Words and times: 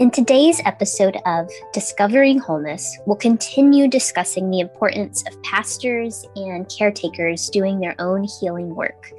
In 0.00 0.12
today's 0.12 0.60
episode 0.64 1.16
of 1.26 1.50
Discovering 1.72 2.38
Wholeness, 2.38 2.98
we'll 3.04 3.16
continue 3.16 3.88
discussing 3.88 4.48
the 4.48 4.60
importance 4.60 5.24
of 5.26 5.42
pastors 5.42 6.24
and 6.36 6.68
caretakers 6.68 7.50
doing 7.50 7.80
their 7.80 7.96
own 8.00 8.22
healing 8.22 8.76
work. 8.76 9.10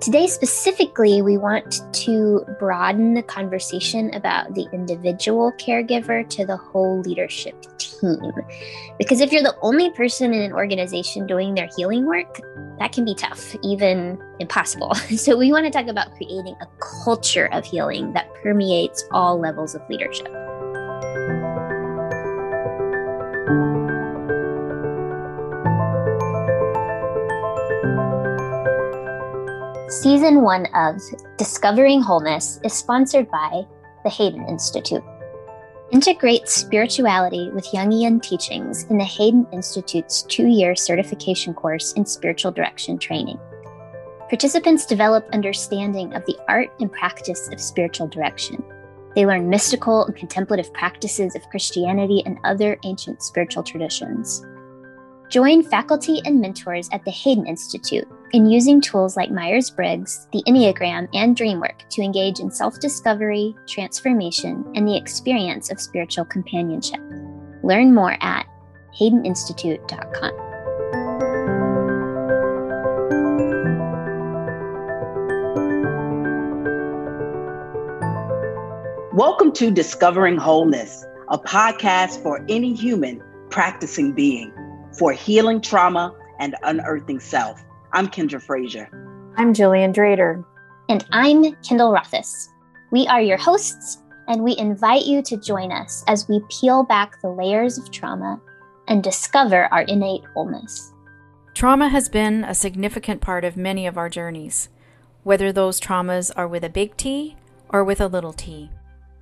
Today, 0.00 0.28
specifically, 0.28 1.20
we 1.20 1.36
want 1.36 1.82
to 1.92 2.42
broaden 2.58 3.12
the 3.12 3.22
conversation 3.22 4.12
about 4.14 4.54
the 4.54 4.66
individual 4.72 5.52
caregiver 5.58 6.26
to 6.30 6.46
the 6.46 6.56
whole 6.56 7.02
leadership 7.02 7.54
team. 7.76 8.32
Because 8.96 9.20
if 9.20 9.30
you're 9.30 9.42
the 9.42 9.56
only 9.60 9.90
person 9.90 10.32
in 10.32 10.40
an 10.40 10.54
organization 10.54 11.26
doing 11.26 11.54
their 11.54 11.68
healing 11.76 12.06
work, 12.06 12.40
that 12.78 12.92
can 12.92 13.04
be 13.04 13.14
tough, 13.14 13.54
even 13.62 14.18
impossible. 14.38 14.94
So, 15.20 15.36
we 15.36 15.52
want 15.52 15.66
to 15.66 15.70
talk 15.70 15.86
about 15.86 16.14
creating 16.16 16.56
a 16.62 16.66
culture 17.04 17.50
of 17.52 17.66
healing 17.66 18.14
that 18.14 18.32
permeates 18.42 19.04
all 19.10 19.38
levels 19.38 19.74
of 19.74 19.82
leadership. 19.90 20.34
Season 29.90 30.42
one 30.42 30.66
of 30.66 31.02
Discovering 31.36 32.00
Wholeness 32.00 32.60
is 32.62 32.72
sponsored 32.72 33.28
by 33.28 33.66
the 34.04 34.08
Haden 34.08 34.48
Institute. 34.48 35.02
Integrate 35.90 36.48
spirituality 36.48 37.50
with 37.50 37.66
Jungian 37.66 38.22
teachings 38.22 38.84
in 38.84 38.98
the 38.98 39.04
Haden 39.04 39.48
Institute's 39.52 40.22
two 40.22 40.46
year 40.46 40.76
certification 40.76 41.54
course 41.54 41.92
in 41.94 42.06
spiritual 42.06 42.52
direction 42.52 42.98
training. 42.98 43.36
Participants 44.28 44.86
develop 44.86 45.28
understanding 45.32 46.14
of 46.14 46.24
the 46.24 46.38
art 46.46 46.68
and 46.78 46.92
practice 46.92 47.48
of 47.52 47.60
spiritual 47.60 48.06
direction. 48.06 48.62
They 49.16 49.26
learn 49.26 49.50
mystical 49.50 50.04
and 50.06 50.14
contemplative 50.14 50.72
practices 50.72 51.34
of 51.34 51.48
Christianity 51.50 52.22
and 52.24 52.38
other 52.44 52.78
ancient 52.84 53.24
spiritual 53.24 53.64
traditions. 53.64 54.46
Join 55.30 55.62
faculty 55.62 56.20
and 56.24 56.40
mentors 56.40 56.88
at 56.90 57.04
the 57.04 57.12
Haden 57.12 57.46
Institute 57.46 58.08
in 58.32 58.50
using 58.50 58.80
tools 58.80 59.16
like 59.16 59.30
Myers 59.30 59.70
Briggs, 59.70 60.26
the 60.32 60.42
Enneagram, 60.48 61.06
and 61.14 61.36
Dreamwork 61.36 61.88
to 61.90 62.02
engage 62.02 62.40
in 62.40 62.50
self 62.50 62.80
discovery, 62.80 63.54
transformation, 63.68 64.64
and 64.74 64.88
the 64.88 64.96
experience 64.96 65.70
of 65.70 65.80
spiritual 65.80 66.24
companionship. 66.24 66.98
Learn 67.62 67.94
more 67.94 68.16
at 68.20 68.44
hadeninstitute.com. 68.98 70.32
Welcome 79.12 79.52
to 79.52 79.70
Discovering 79.70 80.38
Wholeness, 80.38 81.06
a 81.28 81.38
podcast 81.38 82.20
for 82.20 82.44
any 82.48 82.74
human 82.74 83.22
practicing 83.48 84.12
being 84.12 84.52
for 84.92 85.12
healing 85.12 85.60
trauma 85.60 86.14
and 86.38 86.56
unearthing 86.62 87.20
self. 87.20 87.62
I'm 87.92 88.08
Kendra 88.08 88.42
Frazier. 88.42 88.88
I'm 89.36 89.54
Jillian 89.54 89.94
Drader. 89.94 90.44
And 90.88 91.04
I'm 91.12 91.54
Kendall 91.62 91.92
Rothis. 91.92 92.48
We 92.90 93.06
are 93.06 93.20
your 93.20 93.38
hosts, 93.38 94.02
and 94.26 94.42
we 94.42 94.56
invite 94.56 95.04
you 95.04 95.22
to 95.22 95.36
join 95.36 95.70
us 95.70 96.04
as 96.08 96.28
we 96.28 96.40
peel 96.50 96.82
back 96.82 97.20
the 97.22 97.30
layers 97.30 97.78
of 97.78 97.90
trauma 97.90 98.40
and 98.88 99.02
discover 99.02 99.66
our 99.72 99.82
innate 99.82 100.24
wholeness. 100.34 100.92
Trauma 101.54 101.88
has 101.88 102.08
been 102.08 102.42
a 102.44 102.54
significant 102.54 103.20
part 103.20 103.44
of 103.44 103.56
many 103.56 103.86
of 103.86 103.96
our 103.96 104.08
journeys, 104.08 104.68
whether 105.22 105.52
those 105.52 105.80
traumas 105.80 106.30
are 106.36 106.48
with 106.48 106.64
a 106.64 106.68
big 106.68 106.96
T 106.96 107.36
or 107.68 107.84
with 107.84 108.00
a 108.00 108.06
little 108.06 108.32
t. 108.32 108.70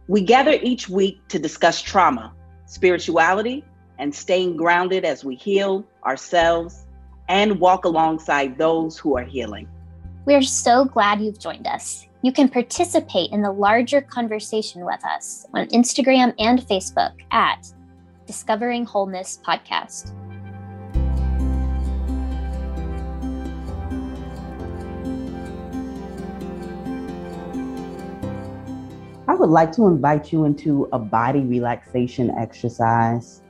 We 0.06 0.22
gather 0.22 0.58
each 0.62 0.88
week 0.88 1.20
to 1.28 1.38
discuss 1.38 1.82
trauma, 1.82 2.34
spirituality, 2.66 3.64
and 3.98 4.14
staying 4.14 4.56
grounded 4.56 5.04
as 5.04 5.24
we 5.24 5.34
heal 5.34 5.84
ourselves 6.04 6.86
and 7.28 7.60
walk 7.60 7.84
alongside 7.84 8.56
those 8.56 8.96
who 8.96 9.16
are 9.16 9.24
healing. 9.24 9.68
We 10.24 10.34
are 10.34 10.42
so 10.42 10.84
glad 10.84 11.20
you've 11.20 11.38
joined 11.38 11.66
us. 11.66 12.06
You 12.22 12.32
can 12.32 12.48
participate 12.48 13.30
in 13.30 13.42
the 13.42 13.52
larger 13.52 14.00
conversation 14.00 14.84
with 14.84 15.04
us 15.04 15.46
on 15.54 15.66
Instagram 15.68 16.34
and 16.38 16.60
Facebook 16.60 17.12
at 17.30 17.72
Discovering 18.26 18.84
Wholeness 18.84 19.40
Podcast. 19.46 20.12
I 29.28 29.34
would 29.34 29.50
like 29.50 29.72
to 29.72 29.86
invite 29.86 30.32
you 30.32 30.44
into 30.44 30.88
a 30.92 30.98
body 30.98 31.40
relaxation 31.40 32.30
exercise. 32.30 33.42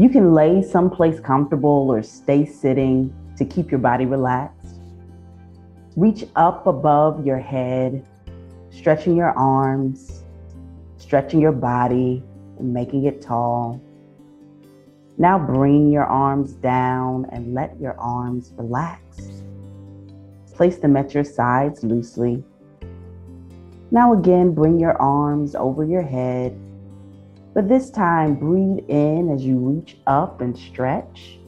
You 0.00 0.08
can 0.08 0.32
lay 0.32 0.62
someplace 0.62 1.18
comfortable 1.18 1.90
or 1.90 2.04
stay 2.04 2.46
sitting 2.46 3.12
to 3.36 3.44
keep 3.44 3.72
your 3.72 3.80
body 3.80 4.06
relaxed. 4.06 4.76
Reach 5.96 6.24
up 6.36 6.68
above 6.68 7.26
your 7.26 7.40
head, 7.40 8.06
stretching 8.70 9.16
your 9.16 9.32
arms, 9.32 10.22
stretching 10.98 11.40
your 11.40 11.50
body, 11.50 12.22
and 12.60 12.72
making 12.72 13.06
it 13.06 13.20
tall. 13.20 13.82
Now 15.16 15.36
bring 15.36 15.90
your 15.90 16.04
arms 16.04 16.52
down 16.52 17.26
and 17.32 17.52
let 17.52 17.80
your 17.80 17.98
arms 17.98 18.52
relax. 18.56 19.42
Place 20.54 20.78
them 20.78 20.96
at 20.96 21.12
your 21.12 21.24
sides 21.24 21.82
loosely. 21.82 22.44
Now 23.90 24.12
again, 24.12 24.54
bring 24.54 24.78
your 24.78 24.96
arms 25.02 25.56
over 25.56 25.84
your 25.84 26.02
head 26.02 26.56
but 27.54 27.68
this 27.68 27.90
time, 27.90 28.34
breathe 28.34 28.84
in 28.88 29.30
as 29.30 29.44
you 29.44 29.58
reach 29.58 29.96
up 30.06 30.40
and 30.40 30.56
stretch. 30.56 31.38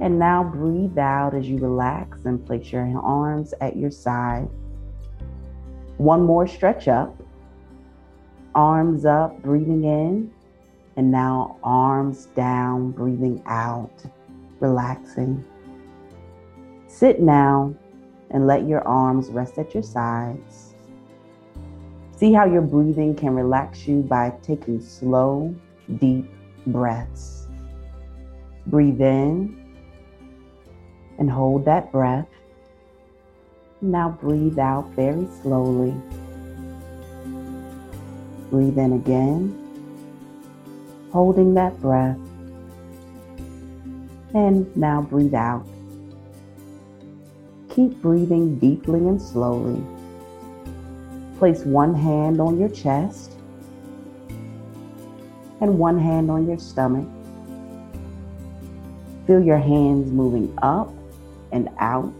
And 0.00 0.18
now 0.18 0.42
breathe 0.42 0.98
out 0.98 1.34
as 1.34 1.48
you 1.48 1.58
relax 1.58 2.24
and 2.24 2.44
place 2.44 2.72
your 2.72 2.84
arms 3.02 3.54
at 3.60 3.76
your 3.76 3.90
side. 3.90 4.48
One 5.96 6.22
more 6.22 6.46
stretch 6.46 6.88
up. 6.88 7.20
Arms 8.54 9.04
up, 9.04 9.40
breathing 9.42 9.84
in. 9.84 10.32
And 10.96 11.10
now 11.10 11.58
arms 11.62 12.26
down, 12.34 12.90
breathing 12.90 13.42
out, 13.46 14.04
relaxing. 14.60 15.44
Sit 16.86 17.20
now 17.20 17.74
and 18.30 18.46
let 18.46 18.66
your 18.66 18.86
arms 18.86 19.28
rest 19.28 19.58
at 19.58 19.72
your 19.72 19.82
sides. 19.82 20.71
See 22.22 22.32
how 22.32 22.44
your 22.44 22.62
breathing 22.62 23.16
can 23.16 23.34
relax 23.34 23.88
you 23.88 24.02
by 24.02 24.32
taking 24.44 24.80
slow, 24.80 25.52
deep 25.98 26.30
breaths. 26.68 27.48
Breathe 28.68 29.00
in 29.00 29.58
and 31.18 31.28
hold 31.28 31.64
that 31.64 31.90
breath. 31.90 32.28
Now 33.80 34.10
breathe 34.10 34.60
out 34.60 34.88
very 34.90 35.26
slowly. 35.42 35.96
Breathe 38.50 38.78
in 38.78 38.92
again, 38.92 39.58
holding 41.10 41.54
that 41.54 41.80
breath. 41.80 42.18
And 44.32 44.76
now 44.76 45.02
breathe 45.02 45.34
out. 45.34 45.66
Keep 47.68 48.00
breathing 48.00 48.60
deeply 48.60 49.00
and 49.00 49.20
slowly. 49.20 49.84
Place 51.38 51.64
one 51.64 51.94
hand 51.94 52.40
on 52.40 52.58
your 52.58 52.68
chest 52.68 53.32
and 55.60 55.78
one 55.78 55.98
hand 55.98 56.30
on 56.30 56.46
your 56.46 56.58
stomach. 56.58 57.08
Feel 59.26 59.40
your 59.40 59.58
hands 59.58 60.10
moving 60.10 60.52
up 60.62 60.92
and 61.52 61.68
out 61.78 62.12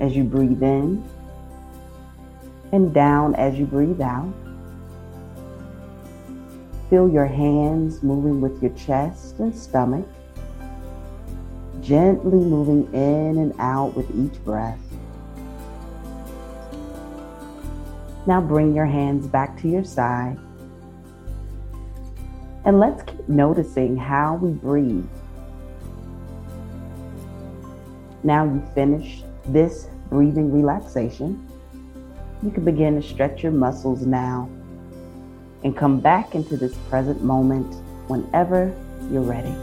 as 0.00 0.14
you 0.14 0.24
breathe 0.24 0.62
in 0.62 1.02
and 2.72 2.92
down 2.92 3.34
as 3.34 3.58
you 3.58 3.64
breathe 3.64 4.00
out. 4.00 4.32
Feel 6.90 7.08
your 7.08 7.26
hands 7.26 8.02
moving 8.02 8.40
with 8.40 8.60
your 8.62 8.72
chest 8.72 9.38
and 9.38 9.54
stomach, 9.54 10.06
gently 11.80 12.38
moving 12.38 12.92
in 12.92 13.38
and 13.38 13.54
out 13.58 13.96
with 13.96 14.10
each 14.10 14.42
breath. 14.44 14.89
Now 18.26 18.40
bring 18.40 18.74
your 18.74 18.86
hands 18.86 19.26
back 19.26 19.60
to 19.62 19.68
your 19.68 19.84
side. 19.84 20.38
And 22.64 22.78
let's 22.78 23.02
keep 23.02 23.28
noticing 23.28 23.96
how 23.96 24.34
we 24.36 24.52
breathe. 24.52 25.06
Now 28.22 28.44
you 28.44 28.62
finish 28.74 29.22
this 29.46 29.88
breathing 30.10 30.52
relaxation. 30.52 31.46
You 32.42 32.50
can 32.50 32.64
begin 32.64 33.00
to 33.00 33.06
stretch 33.06 33.42
your 33.42 33.52
muscles 33.52 34.04
now 34.04 34.50
and 35.62 35.76
come 35.76 36.00
back 36.00 36.34
into 36.34 36.56
this 36.56 36.76
present 36.88 37.22
moment 37.22 37.74
whenever 38.08 38.74
you're 39.10 39.22
ready. 39.22 39.54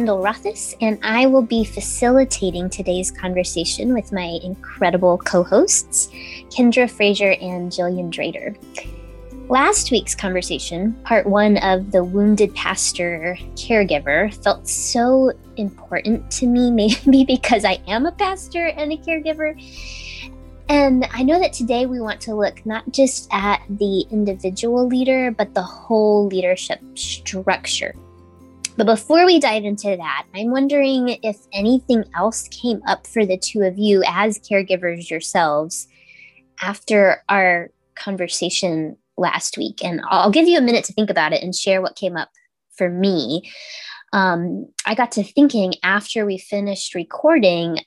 Kendall 0.00 0.22
Rothis, 0.22 0.74
and 0.80 0.98
I 1.02 1.26
will 1.26 1.42
be 1.42 1.62
facilitating 1.62 2.70
today's 2.70 3.10
conversation 3.10 3.92
with 3.92 4.12
my 4.12 4.38
incredible 4.42 5.18
co 5.18 5.42
hosts, 5.42 6.08
Kendra 6.48 6.90
Frazier 6.90 7.32
and 7.32 7.70
Jillian 7.70 8.10
Drader. 8.10 8.56
Last 9.50 9.90
week's 9.90 10.14
conversation, 10.14 10.94
part 11.04 11.26
one 11.26 11.58
of 11.58 11.92
the 11.92 12.02
wounded 12.02 12.54
pastor 12.54 13.36
caregiver, 13.56 14.32
felt 14.42 14.66
so 14.66 15.32
important 15.58 16.30
to 16.30 16.46
me, 16.46 16.70
maybe 17.04 17.24
because 17.26 17.66
I 17.66 17.78
am 17.86 18.06
a 18.06 18.12
pastor 18.12 18.68
and 18.68 18.94
a 18.94 18.96
caregiver. 18.96 19.52
And 20.70 21.06
I 21.12 21.22
know 21.24 21.38
that 21.38 21.52
today 21.52 21.84
we 21.84 22.00
want 22.00 22.22
to 22.22 22.34
look 22.34 22.64
not 22.64 22.90
just 22.90 23.28
at 23.32 23.60
the 23.68 24.06
individual 24.10 24.86
leader, 24.86 25.30
but 25.30 25.52
the 25.52 25.60
whole 25.60 26.26
leadership 26.26 26.80
structure. 26.94 27.94
But 28.80 28.86
before 28.86 29.26
we 29.26 29.38
dive 29.38 29.66
into 29.66 29.94
that, 29.94 30.26
I'm 30.34 30.50
wondering 30.50 31.18
if 31.22 31.36
anything 31.52 32.02
else 32.16 32.48
came 32.48 32.80
up 32.86 33.06
for 33.06 33.26
the 33.26 33.36
two 33.36 33.60
of 33.60 33.76
you 33.76 34.02
as 34.06 34.38
caregivers 34.38 35.10
yourselves 35.10 35.86
after 36.62 37.22
our 37.28 37.72
conversation 37.94 38.96
last 39.18 39.58
week. 39.58 39.84
And 39.84 40.00
I'll 40.08 40.30
give 40.30 40.48
you 40.48 40.56
a 40.56 40.62
minute 40.62 40.86
to 40.86 40.94
think 40.94 41.10
about 41.10 41.34
it 41.34 41.42
and 41.42 41.54
share 41.54 41.82
what 41.82 41.94
came 41.94 42.16
up 42.16 42.30
for 42.74 42.88
me. 42.88 43.50
Um, 44.14 44.64
I 44.86 44.94
got 44.94 45.12
to 45.12 45.24
thinking 45.24 45.74
after 45.82 46.24
we 46.24 46.38
finished 46.38 46.94
recording 46.94 47.80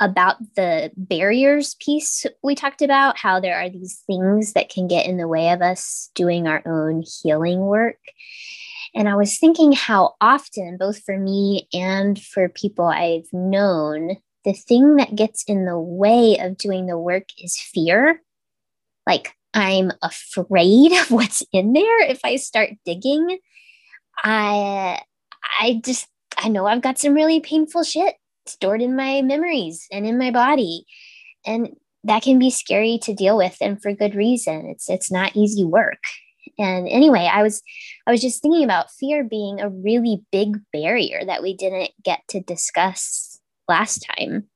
about 0.00 0.36
the 0.56 0.90
barriers 0.96 1.76
piece 1.78 2.24
we 2.42 2.54
talked 2.54 2.80
about, 2.80 3.18
how 3.18 3.38
there 3.38 3.60
are 3.60 3.68
these 3.68 4.02
things 4.06 4.54
that 4.54 4.70
can 4.70 4.88
get 4.88 5.04
in 5.04 5.18
the 5.18 5.28
way 5.28 5.50
of 5.50 5.60
us 5.60 6.10
doing 6.14 6.46
our 6.46 6.62
own 6.64 7.02
healing 7.22 7.60
work. 7.60 7.98
And 8.94 9.08
I 9.08 9.16
was 9.16 9.38
thinking 9.38 9.72
how 9.72 10.14
often, 10.20 10.76
both 10.78 11.02
for 11.02 11.18
me 11.18 11.68
and 11.72 12.20
for 12.20 12.48
people 12.48 12.86
I've 12.86 13.28
known, 13.32 14.16
the 14.44 14.52
thing 14.52 14.96
that 14.96 15.14
gets 15.14 15.44
in 15.44 15.64
the 15.64 15.78
way 15.78 16.38
of 16.38 16.56
doing 16.56 16.86
the 16.86 16.98
work 16.98 17.28
is 17.38 17.58
fear. 17.58 18.22
Like, 19.06 19.34
I'm 19.54 19.92
afraid 20.02 20.92
of 21.00 21.10
what's 21.10 21.42
in 21.52 21.72
there 21.72 22.00
if 22.02 22.20
I 22.24 22.36
start 22.36 22.70
digging. 22.84 23.38
I 24.24 25.00
I 25.60 25.80
just 25.84 26.06
I 26.36 26.48
know 26.48 26.66
I've 26.66 26.82
got 26.82 26.98
some 26.98 27.14
really 27.14 27.40
painful 27.40 27.82
shit 27.84 28.14
stored 28.46 28.82
in 28.82 28.96
my 28.96 29.22
memories 29.22 29.86
and 29.92 30.06
in 30.06 30.18
my 30.18 30.30
body. 30.30 30.84
And 31.46 31.76
that 32.04 32.22
can 32.22 32.38
be 32.38 32.50
scary 32.50 32.98
to 33.02 33.14
deal 33.14 33.36
with 33.36 33.56
and 33.60 33.80
for 33.80 33.92
good 33.92 34.14
reason. 34.14 34.66
It's 34.66 34.88
it's 34.88 35.10
not 35.10 35.36
easy 35.36 35.64
work. 35.64 36.02
And 36.58 36.88
anyway, 36.88 37.30
I 37.32 37.42
was 37.42 37.62
I 38.06 38.10
was 38.10 38.20
just 38.20 38.42
thinking 38.42 38.64
about 38.64 38.90
fear 38.90 39.24
being 39.24 39.60
a 39.60 39.68
really 39.68 40.22
big 40.32 40.58
barrier 40.72 41.24
that 41.24 41.42
we 41.42 41.54
didn't 41.54 41.90
get 42.02 42.20
to 42.28 42.40
discuss 42.40 43.38
last 43.68 44.06
time. 44.16 44.48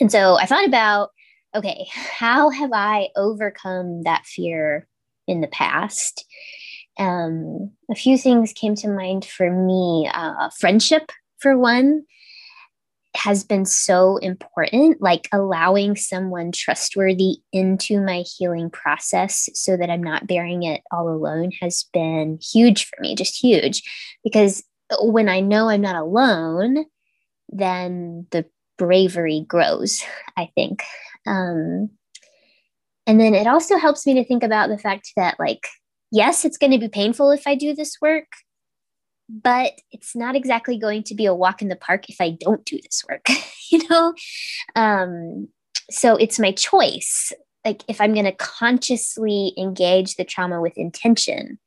And 0.00 0.10
so 0.10 0.36
I 0.36 0.46
thought 0.46 0.66
about 0.66 1.10
okay, 1.54 1.86
how 1.90 2.50
have 2.50 2.70
I 2.72 3.08
overcome 3.16 4.02
that 4.02 4.24
fear 4.24 4.86
in 5.26 5.40
the 5.40 5.48
past? 5.48 6.24
Um, 6.98 7.72
a 7.90 7.94
few 7.94 8.18
things 8.18 8.52
came 8.52 8.74
to 8.76 8.88
mind 8.88 9.24
for 9.24 9.50
me. 9.50 10.08
Uh, 10.12 10.50
friendship, 10.58 11.10
for 11.38 11.58
one, 11.58 12.04
has 13.16 13.42
been 13.42 13.66
so 13.66 14.16
important, 14.18 15.02
like 15.02 15.28
allowing 15.32 15.96
someone 15.96 16.52
trustworthy 16.52 17.38
into 17.52 18.00
my 18.00 18.24
healing 18.36 18.70
process 18.70 19.48
so 19.54 19.76
that 19.76 19.90
I'm 19.90 20.02
not 20.02 20.26
bearing 20.26 20.62
it 20.62 20.82
all 20.92 21.08
alone 21.08 21.50
has 21.60 21.84
been 21.92 22.38
huge 22.40 22.84
for 22.84 22.96
me, 23.00 23.14
just 23.14 23.42
huge. 23.42 23.82
Because 24.22 24.62
when 25.00 25.28
I 25.28 25.40
know 25.40 25.68
I'm 25.68 25.80
not 25.80 25.96
alone, 25.96 26.84
then 27.48 28.26
the 28.30 28.46
bravery 28.78 29.44
grows, 29.46 30.02
I 30.36 30.50
think. 30.54 30.82
Um, 31.26 31.90
and 33.06 33.20
then 33.20 33.34
it 33.34 33.46
also 33.46 33.76
helps 33.76 34.06
me 34.06 34.14
to 34.14 34.24
think 34.24 34.42
about 34.44 34.68
the 34.68 34.78
fact 34.78 35.12
that, 35.16 35.38
like, 35.38 35.66
yes, 36.12 36.44
it's 36.44 36.58
going 36.58 36.72
to 36.72 36.78
be 36.78 36.88
painful 36.88 37.30
if 37.32 37.46
I 37.46 37.56
do 37.56 37.74
this 37.74 37.96
work, 38.00 38.26
but 39.30 39.72
it's 39.92 40.16
not 40.16 40.34
exactly 40.34 40.78
going 40.78 41.02
to 41.04 41.14
be 41.14 41.26
a 41.26 41.34
walk 41.34 41.62
in 41.62 41.68
the 41.68 41.76
park 41.76 42.08
if 42.08 42.20
I 42.20 42.30
don't 42.30 42.64
do 42.64 42.78
this 42.82 43.04
work, 43.08 43.26
you 43.70 43.86
know? 43.88 44.14
Um, 44.74 45.48
so 45.90 46.16
it's 46.16 46.38
my 46.38 46.52
choice. 46.52 47.32
Like, 47.64 47.82
if 47.88 48.00
I'm 48.00 48.14
going 48.14 48.24
to 48.24 48.32
consciously 48.32 49.52
engage 49.56 50.16
the 50.16 50.24
trauma 50.24 50.60
with 50.60 50.76
intention, 50.76 51.58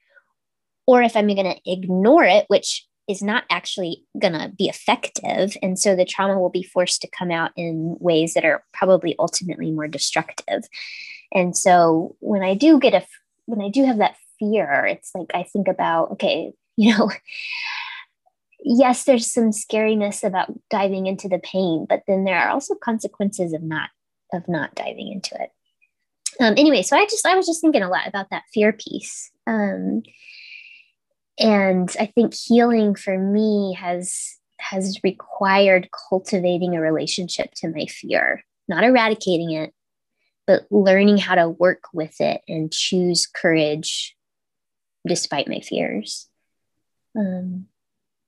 or 0.87 1.01
if 1.01 1.15
I'm 1.15 1.27
going 1.27 1.45
to 1.45 1.71
ignore 1.71 2.23
it, 2.25 2.45
which 2.47 2.85
is 3.07 3.21
not 3.21 3.43
actually 3.49 4.03
going 4.19 4.33
to 4.33 4.51
be 4.57 4.67
effective. 4.67 5.55
And 5.61 5.77
so 5.77 5.95
the 5.95 6.05
trauma 6.05 6.39
will 6.39 6.49
be 6.49 6.63
forced 6.63 7.01
to 7.01 7.09
come 7.17 7.31
out 7.31 7.51
in 7.57 7.97
ways 7.99 8.33
that 8.33 8.45
are 8.45 8.63
probably 8.73 9.15
ultimately 9.19 9.71
more 9.71 9.87
destructive. 9.87 10.63
And 11.33 11.55
so 11.55 12.15
when 12.19 12.43
I 12.43 12.53
do 12.53 12.79
get 12.79 12.93
a, 12.93 13.05
when 13.45 13.61
I 13.61 13.69
do 13.69 13.83
have 13.83 13.97
that 13.97 14.15
fear, 14.39 14.85
it's 14.85 15.11
like 15.13 15.31
I 15.33 15.43
think 15.43 15.67
about, 15.67 16.11
okay, 16.11 16.53
you 16.77 16.97
know, 16.97 17.11
yes, 18.63 19.03
there's 19.03 19.31
some 19.31 19.51
scariness 19.51 20.23
about 20.23 20.53
diving 20.69 21.07
into 21.07 21.27
the 21.27 21.39
pain, 21.39 21.85
but 21.87 22.03
then 22.07 22.23
there 22.23 22.39
are 22.39 22.49
also 22.49 22.75
consequences 22.75 23.53
of 23.53 23.61
not, 23.61 23.89
of 24.33 24.47
not 24.47 24.75
diving 24.75 25.11
into 25.11 25.35
it. 25.35 25.51
Um, 26.39 26.55
anyway, 26.57 26.81
so 26.81 26.97
I 26.97 27.05
just, 27.05 27.25
I 27.27 27.35
was 27.35 27.45
just 27.45 27.61
thinking 27.61 27.83
a 27.83 27.89
lot 27.89 28.07
about 28.07 28.31
that 28.31 28.43
fear 28.51 28.73
piece. 28.73 29.29
Um, 29.45 30.01
and 31.39 31.95
i 31.99 32.05
think 32.05 32.33
healing 32.33 32.95
for 32.95 33.17
me 33.17 33.73
has 33.73 34.37
has 34.59 34.99
required 35.03 35.89
cultivating 36.09 36.75
a 36.75 36.81
relationship 36.81 37.51
to 37.55 37.69
my 37.69 37.85
fear 37.85 38.43
not 38.67 38.83
eradicating 38.83 39.51
it 39.51 39.73
but 40.45 40.65
learning 40.71 41.17
how 41.17 41.35
to 41.35 41.49
work 41.49 41.83
with 41.93 42.19
it 42.19 42.41
and 42.47 42.71
choose 42.71 43.25
courage 43.25 44.15
despite 45.07 45.47
my 45.47 45.59
fears 45.59 46.27
um, 47.17 47.65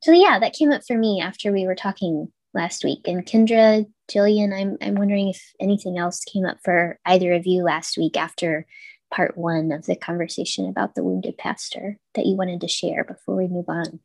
so 0.01 0.11
yeah 0.11 0.39
that 0.39 0.53
came 0.53 0.71
up 0.71 0.81
for 0.87 0.97
me 0.97 1.21
after 1.21 1.51
we 1.51 1.65
were 1.65 1.75
talking 1.75 2.31
last 2.53 2.83
week 2.83 3.01
and 3.05 3.25
kendra 3.25 3.85
jillian 4.09 4.53
i'm, 4.53 4.77
I'm 4.81 4.95
wondering 4.95 5.29
if 5.29 5.41
anything 5.59 5.97
else 5.97 6.23
came 6.23 6.45
up 6.45 6.57
for 6.63 6.99
either 7.05 7.33
of 7.33 7.45
you 7.45 7.63
last 7.63 7.97
week 7.97 8.17
after 8.17 8.65
part 9.11 9.37
one 9.37 9.71
of 9.71 9.85
the 9.85 9.95
conversation 9.95 10.67
about 10.67 10.95
the 10.95 11.03
wounded 11.03 11.37
pastor 11.37 11.97
that 12.15 12.25
you 12.25 12.35
wanted 12.35 12.61
to 12.61 12.67
share 12.67 13.03
before 13.03 13.35
we 13.35 13.47
move 13.47 13.69
on. 13.69 13.99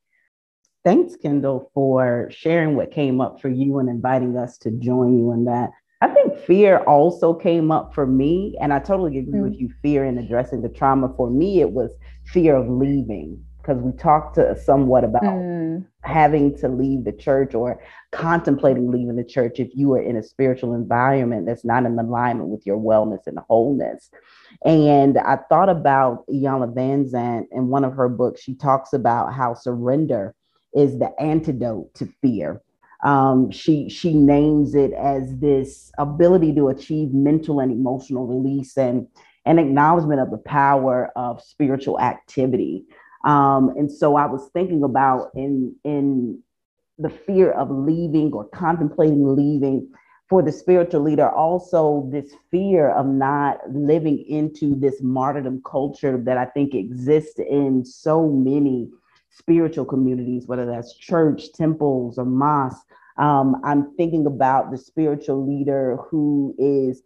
Thanks, 0.84 1.16
Kendall, 1.16 1.70
for 1.74 2.28
sharing 2.30 2.76
what 2.76 2.90
came 2.92 3.20
up 3.20 3.40
for 3.40 3.48
you 3.48 3.78
and 3.78 3.88
inviting 3.88 4.36
us 4.38 4.56
to 4.58 4.70
join 4.70 5.18
you 5.18 5.32
in 5.32 5.44
that. 5.44 5.70
I 6.00 6.08
think 6.08 6.38
fear 6.38 6.78
also 6.78 7.34
came 7.34 7.70
up 7.70 7.94
for 7.94 8.06
me, 8.06 8.56
and 8.60 8.72
I 8.72 8.78
totally 8.78 9.18
agree 9.18 9.40
mm. 9.40 9.42
with 9.42 9.60
you. 9.60 9.68
Fear 9.82 10.06
in 10.06 10.16
addressing 10.16 10.62
the 10.62 10.70
trauma. 10.70 11.12
For 11.14 11.28
me, 11.28 11.60
it 11.60 11.72
was 11.72 11.90
fear 12.24 12.56
of 12.56 12.70
leaving 12.70 13.44
because 13.60 13.82
we 13.82 13.92
talked 13.92 14.34
to 14.36 14.56
somewhat 14.58 15.04
about 15.04 15.22
mm. 15.22 15.84
having 16.02 16.56
to 16.58 16.68
leave 16.68 17.04
the 17.04 17.12
church 17.12 17.54
or 17.54 17.82
contemplating 18.12 18.90
leaving 18.90 19.16
the 19.16 19.24
church 19.24 19.60
if 19.60 19.70
you 19.74 19.92
are 19.94 20.02
in 20.02 20.16
a 20.16 20.22
spiritual 20.22 20.74
environment 20.74 21.46
that's 21.46 21.64
not 21.64 21.84
in 21.84 21.98
alignment 21.98 22.48
with 22.48 22.66
your 22.66 22.78
wellness 22.78 23.26
and 23.26 23.38
wholeness. 23.48 24.10
And 24.64 25.18
I 25.18 25.36
thought 25.48 25.68
about 25.68 26.26
Iyanla 26.28 26.74
Vanzant 26.74 27.46
in 27.52 27.68
one 27.68 27.84
of 27.84 27.94
her 27.94 28.08
books. 28.08 28.42
She 28.42 28.54
talks 28.54 28.92
about 28.92 29.32
how 29.32 29.54
surrender 29.54 30.34
is 30.74 30.98
the 30.98 31.12
antidote 31.20 31.94
to 31.94 32.08
fear. 32.20 32.60
Um, 33.02 33.50
she 33.50 33.88
she 33.88 34.12
names 34.14 34.74
it 34.74 34.92
as 34.92 35.38
this 35.38 35.90
ability 35.98 36.54
to 36.56 36.68
achieve 36.68 37.14
mental 37.14 37.60
and 37.60 37.72
emotional 37.72 38.26
release 38.26 38.76
and 38.76 39.06
an 39.46 39.58
acknowledgement 39.58 40.20
of 40.20 40.30
the 40.30 40.38
power 40.38 41.10
of 41.16 41.42
spiritual 41.42 41.98
activity. 41.98 42.84
Um, 43.24 43.70
and 43.76 43.90
so 43.90 44.16
I 44.16 44.26
was 44.26 44.48
thinking 44.52 44.82
about 44.82 45.30
in 45.34 45.74
in 45.84 46.42
the 46.98 47.10
fear 47.10 47.52
of 47.52 47.70
leaving 47.70 48.32
or 48.32 48.44
contemplating 48.48 49.34
leaving 49.34 49.88
for 50.28 50.42
the 50.42 50.52
spiritual 50.52 51.02
leader 51.02 51.28
also 51.28 52.08
this 52.12 52.32
fear 52.50 52.90
of 52.90 53.06
not 53.06 53.58
living 53.68 54.24
into 54.28 54.76
this 54.76 55.02
martyrdom 55.02 55.60
culture 55.64 56.20
that 56.22 56.36
i 56.36 56.44
think 56.44 56.74
exists 56.74 57.38
in 57.38 57.84
so 57.84 58.28
many 58.28 58.88
spiritual 59.30 59.84
communities 59.84 60.46
whether 60.46 60.66
that's 60.66 60.94
church 60.96 61.52
temples 61.52 62.18
or 62.18 62.24
mosques. 62.24 62.84
Um, 63.16 63.56
i'm 63.64 63.94
thinking 63.96 64.26
about 64.26 64.70
the 64.70 64.78
spiritual 64.78 65.44
leader 65.44 65.96
who 66.08 66.54
is 66.58 67.02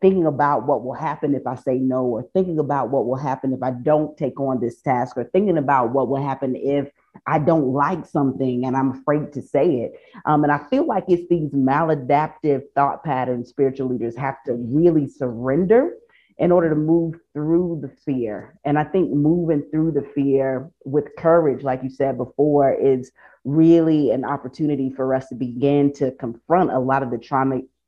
thinking 0.00 0.26
about 0.26 0.66
what 0.66 0.84
will 0.84 0.94
happen 0.94 1.34
if 1.34 1.46
I 1.46 1.56
say 1.56 1.78
no, 1.78 2.04
or 2.04 2.22
thinking 2.34 2.58
about 2.58 2.90
what 2.90 3.06
will 3.06 3.16
happen 3.16 3.52
if 3.52 3.62
I 3.62 3.72
don't 3.72 4.16
take 4.16 4.38
on 4.40 4.60
this 4.60 4.80
task, 4.80 5.16
or 5.16 5.24
thinking 5.24 5.58
about 5.58 5.92
what 5.92 6.08
will 6.08 6.22
happen 6.22 6.54
if 6.56 6.90
I 7.26 7.38
don't 7.38 7.72
like 7.72 8.06
something 8.06 8.64
and 8.64 8.76
I'm 8.76 8.92
afraid 8.92 9.32
to 9.32 9.42
say 9.42 9.80
it. 9.80 10.00
Um, 10.24 10.44
and 10.44 10.52
I 10.52 10.58
feel 10.68 10.86
like 10.86 11.04
it's 11.08 11.28
these 11.28 11.50
maladaptive 11.50 12.62
thought 12.74 13.02
patterns 13.04 13.48
spiritual 13.48 13.88
leaders 13.88 14.16
have 14.16 14.36
to 14.46 14.54
really 14.54 15.08
surrender 15.08 15.94
in 16.38 16.52
order 16.52 16.68
to 16.70 16.76
move 16.76 17.16
through 17.32 17.80
the 17.82 17.88
fear. 17.88 18.56
And 18.64 18.78
I 18.78 18.84
think 18.84 19.10
moving 19.10 19.64
through 19.72 19.92
the 19.92 20.08
fear 20.14 20.70
with 20.84 21.06
courage, 21.18 21.64
like 21.64 21.82
you 21.82 21.90
said 21.90 22.16
before, 22.16 22.72
is 22.72 23.10
really 23.44 24.12
an 24.12 24.24
opportunity 24.24 24.90
for 24.90 25.14
us 25.14 25.28
to 25.28 25.34
begin 25.34 25.92
to 25.94 26.12
confront 26.12 26.70
a 26.70 26.78
lot 26.78 27.02
of 27.02 27.10
the 27.10 27.18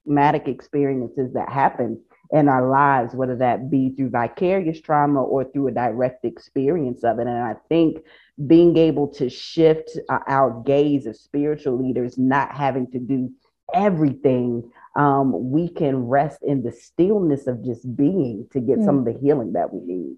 traumatic 0.04 0.48
experiences 0.48 1.32
that 1.34 1.48
happen 1.48 2.00
in 2.32 2.48
our 2.48 2.68
lives, 2.68 3.14
whether 3.14 3.36
that 3.36 3.70
be 3.70 3.90
through 3.90 4.10
vicarious 4.10 4.80
trauma 4.80 5.22
or 5.22 5.44
through 5.44 5.68
a 5.68 5.72
direct 5.72 6.24
experience 6.24 7.02
of 7.02 7.18
it. 7.18 7.26
And 7.26 7.38
I 7.38 7.54
think 7.68 7.98
being 8.46 8.76
able 8.76 9.08
to 9.14 9.28
shift 9.28 9.98
uh, 10.08 10.18
our 10.28 10.62
gaze 10.64 11.06
as 11.06 11.20
spiritual 11.20 11.82
leaders, 11.84 12.16
not 12.16 12.54
having 12.54 12.90
to 12.92 12.98
do 12.98 13.30
everything, 13.74 14.70
um, 14.96 15.50
we 15.50 15.68
can 15.68 16.06
rest 16.06 16.38
in 16.42 16.62
the 16.62 16.72
stillness 16.72 17.46
of 17.46 17.64
just 17.64 17.96
being 17.96 18.46
to 18.52 18.60
get 18.60 18.78
mm. 18.78 18.84
some 18.84 18.98
of 18.98 19.04
the 19.04 19.18
healing 19.20 19.52
that 19.54 19.72
we 19.72 19.80
need. 19.80 20.16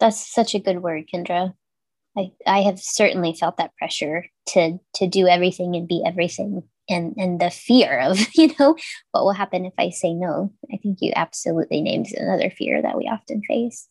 That's 0.00 0.32
such 0.32 0.54
a 0.54 0.60
good 0.60 0.82
word, 0.82 1.04
Kendra. 1.12 1.54
I, 2.16 2.32
I 2.46 2.62
have 2.62 2.78
certainly 2.78 3.34
felt 3.34 3.56
that 3.56 3.74
pressure 3.76 4.26
to 4.48 4.78
to 4.96 5.06
do 5.06 5.26
everything 5.26 5.76
and 5.76 5.88
be 5.88 6.02
everything 6.06 6.62
and 6.88 7.14
and 7.16 7.40
the 7.40 7.50
fear 7.50 8.00
of 8.00 8.18
you 8.34 8.52
know 8.58 8.76
what 9.12 9.24
will 9.24 9.32
happen 9.32 9.64
if 9.64 9.74
i 9.78 9.90
say 9.90 10.12
no? 10.12 10.52
I 10.72 10.76
think 10.78 10.98
you 11.00 11.12
absolutely 11.14 11.80
named 11.80 12.08
another 12.16 12.50
fear 12.50 12.82
that 12.82 12.96
we 12.96 13.04
often 13.04 13.42
face. 13.42 13.88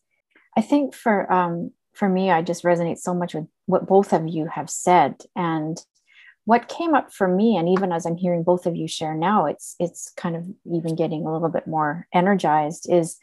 I 0.57 0.61
think 0.61 0.93
for 0.93 1.31
um 1.31 1.71
for 1.93 2.07
me 2.07 2.31
i 2.31 2.41
just 2.41 2.63
resonate 2.63 2.97
so 2.97 3.13
much 3.13 3.33
with 3.33 3.47
what 3.65 3.87
both 3.87 4.13
of 4.13 4.27
you 4.27 4.47
have 4.47 4.69
said. 4.69 5.15
And 5.35 5.77
what 6.45 6.67
came 6.67 6.95
up 6.95 7.13
for 7.13 7.27
me 7.27 7.55
and 7.55 7.69
even 7.69 7.91
as 7.91 8.05
i'm 8.05 8.17
hearing 8.17 8.43
both 8.43 8.65
of 8.65 8.75
you 8.75 8.87
share 8.87 9.13
now 9.13 9.45
it's 9.45 9.75
it's 9.79 10.11
kind 10.17 10.35
of 10.35 10.43
even 10.73 10.95
getting 10.95 11.25
a 11.25 11.31
little 11.31 11.49
bit 11.49 11.67
more 11.67 12.07
energized 12.13 12.87
is 12.91 13.17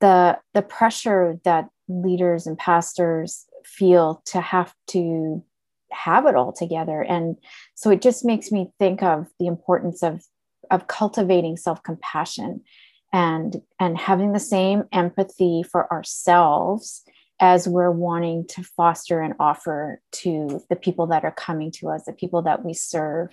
the 0.00 0.38
the 0.52 0.62
pressure 0.62 1.38
that 1.44 1.68
leaders 1.88 2.46
and 2.46 2.58
pastors 2.58 3.46
feel 3.64 4.22
to 4.26 4.40
have 4.40 4.74
to 4.86 5.42
have 5.94 6.26
it 6.26 6.36
all 6.36 6.52
together. 6.52 7.02
And 7.02 7.36
so 7.74 7.90
it 7.90 8.02
just 8.02 8.24
makes 8.24 8.50
me 8.50 8.70
think 8.78 9.02
of 9.02 9.26
the 9.38 9.46
importance 9.46 10.02
of 10.02 10.22
of 10.70 10.86
cultivating 10.86 11.56
self-compassion 11.56 12.62
and 13.12 13.62
and 13.78 13.98
having 13.98 14.32
the 14.32 14.40
same 14.40 14.84
empathy 14.92 15.62
for 15.62 15.90
ourselves 15.92 17.02
as 17.40 17.68
we're 17.68 17.90
wanting 17.90 18.46
to 18.46 18.62
foster 18.62 19.20
and 19.20 19.34
offer 19.40 20.00
to 20.12 20.62
the 20.70 20.76
people 20.76 21.06
that 21.08 21.24
are 21.24 21.32
coming 21.32 21.70
to 21.70 21.88
us 21.88 22.04
the 22.04 22.12
people 22.12 22.42
that 22.42 22.64
we 22.64 22.72
serve 22.72 23.28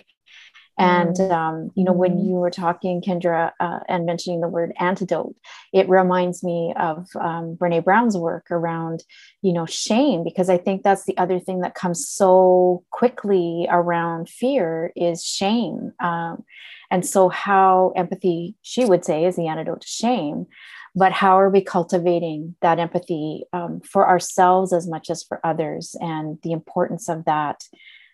and 0.78 1.16
mm-hmm. 1.16 1.32
um, 1.32 1.70
you 1.74 1.84
know, 1.84 1.92
when 1.92 2.12
mm-hmm. 2.12 2.28
you 2.28 2.34
were 2.34 2.50
talking, 2.50 3.02
Kendra, 3.02 3.52
uh, 3.60 3.80
and 3.88 4.06
mentioning 4.06 4.40
the 4.40 4.48
word 4.48 4.72
antidote, 4.78 5.36
it 5.72 5.88
reminds 5.88 6.42
me 6.42 6.72
of 6.78 7.08
um, 7.20 7.56
Brene 7.56 7.84
Brown's 7.84 8.16
work 8.16 8.50
around, 8.50 9.04
you 9.42 9.52
know, 9.52 9.66
shame, 9.66 10.24
because 10.24 10.48
I 10.48 10.56
think 10.56 10.82
that's 10.82 11.04
the 11.04 11.16
other 11.18 11.38
thing 11.38 11.60
that 11.60 11.74
comes 11.74 12.08
so 12.08 12.84
quickly 12.90 13.66
around 13.70 14.28
fear 14.28 14.92
is 14.96 15.24
shame. 15.24 15.92
Um, 16.00 16.44
and 16.90 17.06
so, 17.06 17.28
how 17.28 17.92
empathy, 17.94 18.54
she 18.62 18.84
would 18.84 19.04
say, 19.04 19.24
is 19.24 19.36
the 19.36 19.48
antidote 19.48 19.82
to 19.82 19.88
shame. 19.88 20.46
But 20.94 21.12
how 21.12 21.38
are 21.40 21.48
we 21.48 21.62
cultivating 21.62 22.54
that 22.60 22.78
empathy 22.78 23.44
um, 23.54 23.80
for 23.80 24.06
ourselves 24.06 24.74
as 24.74 24.86
much 24.86 25.08
as 25.08 25.22
for 25.22 25.40
others, 25.44 25.96
and 26.00 26.38
the 26.42 26.52
importance 26.52 27.08
of 27.08 27.24
that? 27.24 27.64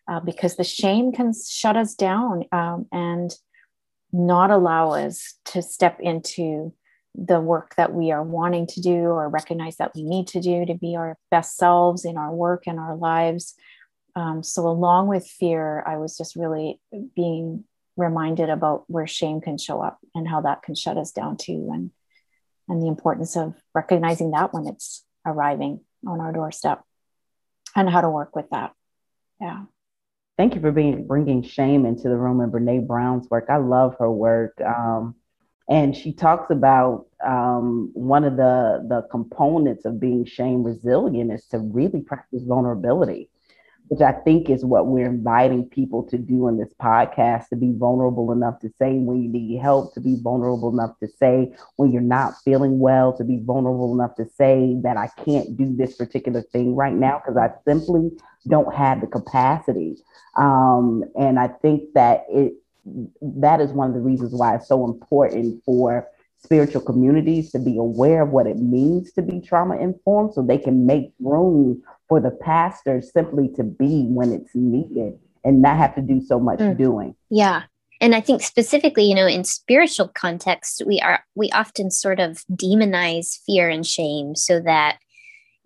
Uh, 0.09 0.21
because 0.21 0.57
the 0.57 0.65
shame 0.65 1.13
can 1.13 1.33
shut 1.33 1.77
us 1.77 1.95
down 1.95 2.45
um, 2.51 2.87
and 2.91 3.31
not 4.13 4.51
allow 4.51 4.93
us 4.93 5.35
to 5.45 5.61
step 5.61 6.01
into 6.01 6.73
the 7.15 7.41
work 7.41 7.75
that 7.77 7.93
we 7.93 8.11
are 8.11 8.23
wanting 8.23 8.67
to 8.67 8.81
do 8.81 8.95
or 8.95 9.29
recognize 9.29 9.77
that 9.77 9.93
we 9.95 10.03
need 10.03 10.29
to 10.29 10.41
do 10.41 10.65
to 10.65 10.75
be 10.75 10.97
our 10.97 11.19
best 11.31 11.57
selves 11.57 12.05
in 12.05 12.17
our 12.17 12.33
work 12.33 12.65
and 12.67 12.79
our 12.79 12.97
lives. 12.97 13.55
Um, 14.15 14.43
so, 14.43 14.67
along 14.67 15.09
with 15.09 15.27
fear, 15.27 15.83
I 15.87 15.97
was 15.97 16.17
just 16.17 16.37
really 16.37 16.81
being 17.15 17.65
reminded 17.97 18.49
about 18.49 18.85
where 18.87 19.07
shame 19.07 19.41
can 19.41 19.59
show 19.59 19.83
up 19.83 19.99
and 20.15 20.27
how 20.27 20.41
that 20.43 20.63
can 20.63 20.75
shut 20.75 20.97
us 20.97 21.13
down 21.13 21.37
too, 21.37 21.71
and 21.73 21.91
and 22.69 22.83
the 22.83 22.89
importance 22.89 23.37
of 23.37 23.55
recognizing 23.75 24.31
that 24.31 24.55
when 24.55 24.67
it's 24.67 25.05
arriving 25.27 25.81
on 26.07 26.21
our 26.21 26.33
doorstep, 26.33 26.83
and 27.75 27.91
how 27.91 28.01
to 28.01 28.11
work 28.11 28.35
with 28.35 28.49
that. 28.51 28.73
Yeah. 29.41 29.65
Thank 30.39 30.55
you 30.55 30.61
for 30.61 30.71
being 30.73 31.07
bringing 31.07 31.43
shame 31.43 31.85
into 31.85 32.05
the 32.05 32.17
room 32.17 32.41
and 32.41 32.53
Brene 32.53 32.87
Brown's 32.87 33.29
work. 33.29 33.47
I 33.51 33.57
love 33.57 33.97
her 33.99 34.11
work. 34.11 34.57
Um, 34.65 35.17
and 35.69 35.97
she 35.97 36.13
talks 36.13 36.51
about 36.51 37.07
um, 37.27 37.91
one 37.93 38.25
of 38.25 38.37
the 38.37 38.87
the 38.89 39.03
components 39.11 39.85
of 39.85 40.01
being 40.01 40.25
shame 40.25 40.63
resilient 40.63 41.33
is 41.33 41.45
to 41.47 41.59
really 41.59 42.03
practice 42.03 42.45
vulnerability 42.45 43.31
which 43.89 44.01
I 44.01 44.13
think 44.13 44.51
is 44.51 44.65
what 44.65 44.87
we're 44.87 45.07
inviting 45.07 45.65
people 45.69 46.03
to 46.05 46.19
do 46.19 46.49
in 46.49 46.59
this 46.59 46.73
podcast 46.81 47.49
to 47.49 47.57
be 47.57 47.73
vulnerable 47.73 48.33
enough 48.33 48.61
to 48.61 48.71
say 48.79 48.95
when 48.95 49.23
you 49.23 49.29
need 49.29 49.59
help, 49.59 49.95
to 49.95 50.01
be 50.01 50.17
vulnerable 50.21 50.73
enough 50.73 50.99
to 51.01 51.09
say 51.09 51.53
when 51.77 51.93
you're 51.93 52.03
not 52.03 52.35
feeling 52.45 52.79
well, 52.79 53.17
to 53.17 53.25
be 53.25 53.41
vulnerable 53.43 53.95
enough 53.95 54.15
to 54.17 54.27
say 54.29 54.77
that 54.83 54.97
I 54.97 55.09
can't 55.25 55.57
do 55.57 55.75
this 55.75 55.97
particular 55.97 56.43
thing 56.43 56.77
right 56.77 56.95
now 56.95 57.21
because 57.25 57.37
I 57.37 57.51
simply 57.67 58.11
don't 58.47 58.75
have 58.75 59.01
the 59.01 59.07
capacity. 59.07 59.97
Um, 60.37 61.05
and 61.19 61.39
I 61.39 61.49
think 61.49 61.95
that 61.95 62.25
it 62.29 62.55
that 63.21 63.61
is 63.61 63.71
one 63.73 63.89
of 63.89 63.95
the 63.95 64.01
reasons 64.01 64.33
why 64.33 64.55
it's 64.55 64.69
so 64.69 64.85
important 64.85 65.63
for 65.65 66.09
spiritual 66.39 66.81
communities 66.81 67.51
to 67.51 67.59
be 67.59 67.77
aware 67.77 68.23
of 68.23 68.31
what 68.31 68.47
it 68.47 68.57
means 68.57 69.13
to 69.13 69.23
be 69.23 69.41
trauma 69.41 69.77
informed 69.77 70.33
so 70.33 70.43
they 70.43 70.59
can 70.59 70.87
make 70.87 71.13
room 71.21 71.83
for 72.09 72.21
the 72.21 72.31
pastor 72.31 73.03
simply 73.03 73.49
to 73.57 73.63
be 73.63 74.07
when 74.09 74.33
it's 74.33 74.55
needed 74.55 75.19
and 75.45 75.63
not 75.63 75.77
have 75.77 75.95
to 75.95 76.03
do 76.03 76.21
so 76.21 76.39
much 76.39 76.59
mm. 76.59 76.77
doing. 76.77 77.15
Yeah. 77.31 77.65
And 78.01 78.15
I 78.15 78.21
think 78.21 78.43
specifically, 78.43 79.05
you 79.05 79.15
know, 79.15 79.27
in 79.27 79.45
spiritual 79.45 80.09
context, 80.09 80.83
we 80.87 81.01
are 81.01 81.25
we 81.35 81.51
often 81.51 81.91
sort 81.91 82.21
of 82.21 82.45
demonize 82.51 83.39
fear 83.45 83.69
and 83.69 83.85
shame 83.85 84.37
so 84.37 84.61
that 84.61 84.99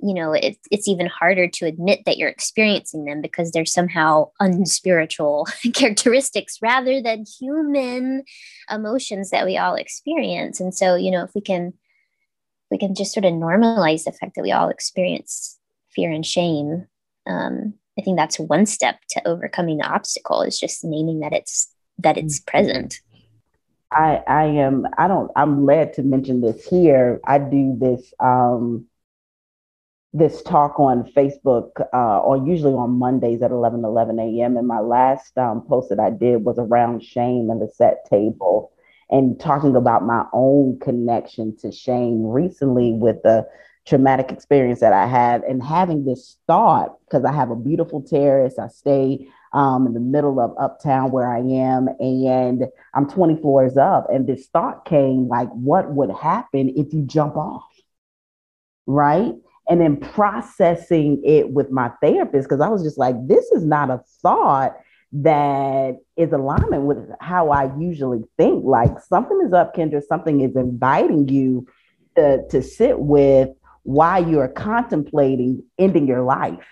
you 0.03 0.15
know 0.15 0.33
it's 0.33 0.59
it's 0.71 0.89
even 0.89 1.07
harder 1.07 1.47
to 1.47 1.67
admit 1.67 2.01
that 2.07 2.19
you're 2.19 2.29
experiencing 2.29 3.05
them 3.05 3.21
because 3.21 3.53
they're 3.53 3.65
somehow 3.65 4.31
unspiritual 4.41 5.47
characteristics 5.75 6.59
rather 6.61 7.01
than 7.01 7.25
human 7.41 8.25
emotions 8.71 9.31
that 9.31 9.45
we 9.45 9.57
all 9.57 9.77
experience 9.77 10.59
and 10.59 10.75
so 10.75 10.97
you 10.97 11.11
know 11.11 11.23
if 11.23 11.31
we 11.35 11.41
can 11.41 11.73
we 12.71 12.79
can 12.79 12.95
just 12.95 13.13
sort 13.13 13.25
of 13.25 13.33
normalize 13.33 14.05
the 14.05 14.13
fact 14.13 14.35
that 14.35 14.43
we 14.43 14.51
all 14.51 14.69
experience 14.69 15.59
fear 15.95 16.11
and 16.11 16.27
shame 16.27 16.87
um, 17.27 17.75
i 17.99 18.03
think 18.03 18.17
that's 18.17 18.39
one 18.39 18.67
step 18.67 18.99
to 19.09 19.27
overcoming 19.27 19.79
the 19.79 19.87
obstacle 19.87 20.43
is 20.43 20.59
just 20.59 20.85
naming 20.85 21.21
that 21.21 21.33
it's 21.33 21.73
that 21.99 22.17
it's 22.17 22.41
mm-hmm. 22.41 22.51
present. 22.51 23.01
I 23.91 24.23
i 24.27 24.45
am 24.45 24.87
i 24.97 25.07
don't 25.07 25.31
i'm 25.37 25.67
led 25.67 25.93
to 25.95 26.03
mention 26.03 26.41
this 26.41 26.67
here. 26.67 27.21
I 27.27 27.39
do 27.39 27.77
this 27.79 28.13
um 28.21 28.87
this 30.15 30.43
talk 30.43 30.79
on 30.79 31.05
facebook 31.17 31.71
uh, 31.95 32.19
or 32.21 32.37
usually 32.47 32.75
on 32.75 32.99
mondays 32.99 33.41
at 33.43 33.51
11 33.51 33.85
11 33.85 34.19
a.m 34.19 34.57
and 34.57 34.67
my 34.67 34.81
last 34.81 35.37
um, 35.39 35.63
post 35.63 35.89
that 35.89 35.99
i 35.99 36.11
did 36.11 36.45
was 36.45 36.59
around 36.59 37.03
shame 37.03 37.49
and 37.51 37.63
the 37.63 37.69
set 37.75 38.05
table 38.11 38.73
and 39.09 39.41
talking 39.41 39.75
about 39.75 40.05
my 40.05 40.25
own 40.35 40.79
connection 40.81 41.57
to 41.59 41.73
shame 41.73 42.27
recently 42.27 42.93
with 42.93 43.23
the 43.23 43.47
traumatic 43.87 44.31
experience 44.31 44.81
that 44.81 44.93
I 44.93 45.07
had 45.07 45.43
and 45.43 45.63
having 45.63 46.05
this 46.05 46.37
thought 46.47 46.97
because 47.05 47.25
I 47.25 47.33
have 47.33 47.51
a 47.51 47.57
beautiful 47.57 48.01
terrace. 48.01 48.59
I 48.59 48.69
stay 48.69 49.29
um, 49.53 49.87
in 49.87 49.93
the 49.93 50.01
middle 50.01 50.41
of 50.41 50.55
uptown 50.59 51.11
where 51.11 51.29
I 51.29 51.41
am, 51.41 51.89
and 51.99 52.65
I'm 52.95 53.09
20 53.09 53.41
floors 53.41 53.77
up. 53.77 54.07
And 54.11 54.27
this 54.27 54.47
thought 54.47 54.85
came 54.85 55.29
like, 55.29 55.49
what 55.51 55.91
would 55.91 56.11
happen 56.11 56.73
if 56.77 56.93
you 56.93 57.03
jump 57.03 57.37
off? 57.37 57.65
Right. 58.87 59.33
And 59.69 59.81
then 59.81 59.97
processing 59.97 61.23
it 61.25 61.51
with 61.51 61.71
my 61.71 61.91
therapist 62.01 62.49
because 62.49 62.61
I 62.61 62.69
was 62.69 62.83
just 62.83 62.99
like, 62.99 63.15
this 63.27 63.45
is 63.53 63.65
not 63.65 63.91
a 63.91 64.01
thought 64.23 64.77
that 65.13 65.99
is 66.17 66.33
alignment 66.33 66.85
with 66.85 66.99
how 67.21 67.51
I 67.51 67.77
usually 67.79 68.25
think. 68.39 68.65
Like 68.65 68.99
something 69.09 69.41
is 69.47 69.53
up, 69.53 69.75
Kendra, 69.75 70.03
something 70.03 70.41
is 70.41 70.57
inviting 70.57 71.29
you 71.29 71.67
to, 72.17 72.47
to 72.49 72.63
sit 72.63 72.99
with 72.99 73.51
why 73.83 74.19
you're 74.19 74.49
contemplating 74.49 75.63
ending 75.79 76.07
your 76.07 76.23
life. 76.23 76.67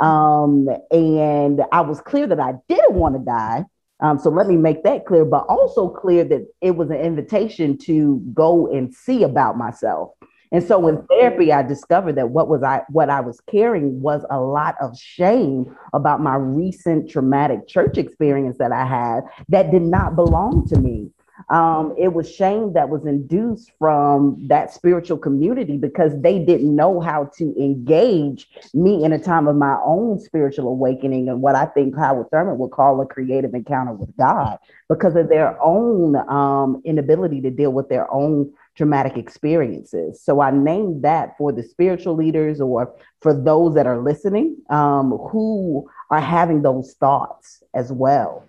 Um, 0.00 0.68
and 0.90 1.62
I 1.72 1.82
was 1.82 2.00
clear 2.00 2.26
that 2.26 2.40
I 2.40 2.54
didn't 2.68 2.94
want 2.94 3.16
to 3.16 3.20
die. 3.24 3.64
Um, 4.00 4.18
so 4.18 4.30
let 4.30 4.46
me 4.46 4.56
make 4.56 4.82
that 4.84 5.04
clear, 5.04 5.26
but 5.26 5.44
also 5.48 5.88
clear 5.88 6.24
that 6.24 6.46
it 6.62 6.70
was 6.70 6.88
an 6.88 6.96
invitation 6.96 7.76
to 7.78 8.22
go 8.32 8.66
and 8.66 8.94
see 8.94 9.22
about 9.22 9.58
myself. 9.58 10.12
And 10.52 10.64
so 10.64 10.88
in 10.88 11.06
therapy, 11.06 11.52
I 11.52 11.62
discovered 11.62 12.16
that 12.16 12.30
what 12.30 12.48
was 12.48 12.62
I 12.62 12.82
what 12.88 13.08
I 13.08 13.20
was 13.20 13.40
carrying 13.48 14.00
was 14.00 14.24
a 14.30 14.40
lot 14.40 14.74
of 14.80 14.98
shame 14.98 15.76
about 15.92 16.20
my 16.20 16.34
recent 16.34 17.08
traumatic 17.08 17.68
church 17.68 17.98
experience 17.98 18.58
that 18.58 18.72
I 18.72 18.84
had 18.84 19.20
that 19.48 19.70
did 19.70 19.82
not 19.82 20.16
belong 20.16 20.66
to 20.68 20.80
me. 20.80 21.10
Um, 21.48 21.94
it 21.98 22.12
was 22.12 22.32
shame 22.32 22.72
that 22.74 22.88
was 22.88 23.06
induced 23.06 23.72
from 23.78 24.36
that 24.48 24.72
spiritual 24.72 25.18
community 25.18 25.76
because 25.76 26.12
they 26.20 26.38
didn't 26.38 26.74
know 26.74 27.00
how 27.00 27.30
to 27.36 27.54
engage 27.60 28.48
me 28.74 29.04
in 29.04 29.12
a 29.12 29.18
time 29.18 29.48
of 29.48 29.56
my 29.56 29.76
own 29.84 30.18
spiritual 30.18 30.68
awakening 30.68 31.28
and 31.28 31.42
what 31.42 31.54
I 31.54 31.66
think 31.66 31.96
Howard 31.96 32.30
Thurman 32.30 32.58
would 32.58 32.70
call 32.70 33.00
a 33.00 33.06
creative 33.06 33.54
encounter 33.54 33.92
with 33.92 34.16
God 34.16 34.58
because 34.88 35.16
of 35.16 35.28
their 35.28 35.60
own 35.62 36.16
um, 36.28 36.82
inability 36.84 37.40
to 37.42 37.50
deal 37.50 37.72
with 37.72 37.88
their 37.88 38.12
own 38.12 38.52
traumatic 38.76 39.16
experiences. 39.16 40.22
So 40.22 40.40
I 40.40 40.50
named 40.50 41.02
that 41.02 41.36
for 41.36 41.52
the 41.52 41.62
spiritual 41.62 42.14
leaders 42.14 42.60
or 42.60 42.94
for 43.20 43.34
those 43.34 43.74
that 43.74 43.86
are 43.86 44.00
listening 44.00 44.56
um, 44.70 45.10
who 45.30 45.88
are 46.10 46.20
having 46.20 46.62
those 46.62 46.94
thoughts 46.94 47.62
as 47.74 47.92
well 47.92 48.46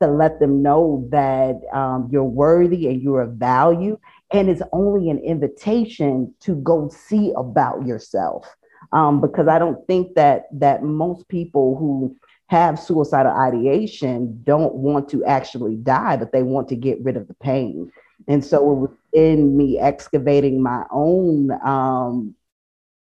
to 0.00 0.08
let 0.08 0.40
them 0.40 0.62
know 0.62 1.06
that 1.10 1.60
um, 1.72 2.08
you're 2.10 2.24
worthy 2.24 2.88
and 2.88 3.00
you're 3.00 3.22
of 3.22 3.34
value. 3.34 3.98
And 4.32 4.48
it's 4.48 4.62
only 4.72 5.10
an 5.10 5.18
invitation 5.18 6.34
to 6.40 6.56
go 6.56 6.88
see 6.88 7.32
about 7.36 7.86
yourself. 7.86 8.54
Um, 8.92 9.20
because 9.20 9.48
I 9.48 9.58
don't 9.58 9.84
think 9.86 10.14
that 10.14 10.44
that 10.52 10.82
most 10.82 11.26
people 11.28 11.76
who 11.76 12.16
have 12.48 12.78
suicidal 12.78 13.32
ideation 13.32 14.40
don't 14.44 14.74
want 14.74 15.08
to 15.08 15.24
actually 15.24 15.76
die, 15.76 16.16
but 16.16 16.32
they 16.32 16.42
want 16.42 16.68
to 16.68 16.76
get 16.76 17.02
rid 17.02 17.16
of 17.16 17.26
the 17.26 17.34
pain. 17.34 17.90
And 18.28 18.44
so 18.44 18.58
it 18.58 18.74
was 18.74 18.90
in 19.12 19.56
me 19.56 19.78
excavating 19.78 20.62
my 20.62 20.84
own 20.90 21.50
um, 21.64 22.34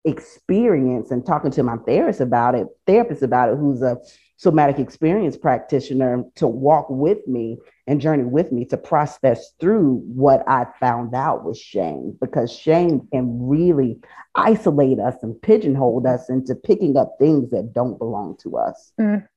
experience 0.05 1.11
and 1.11 1.25
talking 1.25 1.51
to 1.51 1.63
my 1.63 1.77
therapist 1.77 2.21
about 2.21 2.55
it, 2.55 2.67
therapist 2.85 3.21
about 3.21 3.49
it, 3.49 3.57
who's 3.57 3.81
a 3.81 3.97
somatic 4.37 4.77
experience 4.77 5.35
practitioner 5.35 6.23
to 6.35 6.47
walk 6.47 6.87
with 6.89 7.27
me 7.27 7.57
and 7.87 7.99
journey 7.99 8.23
with 8.23 8.51
me 8.51 8.65
to 8.65 8.77
process 8.77 9.51
through 9.59 10.01
what 10.05 10.43
I 10.47 10.67
found 10.79 11.15
out 11.15 11.43
was 11.43 11.59
shame 11.59 12.15
because 12.21 12.51
shame 12.51 13.07
can 13.11 13.47
really 13.47 13.99
isolate 14.35 14.99
us 14.99 15.15
and 15.23 15.41
pigeonhole 15.41 16.05
us 16.07 16.29
into 16.29 16.53
picking 16.53 16.97
up 16.97 17.15
things 17.19 17.49
that 17.49 17.73
don't 17.73 17.97
belong 17.97 18.37
to 18.43 18.57
us. 18.57 18.91
Mm. 19.01 19.27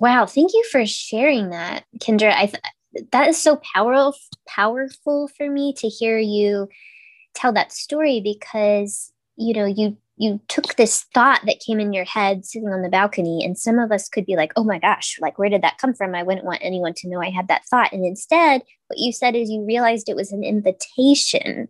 Wow, 0.00 0.26
thank 0.26 0.52
you 0.54 0.64
for 0.70 0.86
sharing 0.86 1.50
that, 1.50 1.84
Kendra. 1.98 2.32
I 2.32 2.46
th- 2.46 3.06
that 3.12 3.28
is 3.28 3.36
so 3.36 3.56
powerful 3.74 4.14
powerful 4.46 5.28
for 5.36 5.50
me 5.50 5.74
to 5.74 5.88
hear 5.88 6.18
you 6.18 6.68
tell 7.34 7.52
that 7.52 7.72
story 7.72 8.20
because 8.20 9.12
you 9.36 9.52
know 9.52 9.66
you 9.66 9.96
you 10.18 10.40
took 10.48 10.76
this 10.76 11.04
thought 11.14 11.40
that 11.46 11.62
came 11.64 11.80
in 11.80 11.92
your 11.92 12.04
head 12.04 12.44
sitting 12.44 12.68
on 12.68 12.82
the 12.82 12.88
balcony 12.88 13.44
and 13.44 13.58
some 13.58 13.78
of 13.78 13.92
us 13.92 14.08
could 14.08 14.26
be 14.26 14.36
like 14.36 14.52
oh 14.56 14.64
my 14.64 14.78
gosh 14.78 15.16
like 15.20 15.38
where 15.38 15.48
did 15.48 15.62
that 15.62 15.78
come 15.78 15.94
from? 15.94 16.14
I 16.14 16.22
wouldn't 16.22 16.46
want 16.46 16.60
anyone 16.62 16.94
to 16.94 17.08
know 17.08 17.20
i 17.20 17.30
had 17.30 17.48
that 17.48 17.64
thought. 17.70 17.92
And 17.92 18.04
instead 18.04 18.62
what 18.88 18.98
you 18.98 19.12
said 19.12 19.34
is 19.34 19.50
you 19.50 19.64
realized 19.64 20.08
it 20.08 20.16
was 20.16 20.32
an 20.32 20.44
invitation 20.44 21.68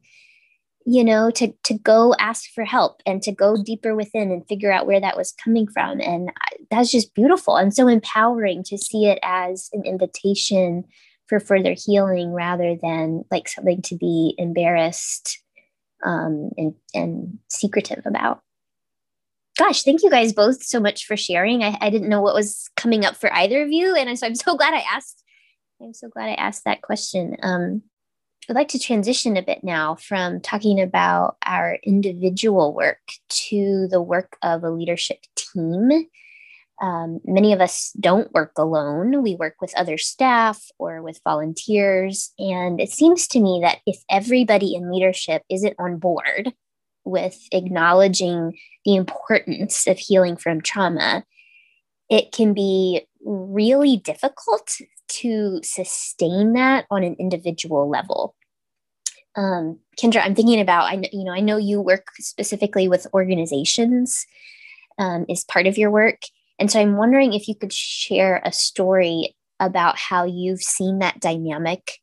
you 0.87 1.05
know 1.05 1.31
to 1.31 1.53
to 1.65 1.75
go 1.75 2.15
ask 2.19 2.51
for 2.55 2.65
help 2.65 3.03
and 3.05 3.23
to 3.23 3.33
go 3.33 3.63
deeper 3.63 3.95
within 3.95 4.31
and 4.31 4.47
figure 4.49 4.73
out 4.73 4.87
where 4.87 5.01
that 5.01 5.17
was 5.17 5.35
coming 5.45 5.67
from. 5.67 6.01
And 6.01 6.31
that's 6.71 6.91
just 6.91 7.15
beautiful 7.15 7.57
and 7.57 7.75
so 7.75 7.89
empowering 7.89 8.65
to 8.65 8.79
see 8.79 9.07
it 9.07 9.19
as 9.23 9.69
an 9.73 9.83
invitation 9.85 10.85
for 11.27 11.41
further 11.41 11.75
healing 11.77 12.33
rather 12.33 12.75
than 12.81 13.25
like 13.31 13.49
something 13.49 13.83
to 13.83 13.97
be 13.97 14.35
embarrassed 14.39 15.43
um, 16.05 16.51
and, 16.57 16.75
and 16.95 17.39
secretive 17.49 18.03
about. 18.07 18.41
Gosh, 19.59 19.83
thank 19.83 20.03
you 20.03 20.11
guys 20.11 20.33
both 20.33 20.63
so 20.63 20.79
much 20.79 21.05
for 21.07 21.17
sharing. 21.17 21.65
I, 21.65 21.77
I 21.81 21.91
didn't 21.91 22.09
know 22.09 22.21
what 22.21 22.35
was 22.35 22.71
coming 22.77 23.05
up 23.05 23.17
for 23.17 23.33
either 23.33 23.63
of 23.63 23.73
you. 23.73 23.95
And 23.97 24.17
so 24.19 24.27
I'm 24.27 24.37
so 24.37 24.57
glad 24.57 24.73
I 24.73 24.85
asked. 24.93 25.25
I'm 25.83 25.95
so 25.95 26.09
glad 26.09 26.29
I 26.29 26.35
asked 26.35 26.65
that 26.65 26.83
question. 26.83 27.37
Um, 27.43 27.83
I'd 28.49 28.57
like 28.57 28.69
to 28.69 28.79
transition 28.79 29.37
a 29.37 29.43
bit 29.43 29.63
now 29.63 29.97
from 29.97 30.41
talking 30.41 30.81
about 30.81 31.37
our 31.45 31.79
individual 31.85 32.73
work 32.73 33.01
to 33.29 33.89
the 33.91 34.01
work 34.01 34.39
of 34.43 34.65
a 34.65 34.71
leadership 34.71 35.19
team 35.37 36.07
um, 36.81 37.21
many 37.25 37.53
of 37.53 37.61
us 37.61 37.93
don't 37.99 38.33
work 38.33 38.53
alone. 38.57 39.23
We 39.23 39.35
work 39.35 39.57
with 39.61 39.77
other 39.77 39.99
staff 39.99 40.63
or 40.79 41.03
with 41.03 41.21
volunteers. 41.25 42.33
And 42.39 42.81
it 42.81 42.91
seems 42.91 43.27
to 43.29 43.41
me 43.41 43.61
that 43.63 43.79
if 43.87 43.99
everybody 44.09 44.75
in 44.75 44.93
leadership 44.93 45.43
isn't 45.51 45.75
on 45.79 45.99
board 45.99 46.53
with 47.05 47.41
acknowledging 47.53 48.57
the 48.85 48.95
importance 48.95 49.87
of 49.87 49.99
healing 49.99 50.37
from 50.37 50.61
trauma, 50.61 51.25
it 52.09 52.33
can 52.33 52.55
be 52.55 53.07
really 53.25 53.97
difficult 53.97 54.71
to 55.09 55.61
sustain 55.63 56.53
that 56.53 56.87
on 56.91 57.03
an 57.03 57.17
individual 57.19 57.89
level. 57.89 58.35
Um, 59.37 59.79
Kendra, 60.01 60.25
I'm 60.25 60.35
thinking 60.35 60.61
about 60.61 60.85
I 60.85 61.09
you 61.13 61.25
know 61.25 61.33
I 61.33 61.41
know 61.41 61.57
you 61.59 61.81
work 61.81 62.07
specifically 62.19 62.89
with 62.89 63.07
organizations 63.13 64.27
um, 64.99 65.27
is 65.29 65.45
part 65.45 65.67
of 65.67 65.79
your 65.79 65.91
work, 65.91 66.23
and 66.59 66.71
so 66.71 66.81
I'm 66.81 66.97
wondering 66.97 67.33
if 67.33 67.49
you 67.49 67.55
could 67.55 67.73
share 67.73 68.43
a 68.45 68.53
story 68.53 69.37
about 69.61 69.99
how 69.99 70.25
you've 70.25 70.63
seen 70.63 70.99
that 70.99 71.21
dynamic 71.21 72.01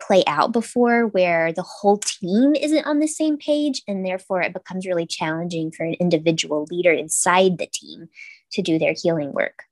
play 0.00 0.22
out 0.26 0.52
before 0.52 1.06
where 1.06 1.52
the 1.52 1.62
whole 1.62 1.98
team 1.98 2.54
isn't 2.54 2.86
on 2.86 3.00
the 3.00 3.08
same 3.08 3.36
page 3.36 3.82
and 3.88 4.06
therefore 4.06 4.40
it 4.40 4.52
becomes 4.52 4.86
really 4.86 5.06
challenging 5.06 5.70
for 5.70 5.84
an 5.84 5.94
individual 5.94 6.66
leader 6.70 6.92
inside 6.92 7.58
the 7.58 7.66
team 7.72 8.08
to 8.52 8.62
do 8.62 8.78
their 8.78 8.94
healing 8.96 9.32
work. 9.32 9.64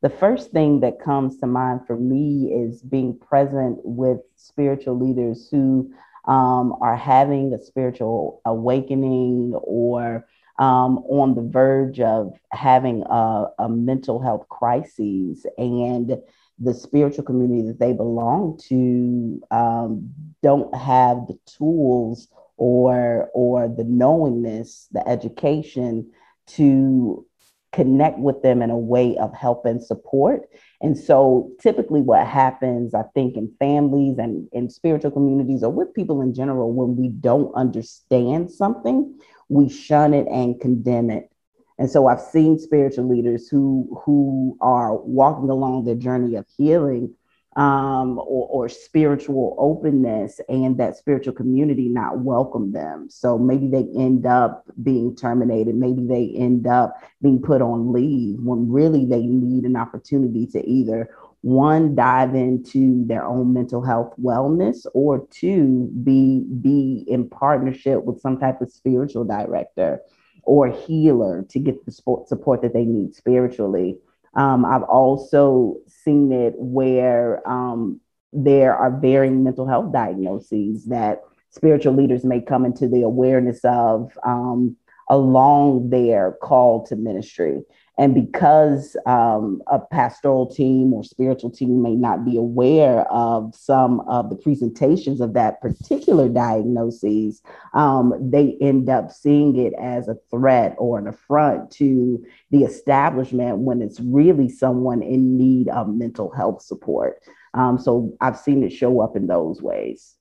The 0.00 0.10
first 0.10 0.50
thing 0.50 0.80
that 0.80 1.00
comes 1.00 1.38
to 1.38 1.46
mind 1.46 1.86
for 1.86 1.96
me 1.96 2.52
is 2.52 2.82
being 2.82 3.18
present 3.18 3.78
with 3.84 4.20
spiritual 4.36 4.98
leaders 4.98 5.48
who 5.50 5.92
um, 6.26 6.74
are 6.80 6.96
having 6.96 7.52
a 7.52 7.62
spiritual 7.62 8.40
awakening 8.44 9.54
or 9.54 10.26
um, 10.62 10.98
on 11.08 11.34
the 11.34 11.42
verge 11.42 11.98
of 11.98 12.34
having 12.52 13.02
a, 13.10 13.46
a 13.58 13.68
mental 13.68 14.22
health 14.22 14.48
crisis 14.48 15.44
and 15.58 16.16
the 16.60 16.72
spiritual 16.72 17.24
community 17.24 17.66
that 17.66 17.80
they 17.80 17.92
belong 17.92 18.56
to 18.68 19.42
um, 19.50 20.08
don't 20.40 20.72
have 20.72 21.26
the 21.26 21.36
tools 21.46 22.28
or 22.58 23.28
or 23.34 23.66
the 23.66 23.82
knowingness, 23.82 24.86
the 24.92 25.06
education 25.08 26.08
to 26.46 27.26
connect 27.72 28.18
with 28.18 28.42
them 28.42 28.62
in 28.62 28.70
a 28.70 28.78
way 28.78 29.16
of 29.16 29.34
help 29.34 29.64
and 29.64 29.82
support. 29.82 30.42
And 30.80 30.96
so 30.96 31.50
typically 31.60 32.02
what 32.02 32.26
happens, 32.26 32.94
I 32.94 33.02
think, 33.14 33.36
in 33.36 33.52
families 33.58 34.18
and 34.18 34.46
in 34.52 34.68
spiritual 34.70 35.10
communities 35.10 35.64
or 35.64 35.72
with 35.72 35.94
people 35.94 36.20
in 36.20 36.34
general, 36.34 36.70
when 36.70 36.96
we 36.96 37.08
don't 37.08 37.52
understand 37.54 38.50
something, 38.50 39.18
we 39.52 39.68
shun 39.68 40.14
it 40.14 40.26
and 40.28 40.60
condemn 40.60 41.10
it. 41.10 41.30
And 41.78 41.90
so 41.90 42.06
I've 42.06 42.20
seen 42.20 42.58
spiritual 42.58 43.08
leaders 43.08 43.48
who 43.48 44.00
who 44.04 44.56
are 44.60 44.94
walking 44.96 45.50
along 45.50 45.84
their 45.84 45.94
journey 45.94 46.36
of 46.36 46.46
healing 46.56 47.14
um, 47.56 48.18
or, 48.18 48.48
or 48.48 48.68
spiritual 48.68 49.54
openness 49.58 50.40
and 50.48 50.78
that 50.78 50.96
spiritual 50.96 51.34
community 51.34 51.88
not 51.88 52.20
welcome 52.20 52.72
them. 52.72 53.08
So 53.10 53.36
maybe 53.36 53.68
they 53.68 53.86
end 53.94 54.24
up 54.24 54.64
being 54.82 55.14
terminated. 55.14 55.74
Maybe 55.74 56.06
they 56.06 56.32
end 56.34 56.66
up 56.66 56.94
being 57.20 57.42
put 57.42 57.60
on 57.60 57.92
leave 57.92 58.38
when 58.40 58.70
really 58.70 59.04
they 59.04 59.20
need 59.22 59.64
an 59.64 59.76
opportunity 59.76 60.46
to 60.46 60.66
either 60.66 61.10
one 61.42 61.94
dive 61.96 62.36
into 62.36 63.04
their 63.06 63.24
own 63.24 63.52
mental 63.52 63.82
health 63.82 64.14
wellness 64.20 64.86
or 64.94 65.26
two 65.30 65.90
be 66.04 66.44
be 66.60 67.04
in 67.08 67.28
partnership 67.28 68.04
with 68.04 68.20
some 68.20 68.38
type 68.38 68.60
of 68.60 68.70
spiritual 68.70 69.24
director 69.24 70.00
or 70.44 70.68
healer 70.68 71.44
to 71.48 71.58
get 71.58 71.84
the 71.84 71.92
support, 71.92 72.28
support 72.28 72.62
that 72.62 72.72
they 72.72 72.84
need 72.84 73.14
spiritually. 73.14 73.98
Um, 74.34 74.64
i've 74.64 74.84
also 74.84 75.76
seen 75.88 76.32
it 76.32 76.54
where 76.56 77.46
um, 77.46 78.00
there 78.32 78.74
are 78.74 78.98
varying 78.98 79.44
mental 79.44 79.66
health 79.66 79.92
diagnoses 79.92 80.86
that 80.86 81.22
spiritual 81.50 81.94
leaders 81.94 82.24
may 82.24 82.40
come 82.40 82.64
into 82.64 82.88
the 82.88 83.02
awareness 83.02 83.60
of 83.64 84.16
um, 84.24 84.76
along 85.10 85.90
their 85.90 86.32
call 86.40 86.86
to 86.86 86.96
ministry 86.96 87.62
and 87.98 88.14
because 88.14 88.96
um, 89.06 89.62
a 89.66 89.78
pastoral 89.78 90.46
team 90.46 90.94
or 90.94 91.04
spiritual 91.04 91.50
team 91.50 91.82
may 91.82 91.94
not 91.94 92.24
be 92.24 92.36
aware 92.36 93.00
of 93.12 93.54
some 93.54 94.00
of 94.08 94.30
the 94.30 94.36
presentations 94.36 95.20
of 95.20 95.34
that 95.34 95.60
particular 95.60 96.28
diagnosis, 96.28 97.42
um, 97.74 98.14
they 98.18 98.56
end 98.60 98.88
up 98.88 99.12
seeing 99.12 99.56
it 99.56 99.74
as 99.80 100.08
a 100.08 100.16
threat 100.30 100.74
or 100.78 100.98
an 100.98 101.06
affront 101.06 101.70
to 101.72 102.24
the 102.50 102.64
establishment 102.64 103.58
when 103.58 103.82
it's 103.82 104.00
really 104.00 104.48
someone 104.48 105.02
in 105.02 105.36
need 105.36 105.68
of 105.68 105.88
mental 105.88 106.30
health 106.30 106.62
support. 106.62 107.22
Um, 107.54 107.78
so 107.78 108.16
I've 108.20 108.38
seen 108.38 108.62
it 108.62 108.72
show 108.72 109.00
up 109.00 109.16
in 109.16 109.26
those 109.26 109.60
ways. 109.60 110.14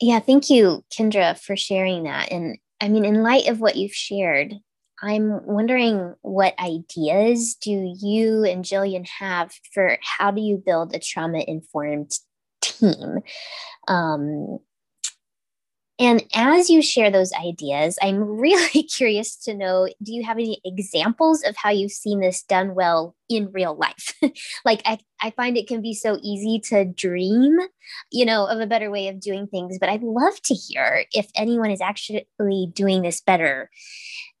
Yeah, 0.00 0.20
thank 0.20 0.50
you, 0.50 0.84
Kendra, 0.92 1.38
for 1.38 1.56
sharing 1.56 2.04
that. 2.04 2.30
And 2.30 2.58
I 2.80 2.88
mean, 2.88 3.04
in 3.04 3.22
light 3.22 3.48
of 3.48 3.60
what 3.60 3.76
you've 3.76 3.94
shared, 3.94 4.54
I'm 5.02 5.46
wondering 5.46 6.14
what 6.22 6.58
ideas 6.58 7.54
do 7.54 7.94
you 8.00 8.44
and 8.44 8.64
Jillian 8.64 9.06
have 9.06 9.52
for 9.72 9.98
how 10.02 10.30
do 10.30 10.40
you 10.40 10.62
build 10.64 10.94
a 10.94 10.98
trauma 10.98 11.44
informed 11.46 12.12
team. 12.60 13.18
Um, 13.86 14.58
and 16.00 16.22
as 16.32 16.70
you 16.70 16.80
share 16.80 17.10
those 17.10 17.32
ideas, 17.32 17.98
I'm 18.00 18.22
really 18.40 18.82
curious 18.84 19.36
to 19.44 19.54
know 19.54 19.88
do 20.02 20.12
you 20.12 20.24
have 20.24 20.38
any 20.38 20.60
examples 20.64 21.42
of 21.44 21.56
how 21.56 21.70
you've 21.70 21.92
seen 21.92 22.20
this 22.20 22.42
done 22.42 22.74
well 22.74 23.16
in 23.28 23.50
real 23.52 23.76
life? 23.76 24.14
like, 24.64 24.82
I, 24.84 24.98
I 25.20 25.30
find 25.30 25.56
it 25.56 25.66
can 25.66 25.82
be 25.82 25.94
so 25.94 26.18
easy 26.22 26.60
to 26.70 26.84
dream, 26.84 27.58
you 28.12 28.24
know, 28.24 28.46
of 28.46 28.60
a 28.60 28.66
better 28.66 28.90
way 28.90 29.08
of 29.08 29.20
doing 29.20 29.46
things, 29.48 29.78
but 29.78 29.88
I'd 29.88 30.02
love 30.02 30.40
to 30.42 30.54
hear 30.54 31.04
if 31.12 31.28
anyone 31.34 31.70
is 31.70 31.80
actually 31.80 32.72
doing 32.72 33.02
this 33.02 33.20
better. 33.20 33.70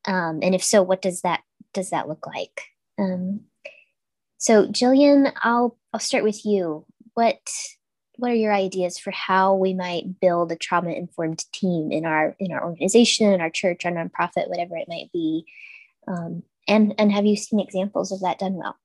Um, 0.08 0.40
and 0.42 0.54
if 0.54 0.64
so, 0.64 0.82
what 0.82 1.02
does 1.02 1.20
that 1.20 1.42
does 1.74 1.90
that 1.90 2.08
look 2.08 2.26
like? 2.26 2.62
Um, 2.98 3.42
so, 4.38 4.66
Jillian, 4.66 5.32
I'll 5.42 5.76
I'll 5.92 6.00
start 6.00 6.24
with 6.24 6.44
you. 6.44 6.84
What 7.14 7.38
what 8.18 8.32
are 8.32 8.34
your 8.34 8.52
ideas 8.52 8.98
for 8.98 9.12
how 9.12 9.54
we 9.54 9.74
might 9.74 10.20
build 10.20 10.50
a 10.50 10.56
trauma 10.56 10.90
informed 10.90 11.44
team 11.52 11.92
in 11.92 12.04
our 12.04 12.34
in 12.40 12.52
our 12.52 12.64
organization 12.64 13.32
in 13.32 13.40
our 13.40 13.50
church 13.50 13.84
our 13.84 13.92
nonprofit 13.92 14.48
whatever 14.48 14.76
it 14.76 14.88
might 14.88 15.10
be 15.12 15.46
um, 16.08 16.42
and 16.66 16.94
and 16.98 17.12
have 17.12 17.24
you 17.24 17.36
seen 17.36 17.60
examples 17.60 18.10
of 18.10 18.20
that 18.20 18.38
done 18.38 18.54
well 18.54 18.76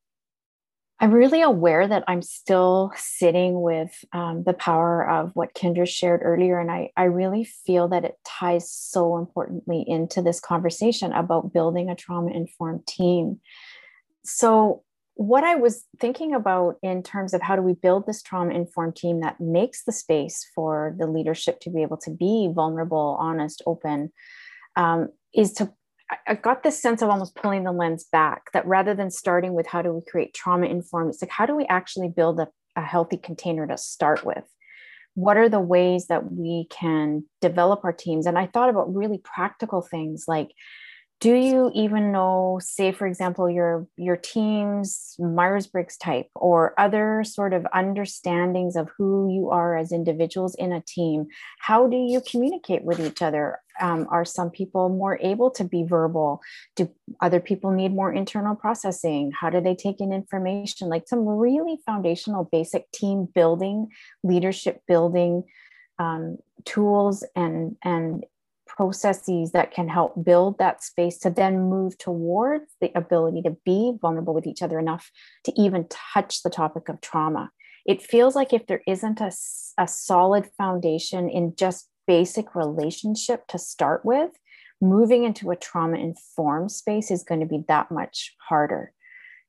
i'm 1.04 1.12
really 1.12 1.42
aware 1.42 1.88
that 1.88 2.04
i'm 2.08 2.22
still 2.22 2.92
sitting 2.96 3.62
with 3.62 3.94
um, 4.14 4.44
the 4.46 4.54
power 4.54 5.08
of 5.08 5.32
what 5.36 5.54
kendra 5.54 5.88
shared 5.88 6.22
earlier 6.24 6.60
and 6.60 6.72
I, 6.72 6.90
I 6.98 7.04
really 7.04 7.44
feel 7.44 7.90
that 7.90 8.06
it 8.06 8.18
ties 8.26 8.72
so 8.72 9.18
importantly 9.18 9.84
into 9.86 10.22
this 10.22 10.40
conversation 10.40 11.12
about 11.12 11.54
building 11.54 11.90
a 11.90 11.96
trauma 11.96 12.32
informed 12.32 12.88
team. 12.88 13.40
So 14.24 14.84
what 15.16 15.44
I 15.44 15.56
was 15.56 15.86
thinking 16.00 16.34
about 16.34 16.78
in 16.82 17.04
terms 17.04 17.34
of 17.34 17.42
how 17.42 17.56
do 17.56 17.62
we 17.62 17.74
build 17.74 18.06
this 18.06 18.24
trauma 18.24 18.54
informed 18.54 18.96
team 18.96 19.22
that 19.22 19.40
makes 19.40 19.84
the 19.84 19.92
space 19.92 20.50
for 20.56 20.96
the 20.98 21.06
leadership 21.06 21.60
to 21.62 21.70
be 21.70 21.84
able 21.84 21.98
to 21.98 22.12
be 22.12 22.50
vulnerable, 22.54 23.18
honest, 23.20 23.62
open, 23.68 24.12
um, 24.76 25.10
is 25.36 25.54
to 25.54 25.72
I 26.28 26.36
got 26.36 26.64
this 26.64 26.82
sense 26.82 27.02
of 27.02 27.10
almost 27.10 27.36
pulling 27.36 27.64
the 27.64 27.72
lens 27.72 28.06
back 28.12 28.52
that 28.54 28.68
rather 28.68 28.94
than 28.94 29.10
starting 29.10 29.54
with 29.54 29.68
how 29.68 29.82
do 29.82 29.94
we 29.94 30.02
create 30.02 30.34
trauma 30.34 30.68
informed, 30.68 31.14
it's 31.14 31.22
like 31.22 31.32
how 31.32 31.46
do 31.46 31.56
we 31.56 31.66
actually 31.66 32.10
build 32.10 32.40
a, 32.40 32.48
a 32.76 32.82
healthy 32.82 33.18
container 33.18 33.66
to 33.68 33.78
start 33.78 34.26
with? 34.26 34.44
What 35.16 35.38
are 35.38 35.50
the 35.50 35.60
ways 35.60 36.08
that 36.08 36.32
we 36.32 36.68
can 36.70 37.26
develop 37.42 37.82
our 37.84 37.94
teams? 37.94 38.26
And 38.26 38.38
I 38.38 38.48
thought 38.48 38.70
about 38.70 38.94
really 38.94 39.20
practical 39.20 39.82
things 39.82 40.26
like 40.28 40.52
do 41.24 41.36
you 41.36 41.72
even 41.74 42.12
know 42.12 42.60
say 42.62 42.92
for 42.92 43.08
example 43.08 43.50
your 43.50 43.88
your 43.96 44.18
team's 44.18 45.16
myers-briggs 45.20 45.96
type 45.96 46.28
or 46.36 46.74
other 46.78 47.24
sort 47.24 47.54
of 47.54 47.66
understandings 47.74 48.76
of 48.76 48.90
who 48.98 49.34
you 49.34 49.50
are 49.50 49.78
as 49.78 49.94
individuals 49.94 50.54
in 50.56 50.74
a 50.74 50.82
team? 50.82 51.28
How 51.60 51.88
do 51.88 51.96
you 51.96 52.22
communicate 52.30 52.84
with 52.84 53.00
each 53.00 53.22
other? 53.22 53.60
Um, 53.80 54.06
are 54.12 54.26
some 54.26 54.50
people 54.50 54.90
more 54.90 55.18
able 55.22 55.50
to 55.52 55.64
be 55.64 55.86
verbal? 55.86 56.42
Do 56.76 56.90
other 57.22 57.40
people 57.40 57.72
need 57.72 57.96
more 57.96 58.12
internal 58.12 58.54
processing? 58.54 59.32
How 59.32 59.50
do 59.50 59.62
they 59.62 59.76
take 59.76 60.02
in 60.02 60.12
information? 60.12 60.90
Like 60.90 61.08
some 61.08 61.26
really 61.26 61.78
foundational 61.86 62.50
basic 62.52 62.92
team 62.92 63.30
building 63.34 63.88
leadership 64.26 64.82
building 64.90 65.46
um, 66.00 66.38
tools 66.66 67.24
and 67.34 67.78
and 67.82 68.26
processes 68.76 69.52
that 69.52 69.72
can 69.72 69.88
help 69.88 70.24
build 70.24 70.58
that 70.58 70.84
space 70.84 71.20
to 71.20 71.30
then 71.30 71.70
move 71.70 71.98
towards 71.98 72.72
the 72.82 72.92
ability 72.96 73.42
to 73.44 73.56
be 73.66 73.94
vulnerable 74.02 74.34
with 74.34 74.48
each 74.48 74.62
other 74.62 74.80
enough 74.80 75.12
to 75.44 75.54
even 75.56 75.88
touch 75.90 76.42
the 76.42 76.50
topic 76.50 76.90
of 76.90 77.00
trauma. 77.00 77.52
It 77.86 78.02
feels 78.02 78.36
like 78.36 78.52
if 78.52 78.66
there 78.66 78.82
isn't 78.88 79.22
a, 79.22 79.32
a 79.78 79.88
solid 79.88 80.50
foundation 80.58 81.30
in 81.30 81.56
just 81.56 81.90
basic 82.08 82.56
relationship 82.56 83.46
to 83.48 83.60
start 83.60 84.04
with, 84.04 84.32
moving 84.82 85.24
into 85.24 85.52
a 85.52 85.56
trauma 85.56 85.98
informed 85.98 86.72
space 86.72 87.12
is 87.12 87.24
going 87.24 87.42
to 87.42 87.46
be 87.46 87.64
that 87.68 87.92
much 87.92 88.36
harder. 88.50 88.92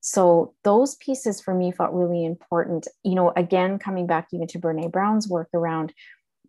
So 0.01 0.55
those 0.65 0.97
pieces 0.97 1.41
for 1.41 1.55
me 1.55 1.73
felt 1.73 1.95
really 1.95 2.27
important. 2.27 2.87
You 3.05 3.15
know, 3.15 3.33
again, 3.35 3.79
coming 3.79 4.07
back 4.07 4.29
even 4.33 4.47
to 4.49 4.59
Brene 4.59 4.93
Brown's 4.93 5.27
work 5.27 5.49
around 5.55 5.95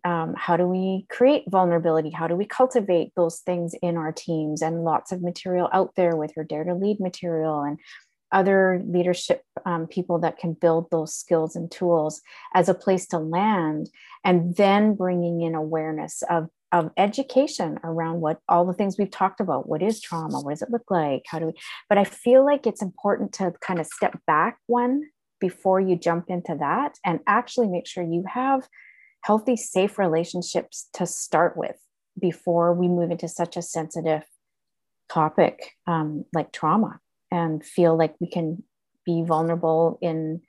um, 0.05 0.35
how 0.37 0.55
do 0.55 0.67
we 0.67 1.07
create 1.09 1.45
vulnerability? 1.49 2.11
How 2.11 2.27
do 2.27 2.35
we 2.35 2.45
cultivate 2.45 3.11
those 3.15 3.39
things 3.39 3.73
in 3.81 3.97
our 3.97 4.11
teams? 4.11 4.61
And 4.61 4.83
lots 4.83 5.11
of 5.11 5.23
material 5.23 5.67
out 5.73 5.93
there 5.97 6.15
with 6.15 6.33
her 6.35 6.43
Dare 6.43 6.63
to 6.63 6.75
Lead 6.75 6.99
material 6.99 7.61
and 7.61 7.79
other 8.31 8.83
leadership 8.85 9.41
um, 9.65 9.87
people 9.87 10.19
that 10.19 10.37
can 10.37 10.53
build 10.53 10.91
those 10.91 11.15
skills 11.15 11.55
and 11.55 11.71
tools 11.71 12.21
as 12.53 12.69
a 12.69 12.73
place 12.73 13.07
to 13.07 13.17
land, 13.17 13.89
and 14.23 14.55
then 14.55 14.93
bringing 14.93 15.41
in 15.41 15.55
awareness 15.55 16.21
of 16.29 16.49
of 16.71 16.91
education 16.97 17.79
around 17.83 18.21
what 18.21 18.39
all 18.49 18.65
the 18.65 18.73
things 18.73 18.97
we've 18.97 19.11
talked 19.11 19.39
about 19.39 19.69
what 19.69 19.83
is 19.83 20.01
trauma 20.01 20.41
what 20.41 20.49
does 20.49 20.63
it 20.63 20.71
look 20.71 20.89
like 20.89 21.21
how 21.27 21.37
do 21.37 21.45
we 21.45 21.53
but 21.87 21.99
i 21.99 22.03
feel 22.03 22.43
like 22.43 22.65
it's 22.65 22.81
important 22.81 23.31
to 23.31 23.53
kind 23.61 23.79
of 23.79 23.85
step 23.85 24.19
back 24.25 24.57
one 24.65 25.03
before 25.39 25.79
you 25.79 25.95
jump 25.95 26.25
into 26.27 26.55
that 26.59 26.97
and 27.05 27.19
actually 27.27 27.67
make 27.67 27.85
sure 27.85 28.03
you 28.03 28.23
have 28.27 28.67
healthy, 29.25 29.55
safe 29.55 29.97
relationships 29.97 30.87
to 30.93 31.07
start 31.07 31.57
with 31.57 31.77
before 32.19 32.73
we 32.75 32.87
move 32.87 33.09
into 33.09 33.27
such 33.27 33.57
a 33.57 33.61
sensitive 33.61 34.21
topic 35.09 35.71
um, 35.87 36.25
like 36.31 36.51
trauma 36.51 36.99
and 37.31 37.65
feel 37.65 37.97
like 37.97 38.13
we 38.19 38.29
can 38.29 38.61
be 39.03 39.23
vulnerable 39.25 39.97
in 39.99 40.41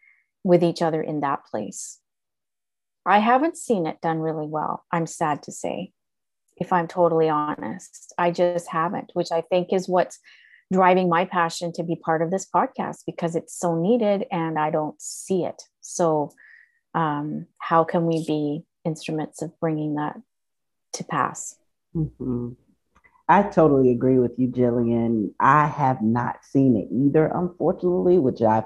with 0.45 0.63
each 0.63 0.83
other 0.83 1.01
in 1.01 1.21
that 1.21 1.45
place. 1.47 2.01
I 3.07 3.19
haven't 3.21 3.57
seen 3.57 3.87
it 3.87 4.03
done 4.03 4.19
really 4.19 4.47
well. 4.47 4.85
I'm 4.93 5.07
sad 5.07 5.43
to 5.45 5.53
say, 5.53 5.93
if 6.59 6.71
I'm 6.71 6.87
totally 6.87 7.31
honest. 7.31 8.13
I 8.19 8.31
just 8.31 8.69
haven't, 8.69 9.11
which 9.15 9.33
I 9.33 9.41
think 9.41 9.73
is 9.73 9.89
what's 9.89 10.19
driving 10.71 11.09
my 11.09 11.25
passion 11.25 11.73
to 11.73 11.83
be 11.83 11.97
part 11.97 12.21
of 12.21 12.31
this 12.31 12.47
podcast 12.55 13.05
because 13.07 13.37
it's 13.37 13.59
so 13.59 13.75
needed 13.75 14.27
and 14.31 14.59
I 14.59 14.71
don't 14.71 15.01
see 15.01 15.45
it. 15.45 15.63
So 15.81 16.31
um, 16.97 17.47
how 17.59 17.85
can 17.85 18.07
we 18.07 18.25
be 18.27 18.65
instruments 18.85 19.43
of 19.43 19.59
bringing 19.61 19.95
that 19.97 20.17
to 20.95 21.05
pass? 21.05 21.57
Mm-hmm. 21.95 22.53
I 23.29 23.43
totally 23.43 23.91
agree 23.91 24.19
with 24.19 24.33
you, 24.39 24.49
Jillian. 24.49 25.33
I 25.39 25.67
have 25.67 26.01
not 26.01 26.39
seen 26.43 26.77
it 26.77 26.89
either, 26.93 27.31
unfortunately, 27.35 28.19
which 28.19 28.41
I 28.41 28.65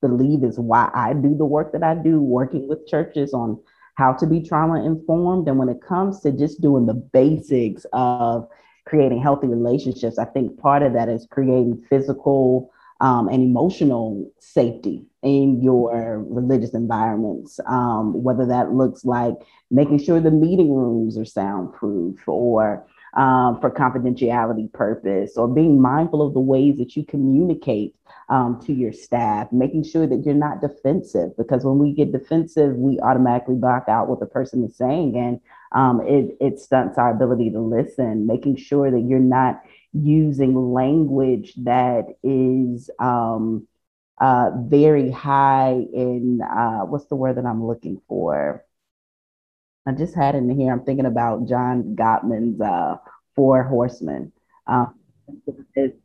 believe 0.00 0.42
is 0.42 0.58
why 0.58 0.90
I 0.94 1.12
do 1.12 1.36
the 1.36 1.44
work 1.44 1.72
that 1.72 1.82
I 1.82 1.94
do, 1.94 2.20
working 2.20 2.66
with 2.66 2.86
churches 2.86 3.34
on 3.34 3.60
how 3.96 4.12
to 4.14 4.26
be 4.26 4.40
trauma 4.40 4.84
informed. 4.84 5.48
And 5.48 5.58
when 5.58 5.68
it 5.68 5.82
comes 5.82 6.20
to 6.20 6.32
just 6.32 6.60
doing 6.62 6.86
the 6.86 6.94
basics 6.94 7.84
of 7.92 8.48
creating 8.86 9.20
healthy 9.20 9.48
relationships, 9.48 10.18
I 10.18 10.24
think 10.24 10.58
part 10.58 10.82
of 10.82 10.92
that 10.94 11.08
is 11.08 11.26
creating 11.30 11.84
physical 11.90 12.70
um, 13.00 13.28
and 13.28 13.42
emotional 13.42 14.30
safety 14.38 15.04
in 15.22 15.60
your 15.62 16.24
religious 16.28 16.74
environments, 16.74 17.60
um, 17.66 18.22
whether 18.22 18.46
that 18.46 18.72
looks 18.72 19.04
like 19.04 19.34
making 19.70 19.98
sure 19.98 20.20
the 20.20 20.30
meeting 20.30 20.72
rooms 20.72 21.18
are 21.18 21.24
soundproof 21.24 22.26
or 22.26 22.86
um, 23.16 23.58
for 23.60 23.70
confidentiality 23.70 24.72
purpose 24.72 25.36
or 25.36 25.48
being 25.48 25.80
mindful 25.80 26.26
of 26.26 26.34
the 26.34 26.40
ways 26.40 26.78
that 26.78 26.96
you 26.96 27.04
communicate 27.04 27.94
um, 28.28 28.60
to 28.66 28.72
your 28.72 28.92
staff, 28.92 29.50
making 29.52 29.84
sure 29.84 30.06
that 30.06 30.24
you're 30.24 30.34
not 30.34 30.60
defensive 30.60 31.36
because 31.36 31.64
when 31.64 31.78
we 31.78 31.92
get 31.92 32.12
defensive, 32.12 32.76
we 32.76 33.00
automatically 33.00 33.54
block 33.54 33.84
out 33.88 34.08
what 34.08 34.20
the 34.20 34.26
person 34.26 34.64
is 34.64 34.76
saying 34.76 35.16
and 35.16 35.40
um, 35.72 36.00
it, 36.06 36.36
it 36.40 36.60
stunts 36.60 36.98
our 36.98 37.10
ability 37.10 37.50
to 37.50 37.60
listen, 37.60 38.26
making 38.26 38.56
sure 38.56 38.90
that 38.90 39.00
you're 39.00 39.18
not 39.18 39.62
using 40.04 40.72
language 40.72 41.54
that 41.64 42.06
is 42.22 42.90
um, 42.98 43.66
uh, 44.20 44.50
very 44.64 45.10
high 45.10 45.84
in 45.92 46.40
uh, 46.42 46.80
what's 46.80 47.06
the 47.06 47.16
word 47.16 47.36
that 47.36 47.46
I'm 47.46 47.64
looking 47.64 48.00
for? 48.08 48.64
I 49.86 49.92
just 49.92 50.14
had 50.14 50.34
it 50.34 50.38
in 50.38 50.58
here. 50.58 50.72
I'm 50.72 50.84
thinking 50.84 51.06
about 51.06 51.48
John 51.48 51.94
Gottman's 51.94 52.60
uh, 52.60 52.96
Four 53.34 53.62
Horsemen. 53.62 54.32
Uh, 54.66 54.86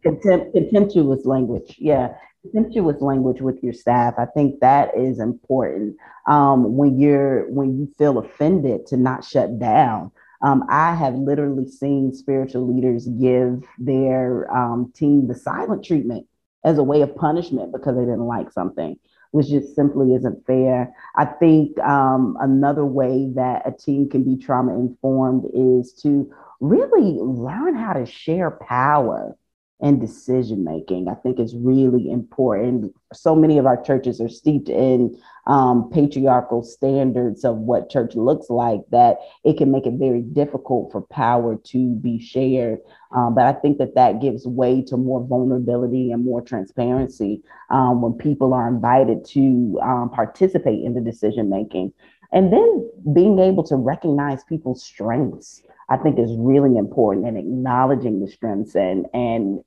contempt, 0.04 0.54
contemptuous 0.54 1.26
language. 1.26 1.76
Yeah, 1.80 2.16
contemptuous 2.44 3.02
language 3.02 3.42
with 3.42 3.64
your 3.64 3.74
staff. 3.74 4.16
I 4.18 4.26
think 4.26 4.60
that 4.60 4.96
is 4.96 5.20
important 5.20 5.98
um, 6.28 6.76
when 6.76 7.00
you're 7.00 7.50
when 7.50 7.80
you 7.80 7.92
feel 7.98 8.20
offended 8.20 8.88
to 8.88 8.98
not 8.98 9.24
shut 9.24 9.60
down. 9.60 10.12
Um, 10.44 10.64
I 10.70 10.96
have 10.96 11.16
literally 11.16 11.68
seen 11.68 12.14
spiritual 12.14 12.74
leaders 12.74 13.08
give 13.08 13.64
their 13.78 14.52
um, 14.56 14.92
team 14.96 15.28
the 15.28 15.36
silent 15.36 15.86
treatment 15.86 16.28
as 16.64 16.78
a 16.78 16.84
way 16.84 17.02
of 17.02 17.16
punishment 17.16 17.72
because 17.72 17.96
they 17.96 18.02
didn't 18.02 18.26
like 18.26 18.52
something, 18.52 18.98
which 19.32 19.50
just 19.50 19.76
simply 19.76 20.14
isn't 20.16 20.46
fair. 20.46 20.94
I 21.16 21.26
think 21.26 21.80
um, 21.80 22.38
another 22.40 22.86
way 22.86 23.32
that 23.36 23.64
a 23.66 23.72
team 23.72 24.10
can 24.10 24.24
be 24.24 24.42
trauma 24.44 24.74
informed 24.74 25.46
is 25.54 25.94
to 26.04 26.32
really 26.60 27.18
learn 27.20 27.76
how 27.76 27.94
to 27.94 28.06
share 28.06 28.52
power 28.52 29.36
and 29.82 30.00
decision 30.00 30.63
making. 30.63 31.08
I 31.08 31.15
think 31.15 31.39
is 31.39 31.56
really 31.56 32.10
important. 32.10 32.94
So 33.13 33.36
many 33.36 33.58
of 33.58 33.65
our 33.65 33.82
churches 33.82 34.22
are 34.22 34.30
steeped 34.30 34.70
in 34.70 35.17
um, 35.48 35.89
patriarchal 35.91 36.63
standards 36.63 37.44
of 37.44 37.58
what 37.58 37.89
church 37.89 38.15
looks 38.15 38.50
like 38.50 38.82
that 38.91 39.17
it 39.44 39.58
can 39.58 39.72
make 39.72 39.88
it 39.88 39.96
very 39.98 40.22
difficult 40.22 40.91
for 40.91 41.02
power 41.02 41.56
to 41.56 41.96
be 41.96 42.20
shared. 42.20 42.80
Um, 43.15 43.34
but 43.34 43.46
I 43.46 43.54
think 43.54 43.80
that 43.80 43.96
that 43.96 44.22
gives 44.22 44.46
way 44.46 44.84
to 44.84 44.98
more 44.98 45.26
vulnerability 45.26 46.12
and 46.12 46.24
more 46.24 46.41
transparency 46.41 47.41
um, 47.70 48.02
when 48.02 48.13
people 48.13 48.54
are 48.54 48.67
invited 48.67 49.26
to 49.30 49.80
um, 49.82 50.12
participate 50.13 50.84
in 50.86 50.94
the 50.94 51.02
decision 51.02 51.50
making. 51.50 51.91
And 52.32 52.54
then 52.54 52.89
being 53.13 53.39
able 53.39 53.63
to 53.63 53.76
recognize 53.76 54.44
people's 54.44 54.84
strengths. 54.84 55.63
I 55.89 55.98
think 55.98 56.17
is 56.17 56.32
really 56.38 56.78
important 56.78 57.28
and 57.28 57.38
acknowledging 57.38 58.22
the 58.22 58.32
strengths 58.32 58.76
and 58.78 59.08
and 59.13 59.62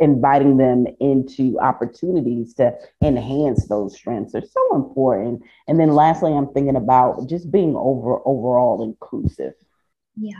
inviting 0.00 0.56
them 0.56 0.86
into 1.00 1.58
opportunities 1.60 2.54
to 2.54 2.74
enhance 3.02 3.68
those 3.68 3.94
strengths 3.94 4.34
are 4.34 4.42
so 4.42 4.74
important. 4.74 5.42
And 5.68 5.78
then 5.78 5.94
lastly, 5.94 6.32
I'm 6.32 6.52
thinking 6.52 6.76
about 6.76 7.28
just 7.28 7.50
being 7.50 7.76
over 7.76 8.18
overall 8.26 8.82
inclusive. 8.82 9.54
Yeah. 10.16 10.32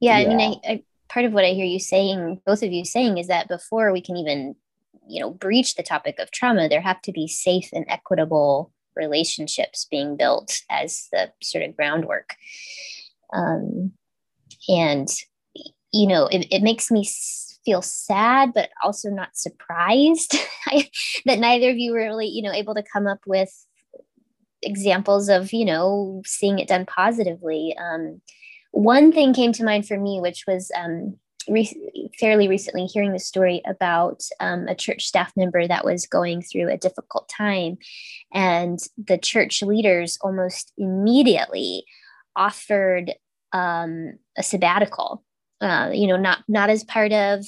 Yeah. 0.00 0.18
yeah. 0.18 0.30
I 0.30 0.34
mean, 0.34 0.60
I, 0.64 0.72
I, 0.72 0.82
part 1.08 1.24
of 1.24 1.32
what 1.32 1.44
I 1.44 1.50
hear 1.50 1.66
you 1.66 1.78
saying, 1.78 2.40
both 2.44 2.62
of 2.62 2.72
you 2.72 2.84
saying, 2.84 3.18
is 3.18 3.28
that 3.28 3.48
before 3.48 3.92
we 3.92 4.00
can 4.00 4.16
even, 4.16 4.56
you 5.08 5.20
know, 5.20 5.30
breach 5.30 5.74
the 5.74 5.82
topic 5.82 6.18
of 6.18 6.30
trauma, 6.30 6.68
there 6.68 6.80
have 6.80 7.02
to 7.02 7.12
be 7.12 7.28
safe 7.28 7.68
and 7.72 7.84
equitable 7.88 8.72
relationships 8.96 9.86
being 9.90 10.16
built 10.16 10.62
as 10.68 11.08
the 11.12 11.30
sort 11.42 11.64
of 11.64 11.76
groundwork. 11.76 12.34
Um, 13.32 13.92
and, 14.68 15.08
you 15.92 16.06
know, 16.08 16.26
it, 16.26 16.46
it 16.50 16.62
makes 16.62 16.90
me 16.90 17.08
feel 17.64 17.82
sad, 17.82 18.52
but 18.54 18.70
also 18.82 19.10
not 19.10 19.36
surprised 19.36 20.36
that 21.26 21.38
neither 21.38 21.70
of 21.70 21.78
you 21.78 21.92
were 21.92 21.98
really, 21.98 22.26
you 22.26 22.42
know, 22.42 22.52
able 22.52 22.74
to 22.74 22.84
come 22.92 23.06
up 23.06 23.20
with 23.26 23.50
examples 24.62 25.28
of, 25.28 25.52
you 25.52 25.64
know, 25.64 26.22
seeing 26.24 26.58
it 26.58 26.68
done 26.68 26.86
positively. 26.86 27.76
Um, 27.78 28.20
one 28.72 29.12
thing 29.12 29.34
came 29.34 29.52
to 29.52 29.64
mind 29.64 29.86
for 29.86 29.98
me, 29.98 30.20
which 30.20 30.44
was 30.46 30.70
um, 30.76 31.16
re- 31.48 32.10
fairly 32.18 32.48
recently 32.48 32.86
hearing 32.86 33.12
the 33.12 33.18
story 33.18 33.62
about 33.66 34.22
um, 34.38 34.68
a 34.68 34.74
church 34.74 35.04
staff 35.04 35.32
member 35.36 35.66
that 35.66 35.84
was 35.84 36.06
going 36.06 36.42
through 36.42 36.70
a 36.70 36.78
difficult 36.78 37.28
time. 37.28 37.78
And 38.32 38.78
the 38.96 39.18
church 39.18 39.62
leaders 39.62 40.18
almost 40.22 40.72
immediately 40.78 41.84
offered 42.36 43.12
um, 43.52 44.18
a 44.38 44.42
sabbatical 44.42 45.24
uh, 45.60 45.90
you 45.92 46.06
know, 46.06 46.16
not 46.16 46.42
not 46.48 46.70
as 46.70 46.84
part 46.84 47.12
of 47.12 47.44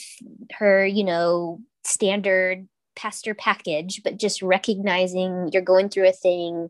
her, 0.53 0.87
you 0.87 1.05
know, 1.05 1.61
standard 1.85 2.69
pastor 2.95 3.35
package, 3.35 4.03
but 4.05 4.19
just 4.19 4.43
recognizing 4.43 5.49
you're 5.53 5.63
going 5.63 5.89
through 5.89 6.09
a 6.09 6.13
thing, 6.13 6.69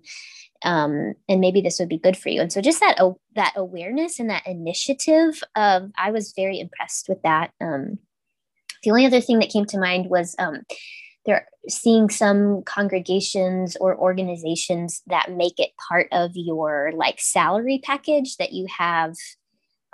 um, 0.64 1.14
and 1.28 1.40
maybe 1.40 1.60
this 1.60 1.78
would 1.78 1.88
be 1.88 1.98
good 1.98 2.16
for 2.16 2.28
you. 2.28 2.40
And 2.40 2.52
so, 2.52 2.60
just 2.60 2.80
that 2.80 3.00
uh, 3.00 3.12
that 3.34 3.54
awareness 3.56 4.20
and 4.20 4.30
that 4.30 4.46
initiative, 4.46 5.42
of 5.56 5.90
I 5.98 6.10
was 6.10 6.32
very 6.36 6.60
impressed 6.60 7.08
with 7.08 7.20
that. 7.22 7.50
Um, 7.60 7.98
the 8.84 8.90
only 8.90 9.06
other 9.06 9.20
thing 9.20 9.38
that 9.40 9.50
came 9.50 9.66
to 9.66 9.78
mind 9.78 10.10
was 10.10 10.34
um, 10.38 10.62
they're 11.24 11.46
seeing 11.68 12.10
some 12.10 12.62
congregations 12.64 13.76
or 13.76 13.96
organizations 13.96 15.02
that 15.06 15.32
make 15.32 15.58
it 15.58 15.70
part 15.88 16.08
of 16.12 16.32
your 16.34 16.92
like 16.94 17.20
salary 17.20 17.80
package 17.84 18.36
that 18.36 18.52
you 18.52 18.66
have 18.76 19.14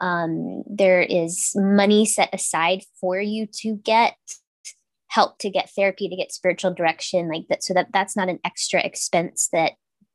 um, 0.01 0.63
there 0.67 1.03
is 1.03 1.53
money 1.55 2.07
set 2.07 2.31
aside 2.33 2.83
for 3.01 3.21
you 3.21 3.47
to 3.61 3.77
get 3.77 4.17
help 5.09 5.39
to 5.39 5.51
get 5.51 5.71
therapy 5.71 6.09
to 6.09 6.17
get 6.17 6.33
spiritual 6.33 6.73
direction 6.73 7.29
like 7.29 7.47
that 7.49 7.63
so 7.63 7.75
that 7.75 7.89
that's 7.93 8.17
not 8.17 8.29
an 8.29 8.39
extra 8.45 8.81
expense 8.81 9.49
that 9.53 9.73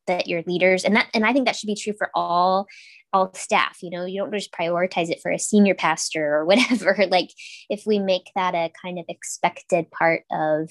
that 0.07 0.27
your 0.27 0.43
leaders 0.45 0.83
and 0.83 0.95
that 0.95 1.07
and 1.13 1.25
i 1.25 1.33
think 1.33 1.45
that 1.45 1.55
should 1.55 1.67
be 1.67 1.75
true 1.75 1.93
for 1.97 2.09
all 2.13 2.67
all 3.11 3.33
staff 3.33 3.77
you 3.81 3.89
know 3.89 4.05
you 4.05 4.19
don't 4.19 4.33
just 4.33 4.51
prioritize 4.51 5.09
it 5.09 5.19
for 5.21 5.31
a 5.31 5.39
senior 5.39 5.75
pastor 5.75 6.35
or 6.35 6.45
whatever 6.49 6.95
like 7.09 7.29
if 7.69 7.83
we 7.85 7.99
make 7.99 8.29
that 8.35 8.53
a 8.53 8.71
kind 8.81 8.99
of 8.99 9.05
expected 9.09 9.89
part 9.91 10.23
of 10.31 10.69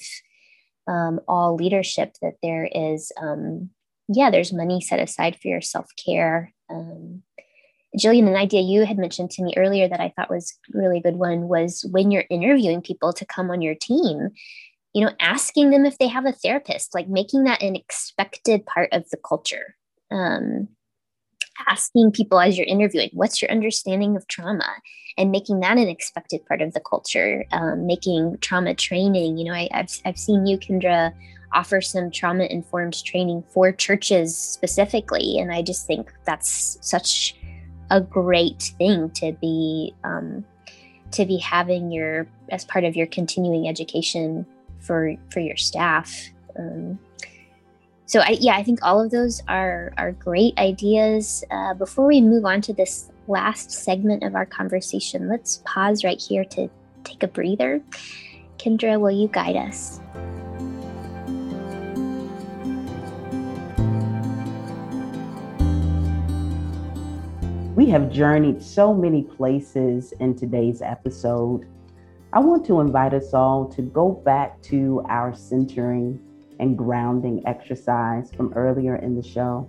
um, 0.85 1.21
all 1.29 1.55
leadership 1.55 2.13
that 2.21 2.33
there 2.41 2.69
is 2.71 3.11
um, 3.21 3.69
yeah 4.07 4.29
there's 4.29 4.53
money 4.53 4.81
set 4.81 4.99
aside 4.99 5.37
for 5.41 5.47
your 5.47 5.61
self-care 5.61 6.53
um, 6.69 7.23
Jillian, 7.97 8.27
an 8.27 8.35
idea 8.35 8.61
you 8.61 8.85
had 8.85 8.97
mentioned 8.97 9.31
to 9.31 9.43
me 9.43 9.53
earlier 9.55 9.87
that 9.87 9.99
I 9.99 10.13
thought 10.15 10.29
was 10.29 10.57
really 10.73 10.99
good 10.99 11.15
one 11.15 11.47
was 11.47 11.85
when 11.91 12.09
you're 12.09 12.25
interviewing 12.29 12.81
people 12.81 13.13
to 13.13 13.25
come 13.25 13.51
on 13.51 13.61
your 13.61 13.75
team, 13.75 14.29
you 14.93 15.05
know, 15.05 15.11
asking 15.19 15.69
them 15.69 15.85
if 15.85 15.97
they 15.99 16.07
have 16.07 16.25
a 16.25 16.31
therapist, 16.31 16.95
like 16.95 17.07
making 17.07 17.43
that 17.43 17.61
an 17.61 17.75
expected 17.75 18.65
part 18.65 18.89
of 18.91 19.09
the 19.09 19.17
culture. 19.17 19.75
Um, 20.11 20.69
asking 21.67 22.11
people 22.11 22.39
as 22.39 22.57
you're 22.57 22.67
interviewing, 22.67 23.09
what's 23.13 23.41
your 23.41 23.51
understanding 23.51 24.15
of 24.15 24.27
trauma? 24.27 24.67
And 25.17 25.31
making 25.31 25.59
that 25.59 25.77
an 25.77 25.87
expected 25.87 26.43
part 26.47 26.61
of 26.61 26.73
the 26.73 26.79
culture, 26.79 27.45
um, 27.51 27.85
making 27.85 28.37
trauma 28.41 28.73
training. 28.73 29.37
You 29.37 29.45
know, 29.45 29.53
I, 29.53 29.69
have 29.71 29.91
I've 30.05 30.17
seen 30.17 30.47
you, 30.47 30.57
Kendra, 30.57 31.13
offer 31.53 31.81
some 31.81 32.09
trauma 32.09 32.45
informed 32.45 33.03
training 33.05 33.43
for 33.49 33.71
churches 33.71 34.35
specifically. 34.35 35.37
And 35.37 35.51
I 35.51 35.61
just 35.61 35.85
think 35.85 36.11
that's 36.25 36.79
such 36.81 37.35
a 37.89 38.01
great 38.01 38.73
thing 38.77 39.09
to 39.11 39.33
be 39.33 39.93
um, 40.03 40.45
to 41.11 41.25
be 41.25 41.37
having 41.37 41.91
your 41.91 42.27
as 42.49 42.65
part 42.65 42.83
of 42.83 42.95
your 42.95 43.07
continuing 43.07 43.67
education 43.67 44.45
for 44.79 45.15
for 45.29 45.39
your 45.39 45.57
staff. 45.57 46.29
Um, 46.57 46.99
so 48.05 48.19
I 48.19 48.37
yeah 48.39 48.55
I 48.55 48.63
think 48.63 48.79
all 48.83 49.01
of 49.03 49.11
those 49.11 49.41
are 49.47 49.93
are 49.97 50.11
great 50.11 50.57
ideas. 50.57 51.43
Uh, 51.51 51.73
before 51.73 52.05
we 52.05 52.21
move 52.21 52.45
on 52.45 52.61
to 52.61 52.73
this 52.73 53.09
last 53.27 53.71
segment 53.71 54.23
of 54.23 54.35
our 54.35 54.45
conversation, 54.45 55.29
let's 55.29 55.61
pause 55.65 56.03
right 56.03 56.21
here 56.21 56.45
to 56.45 56.69
take 57.03 57.23
a 57.23 57.27
breather. 57.27 57.81
Kendra, 58.57 58.99
will 58.99 59.11
you 59.11 59.27
guide 59.27 59.55
us? 59.55 59.99
We 67.75 67.87
have 67.87 68.11
journeyed 68.11 68.61
so 68.61 68.93
many 68.93 69.23
places 69.23 70.13
in 70.19 70.35
today's 70.35 70.83
episode. 70.83 71.67
I 72.31 72.39
want 72.39 72.63
to 72.67 72.81
invite 72.81 73.15
us 73.15 73.33
all 73.33 73.65
to 73.69 73.81
go 73.81 74.11
back 74.11 74.61
to 74.63 75.03
our 75.09 75.33
centering 75.33 76.19
and 76.59 76.77
grounding 76.77 77.41
exercise 77.47 78.31
from 78.31 78.53
earlier 78.53 78.97
in 78.97 79.15
the 79.15 79.27
show. 79.27 79.67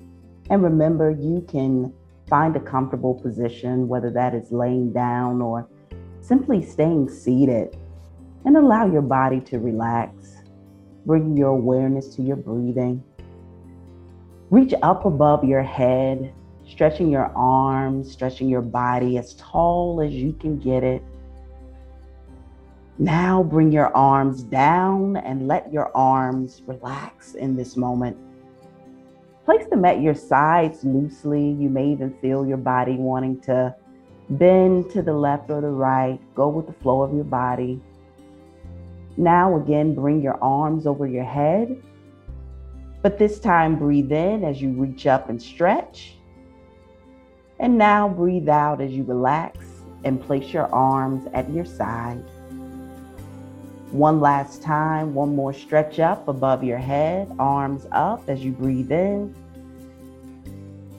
And 0.51 0.63
remember, 0.63 1.13
you 1.13 1.47
can 1.49 1.95
find 2.29 2.55
a 2.57 2.61
comfortable 2.61 3.15
position, 3.15 3.89
whether 3.89 4.11
that 4.11 4.35
is 4.35 4.53
laying 4.53 4.93
down 4.93 5.41
or 5.41 5.67
simply 6.21 6.63
staying 6.63 7.09
seated, 7.09 7.75
and 8.45 8.59
allow 8.59 8.85
your 8.85 9.01
body 9.01 9.41
to 9.41 9.59
relax. 9.59 10.43
Bring 11.07 11.39
your 11.39 11.57
awareness 11.57 12.15
to 12.17 12.23
your 12.23 12.37
breathing. 12.37 13.03
Reach 14.51 14.75
up 14.83 15.07
above 15.07 15.43
your 15.43 15.63
head 15.63 16.35
stretching 16.69 17.11
your 17.11 17.27
arms, 17.37 18.11
stretching 18.11 18.49
your 18.49 18.63
body 18.63 19.19
as 19.19 19.35
tall 19.35 20.01
as 20.01 20.13
you 20.13 20.33
can 20.33 20.59
get 20.59 20.83
it. 20.83 21.03
Now 22.99 23.43
bring 23.43 23.73
your 23.73 23.95
arms 23.97 24.43
down 24.43 25.17
and 25.17 25.49
let 25.49 25.73
your 25.73 25.95
arms 25.97 26.63
relax 26.67 27.35
in 27.35 27.57
this 27.57 27.77
moment. 27.77 28.17
Place 29.45 29.67
them 29.67 29.85
at 29.85 30.01
your 30.01 30.15
sides 30.15 30.85
loosely. 30.85 31.51
You 31.51 31.69
may 31.69 31.89
even 31.89 32.17
feel 32.21 32.47
your 32.47 32.57
body 32.57 32.95
wanting 32.95 33.41
to 33.43 33.75
bend 34.31 34.91
to 34.91 35.03
the 35.03 35.13
left 35.13 35.51
or 35.51 35.61
the 35.61 35.69
right. 35.69 36.19
Go 36.35 36.49
with 36.49 36.67
the 36.67 36.73
flow 36.73 37.03
of 37.03 37.13
your 37.13 37.25
body. 37.25 37.81
Now, 39.17 39.57
again, 39.57 39.95
bring 39.95 40.23
your 40.23 40.43
arms 40.43 40.87
over 40.87 41.07
your 41.07 41.25
head. 41.25 41.81
But 43.03 43.19
this 43.19 43.39
time, 43.39 43.77
breathe 43.77 44.13
in 44.13 44.45
as 44.45 44.63
you 44.63 44.71
reach 44.71 45.07
up 45.07 45.29
and 45.29 45.41
stretch. 45.41 46.17
And 47.59 47.79
now 47.79 48.09
breathe 48.09 48.49
out 48.49 48.81
as 48.81 48.93
you 48.93 49.05
relax 49.05 49.59
and 50.05 50.21
place 50.21 50.53
your 50.53 50.67
arms 50.75 51.29
at 51.33 51.51
your 51.51 51.65
side. 51.65 52.23
One 53.91 54.21
last 54.21 54.61
time, 54.61 55.15
one 55.15 55.37
more 55.37 55.53
stretch 55.53 56.01
up 56.01 56.27
above 56.27 56.65
your 56.65 56.79
head, 56.79 57.33
arms 57.39 57.87
up 57.93 58.29
as 58.29 58.45
you 58.45 58.51
breathe 58.51 58.91
in. 58.91 59.35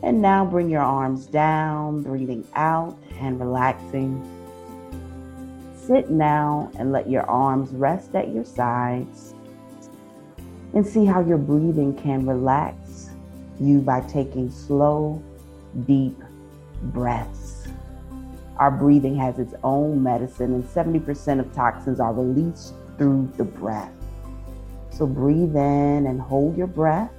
And 0.02 0.22
now 0.22 0.46
bring 0.46 0.70
your 0.70 0.82
arms 0.82 1.26
down, 1.26 2.04
breathing 2.04 2.48
out 2.56 2.98
and 3.20 3.40
relaxing. 3.40 4.24
Sit 5.76 6.10
now 6.10 6.72
and 6.80 6.92
let 6.92 7.10
your 7.10 7.24
arms 7.24 7.72
rest 7.72 8.16
at 8.16 8.34
your 8.34 8.46
sides. 8.46 9.34
And 10.74 10.86
see 10.86 11.06
how 11.06 11.20
your 11.20 11.38
breathing 11.38 11.96
can 11.96 12.26
relax 12.26 13.10
you 13.60 13.82
by 13.82 14.02
taking 14.02 14.50
slow, 14.50 15.22
deep 15.86 16.18
breaths. 16.86 17.68
Our 18.58 18.72
breathing 18.72 19.16
has 19.18 19.38
its 19.38 19.54
own 19.64 20.02
medicine, 20.02 20.54
and 20.54 20.64
70% 20.64 21.40
of 21.40 21.54
toxins 21.54 22.00
are 22.00 22.14
released 22.14 22.74
through 22.98 23.32
the 23.36 23.44
breath. 23.44 23.92
So 24.92 25.06
breathe 25.06 25.56
in 25.56 26.08
and 26.08 26.22
hold 26.22 26.58
your 26.58 26.68
breath. 26.68 27.12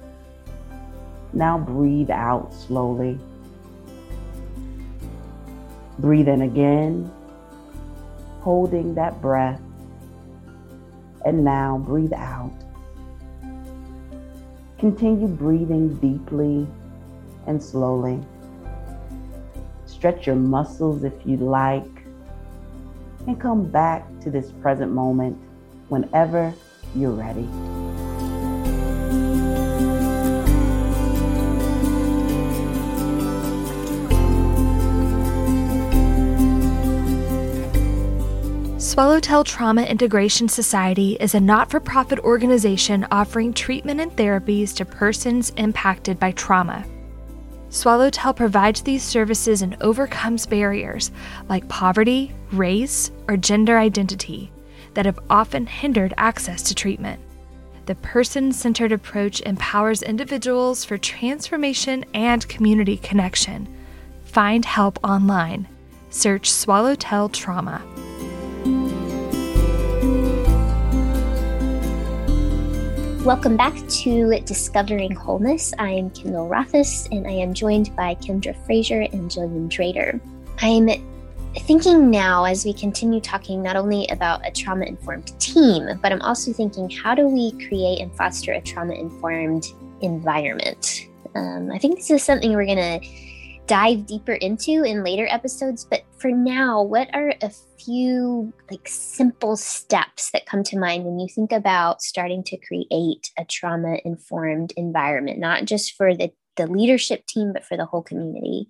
Now 1.33 1.59
breathe 1.59 2.09
out 2.09 2.51
slowly. 2.53 3.19
Breathe 5.99 6.27
in 6.27 6.41
again, 6.41 7.11
holding 8.41 8.95
that 8.95 9.21
breath. 9.21 9.61
And 11.25 11.43
now 11.43 11.77
breathe 11.77 12.13
out. 12.13 12.53
Continue 14.79 15.27
breathing 15.27 15.95
deeply 15.97 16.67
and 17.45 17.61
slowly. 17.61 18.23
Stretch 19.97 20.27
your 20.27 20.35
muscles 20.35 21.03
if 21.03 21.13
you 21.25 21.37
like. 21.37 21.83
And 23.25 23.41
come 23.41 23.65
back 23.65 24.05
to 24.21 24.29
this 24.29 24.51
present 24.61 24.91
moment 24.91 25.35
whenever 25.89 26.53
you're 26.93 27.09
ready. 27.09 27.49
Swallowtail 38.79 39.43
Trauma 39.43 39.81
Integration 39.81 40.47
Society 40.47 41.17
is 41.19 41.33
a 41.33 41.39
not 41.39 41.71
for 41.71 41.79
profit 41.79 42.19
organization 42.19 43.07
offering 43.09 43.51
treatment 43.51 43.99
and 43.99 44.11
therapies 44.11 44.75
to 44.75 44.85
persons 44.85 45.49
impacted 45.57 46.19
by 46.19 46.33
trauma. 46.33 46.85
Swallowtail 47.77 48.33
provides 48.33 48.81
these 48.81 49.03
services 49.03 49.61
and 49.61 49.77
overcomes 49.81 50.47
barriers 50.47 51.11
like 51.47 51.69
poverty, 51.69 52.33
race, 52.51 53.11
or 53.27 53.37
gender 53.37 53.77
identity 53.77 54.51
that 54.95 55.05
have 55.05 55.19
often 55.29 55.67
hindered 55.67 56.11
access 56.17 56.63
to 56.63 56.73
treatment. 56.73 57.21
The 57.85 57.93
person 57.93 58.51
centered 58.51 58.91
approach 58.91 59.41
empowers 59.41 60.01
individuals 60.01 60.83
for 60.83 60.97
transformation 60.97 62.03
and 62.15 62.47
community 62.49 62.97
connection. 62.97 63.67
Find 64.23 64.65
help 64.65 64.97
online. 65.03 65.67
Search 66.09 66.49
Swallowtail 66.49 67.29
Trauma. 67.29 67.83
Welcome 73.27 73.57
back 73.57 73.75
to 73.89 74.39
Discovering 74.45 75.13
Wholeness. 75.13 75.73
I 75.77 75.89
am 75.89 76.11
Kendall 76.11 76.47
Rothis, 76.47 77.11
and 77.11 77.27
I 77.27 77.31
am 77.31 77.53
joined 77.53 77.93
by 77.93 78.15
Kendra 78.15 78.55
Frazier 78.65 79.01
and 79.01 79.29
Jillian 79.29 79.67
Drader. 79.67 80.21
I'm 80.61 80.87
thinking 81.63 82.09
now 82.09 82.45
as 82.45 82.63
we 82.63 82.71
continue 82.71 83.19
talking 83.19 83.61
not 83.61 83.75
only 83.75 84.07
about 84.11 84.47
a 84.47 84.51
trauma 84.51 84.85
informed 84.85 85.37
team, 85.41 85.99
but 86.01 86.13
I'm 86.13 86.21
also 86.21 86.53
thinking 86.53 86.89
how 86.89 87.15
do 87.15 87.27
we 87.27 87.51
create 87.67 87.99
and 87.99 88.15
foster 88.15 88.53
a 88.53 88.61
trauma 88.61 88.93
informed 88.93 89.73
environment? 89.99 91.09
Um, 91.35 91.69
I 91.69 91.79
think 91.79 91.97
this 91.97 92.09
is 92.09 92.23
something 92.23 92.53
we're 92.53 92.65
going 92.65 93.01
to 93.01 93.05
dive 93.65 94.05
deeper 94.05 94.35
into 94.35 94.83
in 94.83 95.03
later 95.03 95.27
episodes. 95.29 95.83
But 95.83 96.03
for 96.27 96.35
now, 96.35 96.81
what 96.81 97.09
are 97.13 97.33
a 97.41 97.49
few 97.79 98.51
like 98.69 98.85
simple 98.85 99.55
steps 99.55 100.29
that 100.31 100.45
come 100.45 100.61
to 100.61 100.77
mind 100.77 101.05
when 101.05 101.19
you 101.19 101.27
think 101.33 101.53
about 101.53 102.01
starting 102.01 102.43
to 102.43 102.57
create 102.57 103.31
a 103.39 103.45
trauma 103.45 103.99
informed 104.03 104.73
environment, 104.75 105.39
not 105.39 105.63
just 105.63 105.93
for 105.93 106.13
the, 106.13 106.29
the 106.57 106.67
leadership 106.67 107.25
team, 107.27 107.53
but 107.53 107.63
for 107.63 107.77
the 107.77 107.85
whole 107.85 108.03
community? 108.03 108.67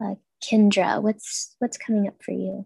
Uh, 0.00 0.14
Kendra, 0.44 1.02
what's 1.02 1.56
what's 1.58 1.76
coming 1.76 2.06
up 2.06 2.22
for 2.22 2.30
you? 2.30 2.64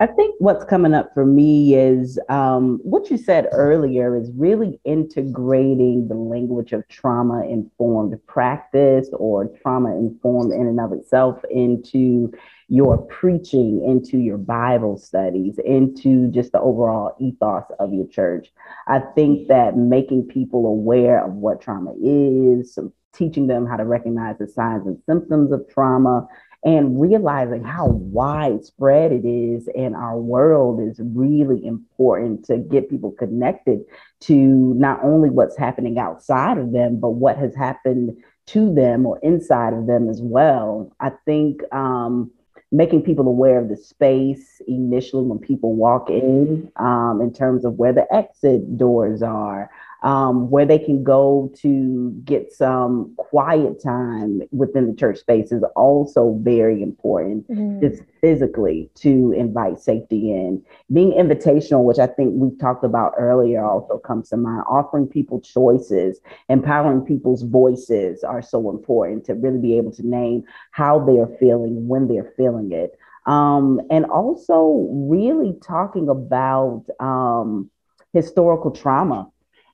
I 0.00 0.06
think 0.06 0.34
what's 0.38 0.64
coming 0.64 0.94
up 0.94 1.14
for 1.14 1.24
me 1.24 1.76
is 1.76 2.18
um, 2.28 2.80
what 2.82 3.08
you 3.08 3.16
said 3.16 3.46
earlier 3.52 4.16
is 4.16 4.32
really 4.34 4.80
integrating 4.84 6.08
the 6.08 6.16
language 6.16 6.72
of 6.72 6.88
trauma 6.88 7.44
informed 7.46 8.18
practice 8.26 9.10
or 9.12 9.46
trauma 9.62 9.94
informed 9.94 10.52
in 10.52 10.66
and 10.66 10.80
of 10.80 10.92
itself 10.92 11.40
into 11.50 12.32
your 12.72 12.96
preaching, 12.96 13.84
into 13.86 14.16
your 14.16 14.38
Bible 14.38 14.96
studies, 14.96 15.58
into 15.62 16.28
just 16.28 16.52
the 16.52 16.60
overall 16.60 17.14
ethos 17.20 17.64
of 17.78 17.92
your 17.92 18.06
church. 18.06 18.50
I 18.88 19.00
think 19.14 19.48
that 19.48 19.76
making 19.76 20.28
people 20.28 20.64
aware 20.64 21.22
of 21.22 21.34
what 21.34 21.60
trauma 21.60 21.92
is, 22.02 22.78
teaching 23.12 23.46
them 23.46 23.66
how 23.66 23.76
to 23.76 23.84
recognize 23.84 24.38
the 24.38 24.48
signs 24.48 24.86
and 24.86 24.96
symptoms 25.04 25.52
of 25.52 25.68
trauma, 25.68 26.26
and 26.64 26.98
realizing 26.98 27.62
how 27.62 27.88
widespread 27.88 29.12
it 29.12 29.26
is 29.26 29.68
in 29.74 29.94
our 29.94 30.16
world 30.16 30.80
is 30.80 30.98
really 30.98 31.66
important 31.66 32.46
to 32.46 32.56
get 32.56 32.88
people 32.88 33.10
connected 33.10 33.80
to 34.20 34.72
not 34.78 34.98
only 35.04 35.28
what's 35.28 35.58
happening 35.58 35.98
outside 35.98 36.56
of 36.56 36.72
them, 36.72 36.98
but 36.98 37.10
what 37.10 37.36
has 37.36 37.54
happened 37.54 38.16
to 38.46 38.72
them 38.74 39.04
or 39.04 39.18
inside 39.18 39.74
of 39.74 39.86
them 39.86 40.08
as 40.08 40.22
well. 40.22 40.90
I 41.00 41.10
think 41.26 41.60
um, 41.70 42.30
making 42.72 43.02
people 43.02 43.28
aware 43.28 43.58
of 43.58 43.68
the 43.68 43.76
space 43.76 44.60
initially 44.66 45.22
when 45.22 45.38
people 45.38 45.74
walk 45.74 46.08
in, 46.08 46.72
um, 46.76 47.20
in 47.22 47.32
terms 47.32 47.64
of 47.64 47.74
where 47.74 47.92
the 47.92 48.06
exit 48.12 48.78
doors 48.78 49.22
are, 49.22 49.70
um, 50.02 50.50
where 50.50 50.66
they 50.66 50.78
can 50.78 51.04
go 51.04 51.52
to 51.58 52.10
get 52.24 52.52
some 52.52 53.14
quiet 53.16 53.82
time 53.82 54.42
within 54.50 54.88
the 54.88 54.96
church 54.96 55.18
space 55.18 55.52
is 55.52 55.62
also 55.76 56.38
very 56.42 56.82
important, 56.82 57.48
mm-hmm. 57.48 57.80
just 57.80 58.02
physically 58.20 58.90
to 58.96 59.32
invite 59.32 59.78
safety 59.78 60.30
in. 60.30 60.62
Being 60.92 61.12
invitational, 61.12 61.84
which 61.84 61.98
I 61.98 62.08
think 62.08 62.32
we've 62.34 62.58
talked 62.58 62.84
about 62.84 63.12
earlier, 63.16 63.64
also 63.64 63.98
comes 63.98 64.30
to 64.30 64.36
mind. 64.36 64.64
Offering 64.68 65.06
people 65.06 65.40
choices, 65.40 66.20
empowering 66.48 67.02
people's 67.02 67.42
voices 67.42 68.24
are 68.24 68.42
so 68.42 68.70
important 68.70 69.24
to 69.26 69.34
really 69.34 69.58
be 69.58 69.76
able 69.78 69.92
to 69.92 70.06
name 70.06 70.42
how 70.72 70.98
they're 70.98 71.36
feeling, 71.38 71.86
when 71.86 72.08
they're 72.08 72.32
feeling 72.36 72.72
it. 72.72 72.98
Um, 73.26 73.80
and 73.88 74.04
also 74.06 74.88
really 74.90 75.54
talking 75.62 76.08
about 76.08 76.84
um, 76.98 77.70
historical 78.12 78.72
trauma 78.72 79.31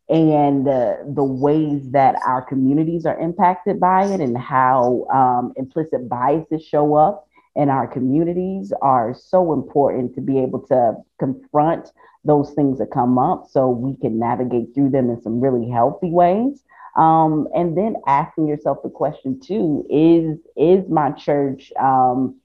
and 0.08 0.66
uh, 0.66 0.94
the 1.06 1.24
ways 1.24 1.90
that 1.90 2.16
our 2.26 2.42
communities 2.42 3.04
are 3.04 3.18
impacted 3.18 3.78
by 3.78 4.04
it 4.06 4.20
and 4.20 4.36
how 4.38 5.06
um, 5.12 5.52
implicit 5.56 6.08
biases 6.08 6.64
show 6.64 6.94
up 6.94 7.28
in 7.54 7.68
our 7.68 7.86
communities 7.86 8.72
are 8.80 9.14
so 9.14 9.52
important 9.52 10.14
to 10.14 10.20
be 10.20 10.38
able 10.38 10.60
to 10.60 10.94
confront 11.18 11.90
those 12.24 12.52
things 12.54 12.78
that 12.78 12.90
come 12.90 13.18
up 13.18 13.46
so 13.50 13.68
we 13.68 13.96
can 13.96 14.18
navigate 14.18 14.74
through 14.74 14.90
them 14.90 15.10
in 15.10 15.20
some 15.20 15.40
really 15.40 15.68
healthy 15.68 16.10
ways. 16.10 16.62
Um, 16.96 17.48
and 17.54 17.76
then 17.76 17.96
asking 18.06 18.48
yourself 18.48 18.78
the 18.82 18.90
question 18.90 19.40
too 19.40 19.86
is 19.90 20.38
is 20.56 20.88
my 20.88 21.10
church 21.12 21.72
um, 21.78 22.36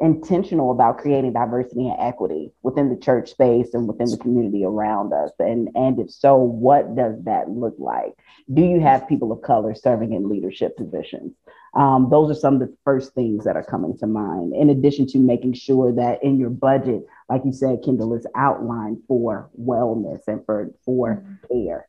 intentional 0.00 0.70
about 0.70 0.98
creating 0.98 1.32
diversity 1.32 1.88
and 1.88 1.96
equity 2.00 2.52
within 2.62 2.88
the 2.88 2.96
church 2.96 3.30
space 3.30 3.74
and 3.74 3.86
within 3.86 4.10
the 4.10 4.16
community 4.16 4.64
around 4.64 5.12
us. 5.12 5.30
And 5.38 5.68
and 5.74 5.98
if 6.00 6.10
so 6.10 6.36
what 6.36 6.96
does 6.96 7.22
that 7.24 7.50
look 7.50 7.74
like? 7.78 8.14
Do 8.52 8.62
you 8.62 8.80
have 8.80 9.08
people 9.08 9.32
of 9.32 9.42
color 9.42 9.74
serving 9.74 10.12
in 10.12 10.28
leadership 10.28 10.76
positions? 10.76 11.32
Um, 11.74 12.08
those 12.10 12.30
are 12.30 12.40
some 12.40 12.54
of 12.54 12.60
the 12.60 12.76
first 12.84 13.14
things 13.14 13.44
that 13.44 13.56
are 13.56 13.62
coming 13.62 13.96
to 13.98 14.06
mind 14.06 14.54
in 14.54 14.70
addition 14.70 15.06
to 15.08 15.18
making 15.18 15.52
sure 15.52 15.92
that 15.92 16.22
in 16.22 16.38
your 16.38 16.50
budget 16.50 17.06
like 17.28 17.42
you 17.44 17.52
said 17.52 17.78
kendall 17.84 18.12
is 18.14 18.26
outlined 18.34 18.98
for 19.06 19.48
wellness 19.56 20.26
and 20.26 20.44
for 20.44 20.70
for 20.84 21.22
mm-hmm. 21.22 21.66
care. 21.66 21.86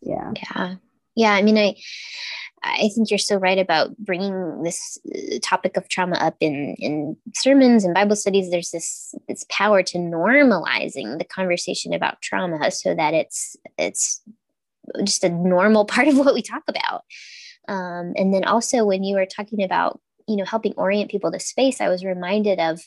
Yeah. 0.00 0.32
Yeah. 0.34 0.74
Yeah 1.14 1.32
i 1.34 1.42
mean 1.42 1.58
i 1.58 1.74
I 2.62 2.88
think 2.94 3.10
you're 3.10 3.18
so 3.18 3.36
right 3.36 3.58
about 3.58 3.96
bringing 3.98 4.62
this 4.62 4.98
uh, 5.14 5.38
topic 5.42 5.76
of 5.76 5.88
trauma 5.88 6.16
up 6.16 6.36
in, 6.40 6.74
in 6.78 7.16
sermons 7.34 7.84
and 7.84 7.94
Bible 7.94 8.16
studies. 8.16 8.50
There's 8.50 8.70
this 8.70 9.14
this 9.28 9.44
power 9.48 9.82
to 9.84 9.98
normalizing 9.98 11.18
the 11.18 11.24
conversation 11.24 11.92
about 11.92 12.20
trauma, 12.20 12.70
so 12.70 12.94
that 12.94 13.14
it's 13.14 13.56
it's 13.78 14.22
just 15.04 15.24
a 15.24 15.28
normal 15.28 15.84
part 15.86 16.08
of 16.08 16.18
what 16.18 16.34
we 16.34 16.42
talk 16.42 16.62
about. 16.68 17.04
Um, 17.68 18.14
and 18.16 18.32
then 18.32 18.44
also 18.44 18.84
when 18.84 19.04
you 19.04 19.16
were 19.16 19.26
talking 19.26 19.62
about 19.62 20.00
you 20.26 20.36
know 20.36 20.44
helping 20.44 20.74
orient 20.76 21.10
people 21.10 21.30
to 21.32 21.40
space, 21.40 21.80
I 21.80 21.88
was 21.88 22.04
reminded 22.04 22.58
of 22.58 22.80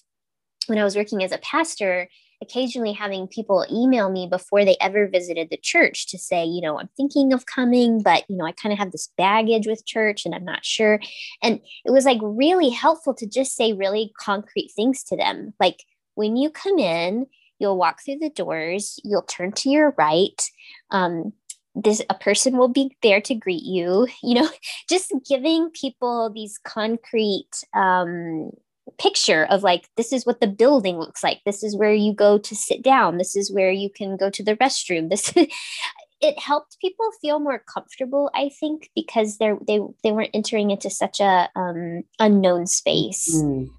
when 0.67 0.77
I 0.77 0.83
was 0.83 0.95
working 0.95 1.23
as 1.23 1.31
a 1.31 1.37
pastor 1.37 2.07
occasionally 2.41 2.93
having 2.93 3.27
people 3.27 3.65
email 3.71 4.09
me 4.09 4.27
before 4.27 4.65
they 4.65 4.75
ever 4.81 5.07
visited 5.07 5.49
the 5.49 5.57
church 5.57 6.07
to 6.07 6.17
say, 6.17 6.43
you 6.43 6.61
know, 6.61 6.79
I'm 6.79 6.89
thinking 6.97 7.33
of 7.33 7.45
coming, 7.45 8.01
but, 8.01 8.23
you 8.29 8.35
know, 8.35 8.45
I 8.45 8.51
kind 8.51 8.73
of 8.73 8.79
have 8.79 8.91
this 8.91 9.09
baggage 9.17 9.67
with 9.67 9.85
church 9.85 10.25
and 10.25 10.33
I'm 10.33 10.45
not 10.45 10.65
sure. 10.65 10.99
And 11.43 11.59
it 11.85 11.91
was 11.91 12.05
like 12.05 12.19
really 12.21 12.69
helpful 12.69 13.13
to 13.15 13.27
just 13.27 13.55
say 13.55 13.73
really 13.73 14.11
concrete 14.19 14.71
things 14.75 15.03
to 15.05 15.17
them. 15.17 15.53
Like 15.59 15.83
when 16.15 16.35
you 16.35 16.49
come 16.49 16.79
in, 16.79 17.27
you'll 17.59 17.77
walk 17.77 18.03
through 18.03 18.17
the 18.17 18.29
doors, 18.29 18.99
you'll 19.03 19.21
turn 19.21 19.51
to 19.53 19.69
your 19.69 19.93
right. 19.97 20.41
Um, 20.89 21.33
this 21.75 22.01
a 22.09 22.13
person 22.15 22.57
will 22.57 22.67
be 22.67 22.95
there 23.01 23.21
to 23.21 23.33
greet 23.33 23.63
you 23.63 24.05
you 24.21 24.35
know 24.35 24.49
just 24.89 25.13
giving 25.25 25.69
people 25.69 26.29
these 26.29 26.59
concrete 26.65 27.63
um 27.73 28.51
picture 28.97 29.45
of 29.45 29.63
like 29.63 29.87
this 29.97 30.13
is 30.13 30.25
what 30.25 30.39
the 30.39 30.47
building 30.47 30.97
looks 30.97 31.23
like. 31.23 31.41
This 31.45 31.63
is 31.63 31.75
where 31.75 31.93
you 31.93 32.13
go 32.13 32.37
to 32.37 32.55
sit 32.55 32.81
down. 32.81 33.17
This 33.17 33.35
is 33.35 33.51
where 33.51 33.71
you 33.71 33.89
can 33.89 34.17
go 34.17 34.29
to 34.29 34.43
the 34.43 34.55
restroom. 34.57 35.09
This 35.09 35.33
it 36.21 36.37
helped 36.39 36.77
people 36.79 37.05
feel 37.21 37.39
more 37.39 37.59
comfortable 37.59 38.29
i 38.33 38.49
think 38.59 38.89
because 38.95 39.37
they're 39.37 39.57
they 39.67 39.79
they 40.03 40.11
weren't 40.11 40.29
entering 40.33 40.71
into 40.71 40.89
such 40.89 41.19
a 41.19 41.49
um, 41.55 42.03
unknown 42.19 42.67
space. 42.67 43.35
Mm. 43.35 43.69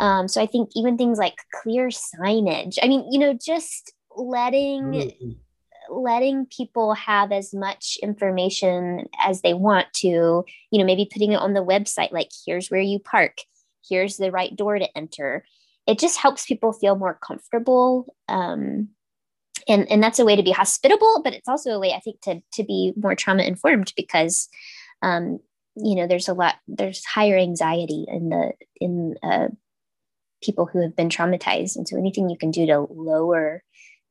um, 0.00 0.28
so 0.28 0.42
i 0.42 0.46
think 0.46 0.70
even 0.74 0.98
things 0.98 1.18
like 1.18 1.36
clear 1.62 1.88
signage 1.88 2.78
i 2.82 2.88
mean 2.88 3.06
you 3.10 3.18
know 3.18 3.32
just 3.32 3.92
letting 4.16 4.82
mm. 4.82 5.36
letting 5.88 6.46
people 6.46 6.94
have 6.94 7.32
as 7.32 7.54
much 7.54 7.98
information 8.02 9.08
as 9.24 9.40
they 9.42 9.54
want 9.54 9.86
to 9.94 10.44
you 10.70 10.78
know 10.78 10.84
maybe 10.84 11.08
putting 11.10 11.32
it 11.32 11.40
on 11.40 11.54
the 11.54 11.64
website 11.64 12.12
like 12.12 12.28
here's 12.44 12.68
where 12.68 12.80
you 12.80 12.98
park 12.98 13.38
here's 13.88 14.16
the 14.16 14.30
right 14.30 14.54
door 14.54 14.78
to 14.78 14.96
enter. 14.96 15.44
It 15.86 15.98
just 15.98 16.18
helps 16.18 16.46
people 16.46 16.72
feel 16.72 16.96
more 16.96 17.18
comfortable 17.26 18.14
um, 18.28 18.88
and 19.68 19.88
and 19.90 20.02
that's 20.02 20.18
a 20.18 20.24
way 20.24 20.34
to 20.34 20.42
be 20.42 20.50
hospitable 20.50 21.20
but 21.22 21.34
it's 21.34 21.46
also 21.46 21.70
a 21.70 21.78
way 21.78 21.92
i 21.92 22.00
think 22.00 22.20
to 22.20 22.40
to 22.52 22.64
be 22.64 22.92
more 22.96 23.14
trauma 23.14 23.44
informed 23.44 23.92
because 23.96 24.48
um, 25.02 25.38
you 25.76 25.94
know 25.94 26.08
there's 26.08 26.28
a 26.28 26.34
lot 26.34 26.56
there's 26.66 27.04
higher 27.04 27.36
anxiety 27.36 28.04
in 28.08 28.28
the 28.30 28.52
in 28.80 29.14
uh, 29.22 29.48
people 30.42 30.66
who 30.66 30.82
have 30.82 30.96
been 30.96 31.08
traumatized. 31.08 31.76
And 31.76 31.88
so 31.88 31.96
anything 31.96 32.28
you 32.28 32.36
can 32.36 32.50
do 32.50 32.66
to 32.66 32.86
lower 32.90 33.62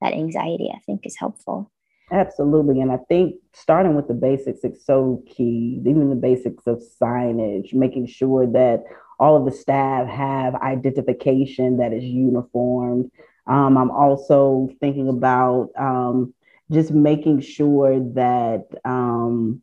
that 0.02 0.14
anxiety 0.14 0.72
i 0.74 0.80
think 0.86 1.06
is 1.06 1.16
helpful. 1.18 1.72
Absolutely. 2.12 2.82
And 2.82 2.92
I 2.92 2.98
think 3.08 3.36
starting 3.54 3.96
with 3.96 4.08
the 4.08 4.14
basics 4.14 4.64
is 4.64 4.84
so 4.84 5.24
key, 5.28 5.80
even 5.86 6.10
the 6.10 6.16
basics 6.16 6.68
of 6.68 6.84
signage, 7.02 7.74
making 7.74 8.08
sure 8.08 8.46
that 8.48 8.84
all 9.22 9.38
of 9.38 9.46
the 9.46 9.52
staff 9.52 10.08
have 10.10 10.56
identification 10.56 11.78
that 11.78 11.94
is 11.94 12.04
uniformed. 12.04 13.12
Um, 13.46 13.78
I'm 13.78 13.92
also 13.92 14.68
thinking 14.80 15.10
about 15.10 15.70
um, 15.78 16.34
just 16.72 16.90
making 16.90 17.42
sure 17.42 18.00
that 18.14 18.66
um, 18.84 19.62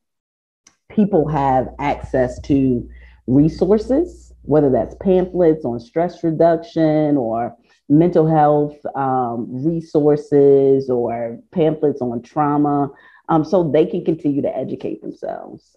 people 0.88 1.26
have 1.26 1.70
access 1.80 2.40
to 2.42 2.88
resources, 3.26 4.32
whether 4.42 4.70
that's 4.70 4.94
pamphlets 5.02 5.64
on 5.64 5.80
stress 5.80 6.22
reduction 6.22 7.16
or 7.16 7.56
mental 7.88 8.28
health 8.28 8.76
um, 8.94 9.48
resources 9.64 10.88
or 10.88 11.40
pamphlets 11.50 12.00
on 12.00 12.22
trauma, 12.22 12.90
um, 13.28 13.44
so 13.44 13.68
they 13.68 13.86
can 13.86 14.04
continue 14.04 14.42
to 14.42 14.56
educate 14.56 15.02
themselves. 15.02 15.76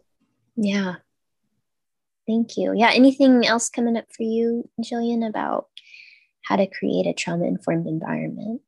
Yeah, 0.56 0.98
Thank 2.32 2.56
you. 2.56 2.74
Yeah. 2.74 2.92
Anything 2.94 3.46
else 3.46 3.70
coming 3.70 3.98
up 3.98 4.06
for 4.10 4.24
you, 4.24 4.70
Jillian, 4.82 5.28
about 5.28 5.68
how 6.46 6.56
to 6.56 6.66
create 6.66 7.06
a 7.06 7.14
trauma 7.14 7.44
informed 7.44 7.88
environment? 7.88 8.62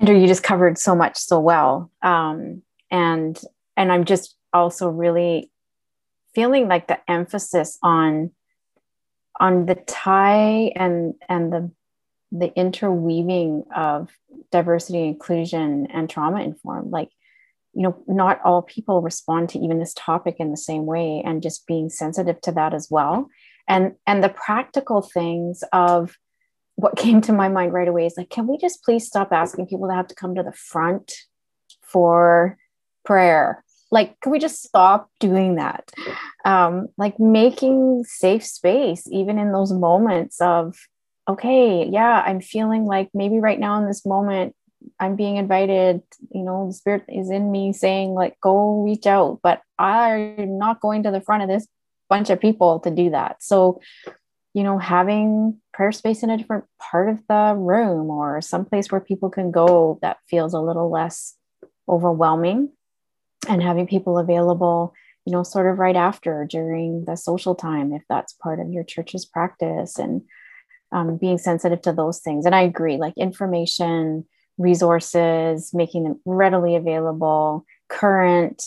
Kendra, 0.00 0.20
you 0.20 0.28
just 0.28 0.44
covered 0.44 0.78
so 0.78 0.94
much 0.94 1.16
so 1.16 1.40
well. 1.40 1.90
Um, 2.02 2.62
and 2.92 3.40
and 3.76 3.90
I'm 3.90 4.04
just 4.04 4.36
also 4.52 4.88
really 4.88 5.50
feeling 6.36 6.68
like 6.68 6.86
the 6.86 6.98
emphasis 7.10 7.78
on 7.82 8.30
on 9.40 9.66
the 9.66 9.74
tie 9.74 10.70
and 10.76 11.14
and 11.28 11.52
the 11.52 11.70
the 12.30 12.56
interweaving 12.56 13.64
of 13.74 14.08
diversity 14.52 15.02
inclusion 15.02 15.88
and 15.92 16.08
trauma 16.08 16.42
informed 16.42 16.92
like 16.92 17.10
you 17.74 17.82
know 17.82 18.02
not 18.06 18.40
all 18.44 18.62
people 18.62 19.02
respond 19.02 19.48
to 19.50 19.58
even 19.58 19.78
this 19.78 19.94
topic 19.96 20.36
in 20.38 20.50
the 20.50 20.56
same 20.56 20.86
way 20.86 21.22
and 21.24 21.42
just 21.42 21.66
being 21.66 21.88
sensitive 21.88 22.40
to 22.42 22.52
that 22.52 22.74
as 22.74 22.88
well. 22.90 23.28
And 23.68 23.92
and 24.06 24.22
the 24.22 24.28
practical 24.28 25.02
things 25.02 25.62
of 25.72 26.16
what 26.76 26.96
came 27.04 27.20
to 27.22 27.32
my 27.32 27.48
mind 27.48 27.72
right 27.72 27.88
away 27.88 28.06
is 28.06 28.14
like 28.16 28.30
can 28.30 28.46
we 28.46 28.58
just 28.58 28.82
please 28.84 29.06
stop 29.06 29.32
asking 29.32 29.66
people 29.66 29.88
to 29.88 29.94
have 29.94 30.08
to 30.08 30.14
come 30.14 30.34
to 30.34 30.42
the 30.42 30.52
front 30.52 31.12
for 31.82 32.56
prayer? 33.04 33.64
Like 33.90 34.18
can 34.20 34.32
we 34.32 34.38
just 34.38 34.62
stop 34.62 35.10
doing 35.20 35.56
that? 35.56 35.90
Um, 36.44 36.88
like 36.98 37.18
making 37.18 38.04
safe 38.04 38.44
space 38.44 39.06
even 39.10 39.38
in 39.38 39.52
those 39.52 39.72
moments 39.72 40.40
of 40.40 40.76
okay 41.28 41.88
yeah 41.90 42.22
i'm 42.26 42.40
feeling 42.40 42.84
like 42.84 43.08
maybe 43.14 43.38
right 43.38 43.58
now 43.58 43.78
in 43.78 43.86
this 43.86 44.04
moment 44.04 44.54
I'm 45.00 45.16
being 45.16 45.36
invited, 45.36 46.02
you 46.30 46.42
know, 46.42 46.68
the 46.68 46.72
spirit 46.72 47.04
is 47.08 47.30
in 47.30 47.50
me 47.50 47.72
saying, 47.72 48.10
like, 48.10 48.38
go 48.40 48.82
reach 48.82 49.06
out, 49.06 49.40
but 49.42 49.62
I'm 49.78 50.58
not 50.58 50.80
going 50.80 51.02
to 51.04 51.10
the 51.10 51.20
front 51.20 51.42
of 51.42 51.48
this 51.48 51.66
bunch 52.08 52.30
of 52.30 52.40
people 52.40 52.80
to 52.80 52.90
do 52.90 53.10
that. 53.10 53.42
So, 53.42 53.80
you 54.52 54.62
know, 54.62 54.78
having 54.78 55.60
prayer 55.72 55.92
space 55.92 56.22
in 56.22 56.30
a 56.30 56.36
different 56.36 56.64
part 56.80 57.08
of 57.08 57.20
the 57.28 57.54
room 57.56 58.10
or 58.10 58.40
someplace 58.40 58.90
where 58.90 59.00
people 59.00 59.30
can 59.30 59.50
go 59.50 59.98
that 60.02 60.18
feels 60.28 60.54
a 60.54 60.60
little 60.60 60.90
less 60.90 61.34
overwhelming 61.88 62.70
and 63.48 63.62
having 63.62 63.86
people 63.86 64.18
available, 64.18 64.94
you 65.26 65.32
know, 65.32 65.42
sort 65.42 65.66
of 65.70 65.78
right 65.78 65.96
after 65.96 66.46
during 66.48 67.04
the 67.04 67.16
social 67.16 67.54
time, 67.54 67.92
if 67.92 68.02
that's 68.08 68.32
part 68.34 68.60
of 68.60 68.70
your 68.70 68.84
church's 68.84 69.26
practice 69.26 69.98
and 69.98 70.22
um, 70.92 71.16
being 71.16 71.38
sensitive 71.38 71.82
to 71.82 71.92
those 71.92 72.20
things. 72.20 72.46
And 72.46 72.54
I 72.54 72.62
agree, 72.62 72.96
like 72.96 73.14
information, 73.16 74.26
resources, 74.58 75.72
making 75.74 76.04
them 76.04 76.20
readily 76.24 76.76
available, 76.76 77.64
current, 77.88 78.62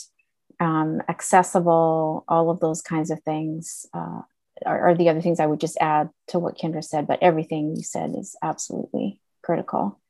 um, 0.60 1.00
accessible, 1.08 2.24
all 2.28 2.50
of 2.50 2.60
those 2.60 2.82
kinds 2.82 3.10
of 3.10 3.22
things 3.22 3.86
uh, 3.94 4.22
are, 4.66 4.88
are, 4.88 4.94
the 4.94 5.08
other 5.08 5.20
things 5.20 5.40
I 5.40 5.46
would 5.46 5.60
just 5.60 5.78
add 5.80 6.10
to 6.28 6.38
what 6.38 6.58
Kendra 6.58 6.82
said. 6.82 7.06
But 7.06 7.22
everything 7.22 7.76
you 7.76 7.82
said 7.82 8.14
is 8.16 8.36
absolutely 8.42 9.20
critical. 9.42 10.00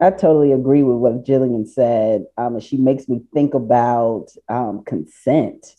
I 0.00 0.10
totally 0.10 0.52
agree 0.52 0.82
with 0.82 0.96
what 0.96 1.24
Jillian 1.24 1.68
said. 1.68 2.24
Um, 2.38 2.58
she 2.60 2.78
makes 2.78 3.08
me 3.08 3.20
think 3.34 3.52
about 3.52 4.28
um, 4.48 4.82
consent 4.84 5.76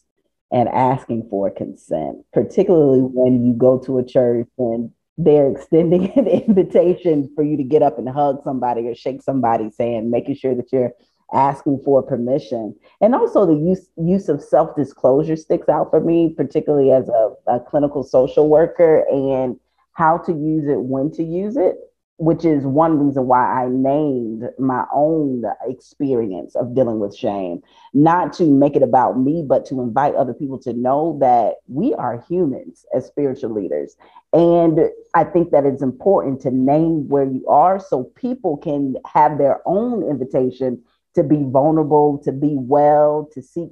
and 0.52 0.70
asking 0.70 1.28
for 1.30 1.50
consent, 1.50 2.20
particularly 2.32 3.00
when 3.00 3.44
you 3.44 3.54
go 3.54 3.80
to 3.80 3.98
a 3.98 4.06
church 4.06 4.48
and 4.60 4.92
they're 5.24 5.52
extending 5.52 6.12
an 6.18 6.28
invitation 6.28 7.30
for 7.36 7.44
you 7.44 7.58
to 7.58 7.64
get 7.64 7.82
up 7.82 7.98
and 7.98 8.10
hug 8.10 8.44
somebody 8.44 8.88
or 8.88 8.96
shake 8.96 9.22
somebody, 9.22 9.70
saying, 9.70 10.10
making 10.10 10.36
sure 10.36 10.56
that 10.56 10.72
you're 10.72 10.92
asking 11.34 11.82
for 11.84 12.04
permission. 12.04 12.76
And 13.00 13.16
also 13.16 13.46
the 13.46 13.56
use 13.56 13.88
use 13.98 14.28
of 14.30 14.42
self-disclosure 14.42 15.38
sticks 15.38 15.70
out 15.70 15.90
for 15.90 16.02
me, 16.02 16.34
particularly 16.36 16.92
as 16.92 17.08
a, 17.10 17.34
a 17.48 17.60
clinical 17.60 18.04
social 18.04 18.50
worker, 18.50 19.06
and 19.10 19.58
how 19.94 20.18
to 20.20 20.32
use 20.32 20.68
it, 20.68 20.82
when 20.82 21.12
to 21.12 21.24
use 21.24 21.58
it 21.58 21.78
which 22.22 22.46
is 22.46 22.68
one 22.68 23.04
reason 23.04 23.26
why 23.26 23.64
I 23.64 23.68
named 23.68 24.44
my 24.60 24.86
own 24.94 25.44
experience 25.68 26.56
of 26.56 26.76
dealing 26.76 27.00
with 27.00 27.16
shame, 27.16 27.64
not 27.96 28.32
to 28.34 28.44
make 28.46 28.76
it 28.76 28.84
about 28.84 29.20
me, 29.20 29.44
but 29.44 29.66
to 29.66 29.82
invite 29.82 30.14
other 30.14 30.36
people 30.36 30.60
to 30.60 30.74
know 30.74 31.18
that 31.20 31.56
we 31.68 31.96
are 31.96 32.24
humans 32.30 32.86
as 32.96 33.08
spiritual 33.08 33.52
leaders. 33.52 33.98
And 34.34 34.82
I 35.16 35.24
think 35.24 35.50
that 35.50 35.66
it's 35.66 35.82
important 35.82 36.42
to 36.42 36.52
name 36.52 37.10
where 37.10 37.26
you 37.26 37.44
are 37.48 37.80
so 37.80 38.04
people 38.04 38.56
can 38.56 38.98
have 39.12 39.40
their 39.40 39.60
own 39.66 40.04
invitation 40.08 40.80
to 41.16 41.24
be 41.24 41.44
vulnerable, 41.44 42.20
to 42.20 42.32
be 42.32 42.54
well, 42.56 43.30
to 43.34 43.42
seek 43.42 43.70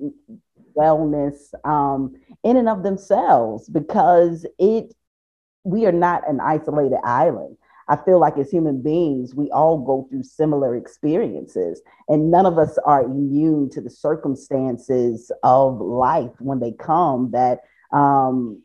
wellness 0.76 1.54
um, 1.66 2.16
in 2.44 2.58
and 2.58 2.68
of 2.68 2.82
themselves, 2.82 3.70
because 3.70 4.44
it 4.58 4.96
we 5.66 5.86
are 5.86 5.92
not 5.92 6.28
an 6.28 6.40
isolated 6.40 6.98
island 7.04 7.58
I 7.90 7.98
feel 7.98 8.20
like 8.20 8.38
as 8.38 8.52
human 8.52 8.82
beings, 8.82 9.34
we 9.34 9.50
all 9.50 9.80
go 9.80 10.08
through 10.10 10.24
similar 10.24 10.76
experiences, 10.76 11.82
and 12.08 12.30
none 12.30 12.46
of 12.46 12.58
us 12.58 12.78
are 12.86 13.04
immune 13.04 13.70
to 13.72 13.82
the 13.82 13.90
circumstances 13.90 15.32
of 15.44 15.82
life 15.82 16.32
when 16.40 16.60
they 16.60 16.72
come 16.72 17.32
that 17.32 17.62
um, 17.92 18.62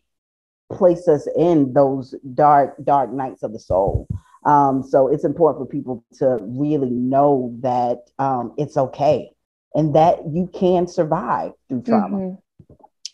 place 0.70 1.08
us 1.08 1.26
in 1.36 1.72
those 1.72 2.14
dark, 2.34 2.76
dark 2.84 3.12
nights 3.12 3.42
of 3.42 3.52
the 3.52 3.58
soul. 3.58 4.06
Um, 4.44 4.82
so 4.82 5.08
it's 5.08 5.24
important 5.24 5.66
for 5.66 5.72
people 5.72 6.04
to 6.18 6.38
really 6.42 6.90
know 6.90 7.56
that 7.60 8.10
um, 8.18 8.52
it's 8.58 8.76
okay 8.76 9.30
and 9.74 9.94
that 9.94 10.18
you 10.30 10.50
can 10.52 10.86
survive 10.86 11.52
through 11.68 11.82
trauma. 11.82 12.16
Mm-hmm. 12.16 12.34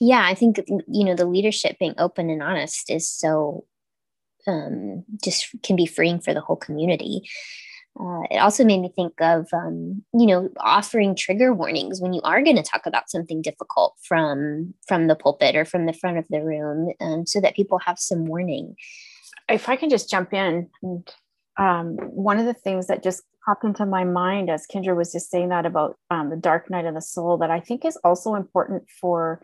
Yeah, 0.01 0.25
I 0.25 0.35
think 0.35 0.65
you 0.67 1.05
know 1.05 1.15
the 1.15 1.27
leadership 1.27 1.79
being 1.79 1.95
open 1.99 2.31
and 2.31 2.43
honest 2.43 2.91
is 2.91 3.09
so 3.09 3.67
um, 4.47 5.05
just 5.23 5.55
can 5.63 5.77
be 5.77 5.87
freeing 5.87 6.21
for 6.21 6.35
the 6.35 6.41
whole 6.41 6.57
community. 6.57 7.29
Uh, 7.99 8.23
it 8.31 8.37
also 8.37 8.65
made 8.65 8.81
me 8.81 8.93
think 8.95 9.21
of, 9.21 9.49
um, 9.53 10.03
you 10.15 10.25
know, 10.25 10.49
offering 10.59 11.15
trigger 11.15 11.53
warnings 11.53 12.01
when 12.01 12.13
you 12.13 12.21
are 12.23 12.41
going 12.41 12.57
to 12.57 12.63
talk 12.63 12.87
about 12.87 13.11
something 13.11 13.43
difficult 13.43 13.97
from 14.03 14.73
from 14.87 15.09
the 15.09 15.17
pulpit 15.17 15.57
or 15.57 15.65
from 15.65 15.87
the 15.87 15.93
front 15.93 16.17
of 16.17 16.25
the 16.31 16.41
room, 16.41 16.93
um, 17.01 17.27
so 17.27 17.41
that 17.41 17.57
people 17.57 17.79
have 17.79 17.99
some 17.99 18.27
warning. 18.27 18.77
If 19.49 19.69
I 19.69 19.77
can 19.77 19.91
just 19.91 20.09
jump 20.09 20.33
in, 20.33 20.69
and, 20.83 21.15
um, 21.59 21.97
one 21.97 22.39
of 22.39 22.47
the 22.47 22.55
things 22.55 22.87
that 22.87 23.03
just 23.03 23.23
popped 23.45 23.65
into 23.65 23.85
my 23.85 24.05
mind 24.05 24.51
as 24.51 24.67
Kendra 24.67 24.95
was 24.95 25.13
just 25.13 25.31
saying 25.31 25.49
that 25.49 25.67
about 25.67 25.97
um, 26.11 26.31
the 26.31 26.37
dark 26.37 26.71
night 26.71 26.87
of 26.87 26.95
the 26.95 27.03
soul, 27.03 27.39
that 27.39 27.51
I 27.51 27.59
think 27.59 27.85
is 27.85 27.99
also 28.05 28.35
important 28.35 28.85
for 29.01 29.43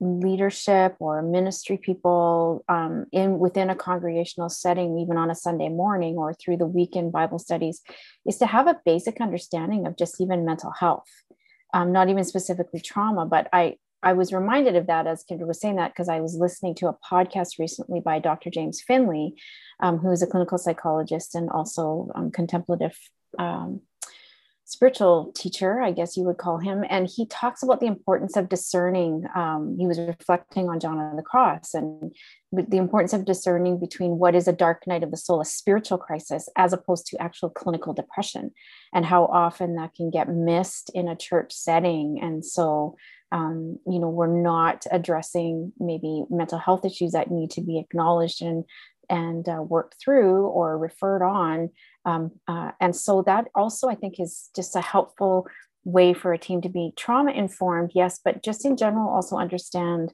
leadership 0.00 0.96
or 0.98 1.22
ministry 1.22 1.76
people 1.76 2.64
um, 2.68 3.06
in 3.12 3.38
within 3.38 3.70
a 3.70 3.76
congregational 3.76 4.48
setting 4.48 4.98
even 4.98 5.16
on 5.16 5.30
a 5.30 5.34
sunday 5.34 5.68
morning 5.68 6.16
or 6.16 6.34
through 6.34 6.56
the 6.56 6.66
weekend 6.66 7.12
bible 7.12 7.38
studies 7.38 7.80
is 8.26 8.36
to 8.36 8.46
have 8.46 8.66
a 8.66 8.80
basic 8.84 9.20
understanding 9.20 9.86
of 9.86 9.96
just 9.96 10.20
even 10.20 10.44
mental 10.44 10.72
health. 10.72 11.08
Um, 11.72 11.92
not 11.92 12.08
even 12.08 12.24
specifically 12.24 12.80
trauma 12.80 13.26
but 13.26 13.48
i 13.52 13.74
i 14.02 14.12
was 14.12 14.32
reminded 14.32 14.76
of 14.76 14.86
that 14.86 15.06
as 15.06 15.24
kendra 15.28 15.46
was 15.46 15.60
saying 15.60 15.76
that 15.76 15.92
because 15.92 16.08
i 16.08 16.20
was 16.20 16.36
listening 16.36 16.74
to 16.76 16.88
a 16.88 16.96
podcast 17.10 17.58
recently 17.58 18.00
by 18.00 18.18
dr 18.18 18.48
james 18.50 18.80
finley 18.80 19.34
um, 19.80 19.98
who 19.98 20.10
is 20.12 20.22
a 20.22 20.26
clinical 20.26 20.58
psychologist 20.58 21.34
and 21.34 21.50
also 21.50 22.10
um, 22.14 22.30
contemplative 22.30 22.96
um, 23.38 23.80
spiritual 24.66 25.30
teacher, 25.36 25.80
I 25.80 25.92
guess 25.92 26.16
you 26.16 26.24
would 26.24 26.38
call 26.38 26.58
him, 26.58 26.84
and 26.88 27.06
he 27.06 27.26
talks 27.26 27.62
about 27.62 27.80
the 27.80 27.86
importance 27.86 28.36
of 28.36 28.48
discerning. 28.48 29.24
Um, 29.34 29.76
he 29.78 29.86
was 29.86 29.98
reflecting 29.98 30.68
on 30.68 30.80
John 30.80 30.98
on 30.98 31.16
the 31.16 31.22
cross 31.22 31.74
and 31.74 32.14
the 32.50 32.78
importance 32.78 33.12
of 33.12 33.24
discerning 33.26 33.78
between 33.78 34.18
what 34.18 34.34
is 34.34 34.48
a 34.48 34.52
dark 34.52 34.86
night 34.86 35.02
of 35.02 35.10
the 35.10 35.16
soul, 35.16 35.40
a 35.40 35.44
spiritual 35.44 35.98
crisis, 35.98 36.48
as 36.56 36.72
opposed 36.72 37.06
to 37.06 37.20
actual 37.20 37.50
clinical 37.50 37.92
depression, 37.92 38.52
and 38.94 39.04
how 39.04 39.26
often 39.26 39.76
that 39.76 39.94
can 39.94 40.10
get 40.10 40.28
missed 40.28 40.90
in 40.94 41.08
a 41.08 41.16
church 41.16 41.52
setting. 41.52 42.18
And 42.22 42.44
so, 42.44 42.96
um, 43.32 43.78
you 43.86 43.98
know, 43.98 44.08
we're 44.08 44.40
not 44.40 44.86
addressing 44.90 45.72
maybe 45.78 46.24
mental 46.30 46.58
health 46.58 46.84
issues 46.84 47.12
that 47.12 47.30
need 47.30 47.50
to 47.52 47.60
be 47.60 47.78
acknowledged 47.78 48.40
and 48.40 48.64
and 49.10 49.46
uh, 49.48 49.62
worked 49.62 49.96
through 50.02 50.46
or 50.46 50.78
referred 50.78 51.22
on. 51.22 51.70
Um, 52.04 52.32
uh, 52.46 52.72
and 52.80 52.94
so 52.94 53.22
that 53.22 53.48
also, 53.54 53.88
I 53.88 53.94
think, 53.94 54.20
is 54.20 54.50
just 54.54 54.76
a 54.76 54.80
helpful 54.80 55.46
way 55.84 56.14
for 56.14 56.32
a 56.32 56.38
team 56.38 56.60
to 56.62 56.68
be 56.68 56.92
trauma 56.96 57.30
informed, 57.32 57.92
yes, 57.94 58.20
but 58.24 58.42
just 58.42 58.64
in 58.64 58.76
general, 58.76 59.08
also 59.08 59.36
understand 59.36 60.12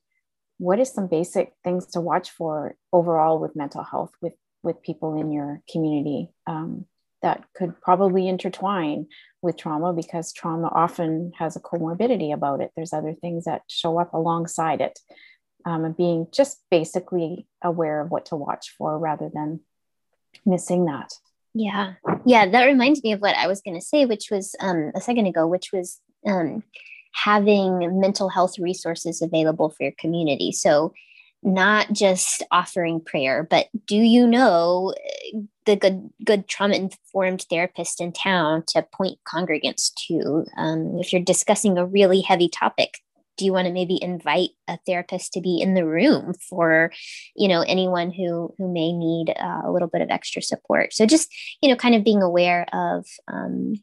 what 0.59 0.79
is 0.79 0.93
some 0.93 1.07
basic 1.07 1.53
things 1.65 1.87
to 1.87 2.01
watch 2.01 2.31
for 2.31 2.77
overall 2.93 3.39
with 3.39 3.57
mental 3.57 3.83
health 3.83 4.13
with 4.21 4.35
with 4.63 4.83
people 4.83 5.19
in 5.19 5.33
your 5.33 5.63
community 5.71 6.29
um, 6.47 6.85
that 7.23 7.45
could 7.55 7.81
probably 7.81 8.29
intertwine 8.29 9.07
with 9.41 9.57
trauma 9.57 9.93
because 9.93 10.35
trauma 10.35 10.69
often 10.69 11.33
has 11.39 11.57
a 11.57 11.61
comorbidity 11.61 12.33
about 12.33 12.61
it. 12.61 12.71
There's 12.77 12.93
other 12.93 13.15
things 13.15 13.45
that 13.45 13.63
show 13.69 13.99
up 13.99 14.13
alongside 14.13 14.83
it 14.83 14.99
um, 15.65 15.85
and 15.85 15.97
being 15.97 16.27
just 16.31 16.63
basically 16.71 17.47
aware 17.63 18.01
of 18.01 18.11
what 18.11 18.27
to 18.27 18.37
watch 18.37 18.75
for 18.77 18.99
rather 18.99 19.31
than 19.33 19.61
missing 20.45 20.85
that. 20.87 21.13
Yeah. 21.55 21.95
Yeah. 22.25 22.49
That 22.49 22.65
reminds 22.65 23.03
me 23.03 23.13
of 23.13 23.21
what 23.21 23.37
I 23.37 23.47
was 23.47 23.61
going 23.61 23.79
to 23.79 23.85
say, 23.85 24.07
which 24.07 24.29
was 24.31 24.55
um, 24.61 24.93
a 24.95 25.01
second 25.01 25.27
ago, 25.27 25.47
which 25.47 25.71
was 25.73 26.01
um, 26.27 26.63
having 27.13 28.01
mental 28.01 28.29
health 28.29 28.59
resources 28.59 29.21
available 29.23 29.71
for 29.71 29.85
your 29.85 29.95
community. 29.99 30.53
So, 30.53 30.93
not 31.43 31.91
just 31.93 32.43
offering 32.51 33.01
prayer, 33.01 33.47
but 33.49 33.69
do 33.87 33.97
you 33.97 34.27
know 34.27 34.93
uh, 35.35 35.39
the 35.65 35.75
good 35.75 36.11
good 36.23 36.47
trauma 36.49 36.75
informed 36.75 37.47
therapist 37.49 37.99
in 38.01 38.13
town 38.13 38.63
to 38.69 38.87
point 38.95 39.19
congregants 39.27 39.91
to 40.07 40.45
um, 40.59 40.99
if 40.99 41.13
you're 41.13 41.23
discussing 41.23 41.79
a 41.79 41.87
really 41.87 42.21
heavy 42.21 42.49
topic? 42.49 42.99
Do 43.41 43.47
you 43.47 43.55
want 43.55 43.67
to 43.67 43.73
maybe 43.73 43.99
invite 44.03 44.51
a 44.69 44.79
therapist 44.87 45.33
to 45.33 45.41
be 45.41 45.63
in 45.63 45.73
the 45.73 45.87
room 45.87 46.35
for 46.51 46.93
you 47.35 47.49
know 47.49 47.63
anyone 47.63 48.13
who 48.13 48.55
who 48.59 48.71
may 48.71 48.93
need 48.93 49.31
uh, 49.31 49.63
a 49.65 49.73
little 49.73 49.89
bit 49.89 50.03
of 50.03 50.11
extra 50.11 50.43
support? 50.43 50.93
So 50.93 51.07
just 51.07 51.35
you 51.63 51.71
know 51.71 51.75
kind 51.77 51.95
of 51.95 52.05
being 52.05 52.23
aware 52.23 52.67
of 52.75 53.07
um, 53.33 53.77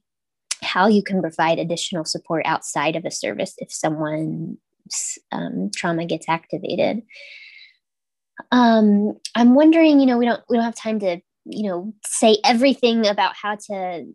how 0.61 0.87
you 0.87 1.01
can 1.01 1.21
provide 1.21 1.57
additional 1.57 2.05
support 2.05 2.45
outside 2.45 2.95
of 2.95 3.03
a 3.03 3.09
service 3.09 3.55
if 3.57 3.73
someone's 3.73 5.17
um, 5.31 5.71
trauma 5.75 6.05
gets 6.05 6.29
activated. 6.29 7.01
Um, 8.51 9.17
i'm 9.33 9.55
wondering 9.55 9.99
you 9.99 10.05
know 10.05 10.19
we 10.19 10.25
don't 10.25 10.43
we 10.47 10.57
don't 10.57 10.65
have 10.65 10.75
time 10.75 10.99
to 10.99 11.19
you 11.45 11.67
know 11.67 11.91
say 12.05 12.37
everything 12.45 13.07
about 13.07 13.33
how 13.35 13.55
to 13.55 14.05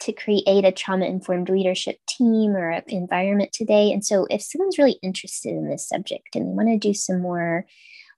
to 0.00 0.12
create 0.12 0.64
a 0.64 0.72
trauma 0.72 1.06
informed 1.06 1.48
leadership 1.48 1.98
team 2.08 2.52
or 2.52 2.82
environment 2.88 3.52
today. 3.52 3.92
And 3.92 4.04
so, 4.04 4.26
if 4.30 4.42
someone's 4.42 4.78
really 4.78 4.98
interested 5.02 5.50
in 5.50 5.68
this 5.68 5.88
subject 5.88 6.34
and 6.34 6.46
they 6.46 6.52
want 6.52 6.68
to 6.68 6.78
do 6.78 6.94
some 6.94 7.20
more 7.20 7.66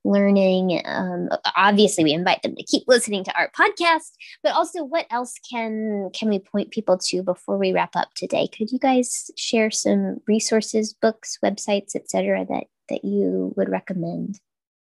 learning, 0.03 0.81
um, 0.85 1.29
obviously 1.55 2.03
we 2.03 2.13
invite 2.13 2.41
them 2.41 2.55
to 2.55 2.63
keep 2.63 2.83
listening 2.87 3.23
to 3.25 3.37
our 3.37 3.51
podcast. 3.51 4.11
But 4.43 4.53
also, 4.53 4.83
what 4.83 5.05
else 5.11 5.35
can 5.49 6.09
can 6.13 6.29
we 6.29 6.39
point 6.39 6.71
people 6.71 6.97
to 6.97 7.23
before 7.23 7.57
we 7.57 7.73
wrap 7.73 7.95
up 7.95 8.09
today? 8.15 8.47
Could 8.47 8.71
you 8.71 8.79
guys 8.79 9.31
share 9.37 9.71
some 9.71 10.17
resources, 10.27 10.93
books, 10.93 11.37
websites, 11.43 11.95
etc., 11.95 12.45
that 12.49 12.65
that 12.89 13.03
you 13.03 13.53
would 13.55 13.69
recommend? 13.69 14.39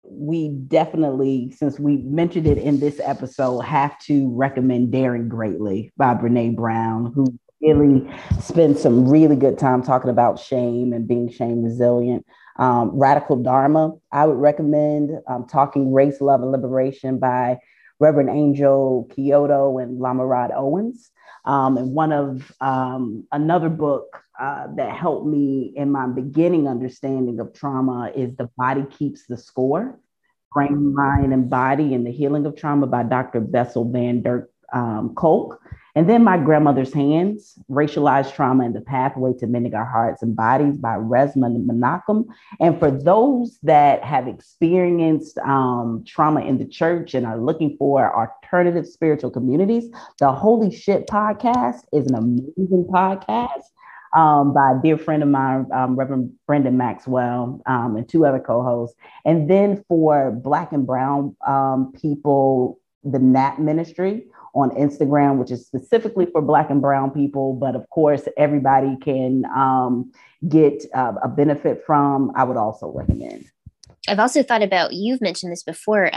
We 0.03 0.49
definitely, 0.49 1.51
since 1.57 1.79
we 1.79 1.97
mentioned 1.97 2.45
it 2.45 2.57
in 2.57 2.79
this 2.79 2.99
episode, 3.03 3.61
have 3.61 3.97
to 3.99 4.29
recommend 4.35 4.91
Daring 4.91 5.29
Greatly 5.29 5.91
by 5.97 6.13
Brene 6.13 6.55
Brown, 6.55 7.11
who 7.13 7.25
really 7.61 8.09
spends 8.41 8.81
some 8.81 9.07
really 9.07 9.35
good 9.37 9.57
time 9.57 9.81
talking 9.81 10.09
about 10.09 10.39
shame 10.39 10.91
and 10.93 11.07
being 11.07 11.29
shame 11.29 11.63
resilient. 11.63 12.25
Um, 12.57 12.91
Radical 12.93 13.37
Dharma, 13.41 13.93
I 14.11 14.25
would 14.25 14.37
recommend 14.37 15.11
um, 15.27 15.47
Talking 15.47 15.93
Race, 15.93 16.21
Love, 16.21 16.41
and 16.41 16.51
Liberation 16.51 17.17
by 17.17 17.57
Reverend 17.99 18.29
Angel 18.29 19.09
Kyodo 19.11 19.81
and 19.81 19.99
Lama 19.99 20.25
Rod 20.25 20.51
Owens. 20.53 21.09
Um, 21.45 21.77
and 21.77 21.93
one 21.93 22.11
of 22.11 22.51
um, 22.61 23.25
another 23.31 23.69
book 23.69 24.22
uh, 24.39 24.67
that 24.75 24.95
helped 24.95 25.27
me 25.27 25.73
in 25.75 25.91
my 25.91 26.07
beginning 26.07 26.67
understanding 26.67 27.39
of 27.39 27.53
trauma 27.53 28.11
is 28.15 28.35
The 28.35 28.49
Body 28.57 28.85
Keeps 28.97 29.25
the 29.27 29.37
Score 29.37 29.99
Brain, 30.53 30.93
Mind, 30.93 31.33
and 31.33 31.49
Body 31.49 31.93
and 31.93 32.05
the 32.05 32.11
Healing 32.11 32.45
of 32.45 32.55
Trauma 32.55 32.87
by 32.87 33.03
Dr. 33.03 33.41
Bessel 33.41 33.89
van 33.89 34.21
der 34.21 34.49
um, 34.71 35.13
Kolk. 35.15 35.59
And 35.95 36.09
then 36.09 36.23
My 36.23 36.37
Grandmother's 36.37 36.91
Hands, 36.91 37.59
Racialized 37.69 38.33
Trauma 38.33 38.65
and 38.65 38.75
the 38.75 38.81
Pathway 38.81 39.33
to 39.37 39.45
Mending 39.45 39.75
Our 39.75 39.85
Hearts 39.85 40.23
and 40.23 40.35
Bodies 40.35 40.75
by 40.77 40.95
Resmaa 40.95 41.63
Menakem. 41.63 42.25
And 42.59 42.79
for 42.79 42.89
those 42.89 43.59
that 43.61 44.03
have 44.03 44.27
experienced 44.27 45.37
um, 45.39 46.03
trauma 46.07 46.41
in 46.41 46.57
the 46.57 46.65
church 46.65 47.13
and 47.13 47.27
are 47.27 47.37
looking 47.37 47.77
for 47.77 48.15
alternative 48.15 48.87
spiritual 48.87 49.29
communities, 49.29 49.91
the 50.17 50.31
Holy 50.31 50.75
Shit 50.75 51.05
podcast 51.05 51.81
is 51.91 52.07
an 52.07 52.15
amazing 52.15 52.87
podcast 52.89 53.61
um, 54.15 54.53
by 54.53 54.73
a 54.73 54.81
dear 54.81 54.97
friend 54.97 55.23
of 55.23 55.29
mine, 55.29 55.67
um, 55.73 55.95
Reverend 55.95 56.31
Brendan 56.47 56.77
Maxwell, 56.77 57.61
um, 57.65 57.95
and 57.95 58.07
two 58.07 58.25
other 58.25 58.39
co-hosts. 58.39 58.95
And 59.25 59.49
then 59.49 59.83
for 59.87 60.31
Black 60.31 60.71
and 60.71 60.85
Brown 60.85 61.35
um, 61.47 61.93
people, 61.99 62.79
the 63.03 63.19
NAP 63.19 63.59
Ministry 63.59 64.25
on 64.53 64.69
Instagram, 64.71 65.37
which 65.37 65.51
is 65.51 65.65
specifically 65.65 66.27
for 66.27 66.41
Black 66.41 66.69
and 66.69 66.81
Brown 66.81 67.09
people, 67.11 67.53
but 67.53 67.75
of 67.75 67.89
course 67.89 68.27
everybody 68.37 68.95
can 69.01 69.45
um, 69.45 70.11
get 70.47 70.85
uh, 70.93 71.13
a 71.23 71.27
benefit 71.27 71.83
from. 71.85 72.31
I 72.35 72.43
would 72.43 72.57
also 72.57 72.91
recommend. 72.91 73.45
I've 74.07 74.19
also 74.19 74.43
thought 74.43 74.61
about. 74.61 74.93
You've 74.93 75.21
mentioned 75.21 75.51
this 75.51 75.63
before. 75.63 76.13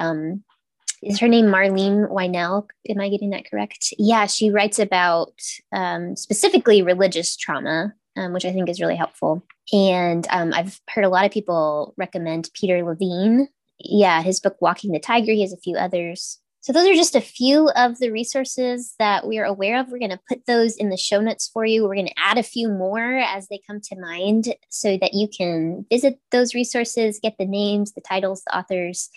Is 1.02 1.18
her 1.20 1.28
name 1.28 1.46
Marlene 1.46 2.10
Winell? 2.10 2.68
Am 2.88 3.00
I 3.00 3.08
getting 3.08 3.30
that 3.30 3.48
correct? 3.48 3.92
Yeah, 3.98 4.26
she 4.26 4.50
writes 4.50 4.78
about 4.78 5.32
um, 5.72 6.16
specifically 6.16 6.82
religious 6.82 7.36
trauma, 7.36 7.94
um, 8.16 8.32
which 8.32 8.44
I 8.44 8.52
think 8.52 8.68
is 8.68 8.80
really 8.80 8.96
helpful. 8.96 9.44
And 9.72 10.26
um, 10.30 10.52
I've 10.54 10.80
heard 10.88 11.04
a 11.04 11.08
lot 11.08 11.24
of 11.24 11.32
people 11.32 11.94
recommend 11.96 12.50
Peter 12.54 12.84
Levine. 12.84 13.48
Yeah, 13.78 14.22
his 14.22 14.40
book 14.40 14.56
Waking 14.60 14.92
the 14.92 15.00
Tiger. 15.00 15.32
He 15.32 15.42
has 15.42 15.52
a 15.52 15.58
few 15.58 15.76
others. 15.76 16.40
So 16.66 16.72
those 16.72 16.88
are 16.88 16.94
just 16.94 17.14
a 17.14 17.20
few 17.20 17.68
of 17.76 18.00
the 18.00 18.10
resources 18.10 18.96
that 18.98 19.24
we 19.24 19.38
are 19.38 19.44
aware 19.44 19.78
of. 19.78 19.88
We're 19.88 20.00
going 20.00 20.10
to 20.10 20.20
put 20.28 20.46
those 20.46 20.76
in 20.76 20.88
the 20.88 20.96
show 20.96 21.20
notes 21.20 21.48
for 21.52 21.64
you. 21.64 21.84
We're 21.84 21.94
going 21.94 22.08
to 22.08 22.18
add 22.18 22.38
a 22.38 22.42
few 22.42 22.68
more 22.68 23.18
as 23.18 23.46
they 23.46 23.60
come 23.64 23.80
to 23.82 24.00
mind 24.00 24.52
so 24.68 24.98
that 24.98 25.14
you 25.14 25.28
can 25.28 25.86
visit 25.92 26.18
those 26.32 26.56
resources, 26.56 27.20
get 27.22 27.36
the 27.38 27.46
names, 27.46 27.92
the 27.92 28.00
titles, 28.00 28.42
the 28.42 28.58
authors, 28.58 29.10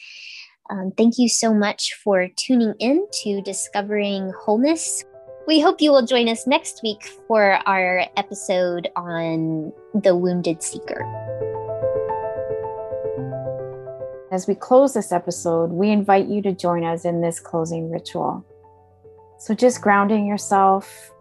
um, 0.70 0.92
thank 0.98 1.18
you 1.18 1.28
so 1.28 1.54
much 1.54 1.94
for 2.04 2.28
tuning 2.36 2.74
in 2.80 3.06
to 3.24 3.42
Discovering 3.42 4.32
Wholeness. 4.32 5.04
We 5.48 5.60
hope 5.60 5.82
you 5.82 5.92
will 5.92 6.06
join 6.06 6.30
us 6.30 6.46
next 6.46 6.82
week 6.84 7.10
for 7.28 7.60
our 7.68 8.06
episode 8.18 8.88
on 8.96 9.74
the 9.96 10.16
wounded 10.16 10.62
seeker. 10.62 11.04
As 14.32 14.48
we 14.48 14.54
close 14.54 14.94
this 14.94 15.12
episode, 15.12 15.72
we 15.72 15.90
invite 15.90 16.28
you 16.28 16.44
to 16.44 16.54
join 16.54 16.84
us 16.84 17.04
in 17.04 17.22
this 17.22 17.40
closing 17.40 17.90
ritual. 17.90 18.46
So, 19.40 19.56
just 19.56 19.82
grounding 19.82 20.28
yourself 20.28 21.12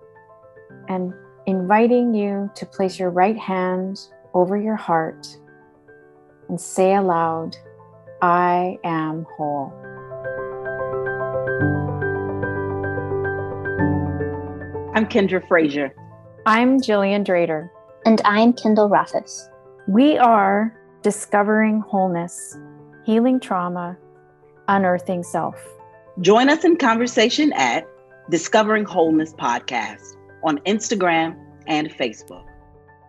and 0.88 1.14
inviting 1.46 2.12
you 2.12 2.51
to 2.55 2.66
place 2.66 2.99
your 2.99 3.09
right 3.09 3.38
hand 3.38 3.99
over 4.34 4.59
your 4.59 4.76
heart 4.76 5.26
and 6.51 6.61
say 6.61 6.94
aloud, 6.94 7.57
I 8.21 8.79
am 8.83 9.27
whole. 9.37 9.73
I'm 14.95 15.07
Kendra 15.07 15.47
Frazier. 15.47 15.95
I'm 16.45 16.81
Jillian 16.81 17.25
Drader. 17.25 17.71
And 18.05 18.21
I'm 18.25 18.53
Kendall 18.53 18.89
Rathos. 18.91 19.49
We 19.87 20.19
are 20.19 20.77
discovering 21.03 21.81
wholeness, 21.81 22.59
healing 23.07 23.39
trauma, 23.39 23.97
unearthing 24.66 25.23
self. 25.23 25.55
Join 26.21 26.51
us 26.51 26.64
in 26.64 26.77
conversation 26.77 27.53
at 27.53 27.87
Discovering 28.31 28.85
Wholeness 28.85 29.33
Podcast 29.35 30.16
on 30.43 30.59
Instagram 30.66 31.39
and 31.69 31.89
Facebook. 31.89 32.45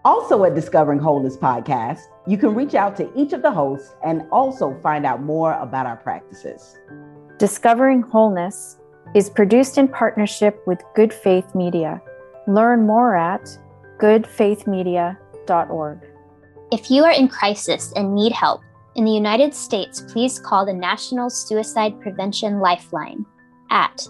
Also, 0.06 0.46
at 0.46 0.56
Discovering 0.56 1.00
Wholeness 1.00 1.36
Podcast, 1.36 2.04
you 2.26 2.38
can 2.38 2.56
reach 2.56 2.74
out 2.74 2.96
to 2.98 3.12
each 3.20 3.34
of 3.34 3.42
the 3.42 3.52
hosts 3.52 3.96
and 4.04 4.24
also 4.32 4.80
find 4.82 5.06
out 5.06 5.22
more 5.22 5.52
about 5.54 5.86
our 5.86 5.98
practices. 5.98 6.78
Discovering 7.38 8.04
Wholeness 8.04 8.78
is 9.14 9.30
produced 9.30 9.78
in 9.78 9.90
partnership 9.90 10.62
with 10.66 10.82
Good 10.96 11.14
Faith 11.14 11.54
Media. 11.54 12.02
Learn 12.48 12.88
more 12.88 13.18
at 13.18 13.60
goodfaithmedia.org. 14.00 16.00
If 16.72 16.90
you 16.90 17.04
are 17.04 17.12
in 17.12 17.28
crisis 17.28 17.92
and 17.98 18.16
need 18.16 18.32
help, 18.32 18.62
in 18.96 19.06
the 19.06 19.12
United 19.12 19.54
States, 19.54 20.02
please 20.02 20.40
call 20.40 20.66
the 20.66 20.74
National 20.74 21.30
Suicide 21.30 22.02
Prevention 22.02 22.60
Lifeline 22.60 23.24
at 23.70 24.08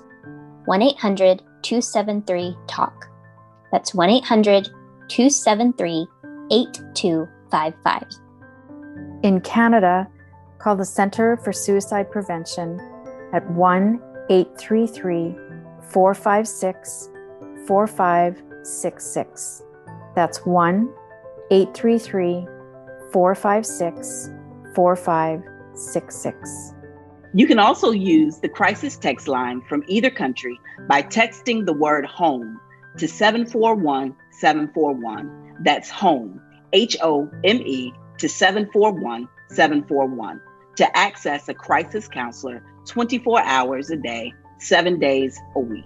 1 0.65 0.81
800 0.81 1.41
273 1.61 2.55
TALK. 2.67 3.05
That's 3.71 3.93
1 3.93 4.09
800 4.09 4.69
273 5.09 6.07
8255. 6.51 8.03
In 9.23 9.41
Canada, 9.41 10.07
call 10.59 10.75
the 10.75 10.85
Centre 10.85 11.37
for 11.43 11.51
Suicide 11.51 12.09
Prevention 12.11 12.79
at 13.33 13.49
1 13.51 13.99
833 14.29 15.35
456 15.91 17.09
4566. 17.67 19.63
That's 20.15 20.45
1 20.45 20.89
833 21.51 22.47
456 23.11 24.29
4566. 24.75 26.73
You 27.33 27.45
can 27.45 27.59
also 27.59 27.91
use 27.91 28.39
the 28.39 28.49
crisis 28.49 28.97
text 28.97 29.27
line 29.27 29.61
from 29.69 29.83
either 29.87 30.09
country 30.09 30.59
by 30.87 31.03
texting 31.03 31.65
the 31.65 31.73
word 31.73 32.05
home 32.05 32.59
to 32.97 33.07
741 33.07 34.15
741. 34.39 35.57
That's 35.63 35.89
home, 35.89 36.41
H 36.73 36.97
O 37.01 37.29
M 37.43 37.57
E, 37.57 37.93
to 38.19 38.29
741 38.29 39.27
741 39.49 40.41
to 40.77 40.97
access 40.97 41.49
a 41.49 41.53
crisis 41.53 42.07
counselor 42.07 42.63
24 42.85 43.41
hours 43.41 43.89
a 43.89 43.97
day, 43.97 44.33
seven 44.59 44.99
days 44.99 45.39
a 45.55 45.59
week. 45.59 45.85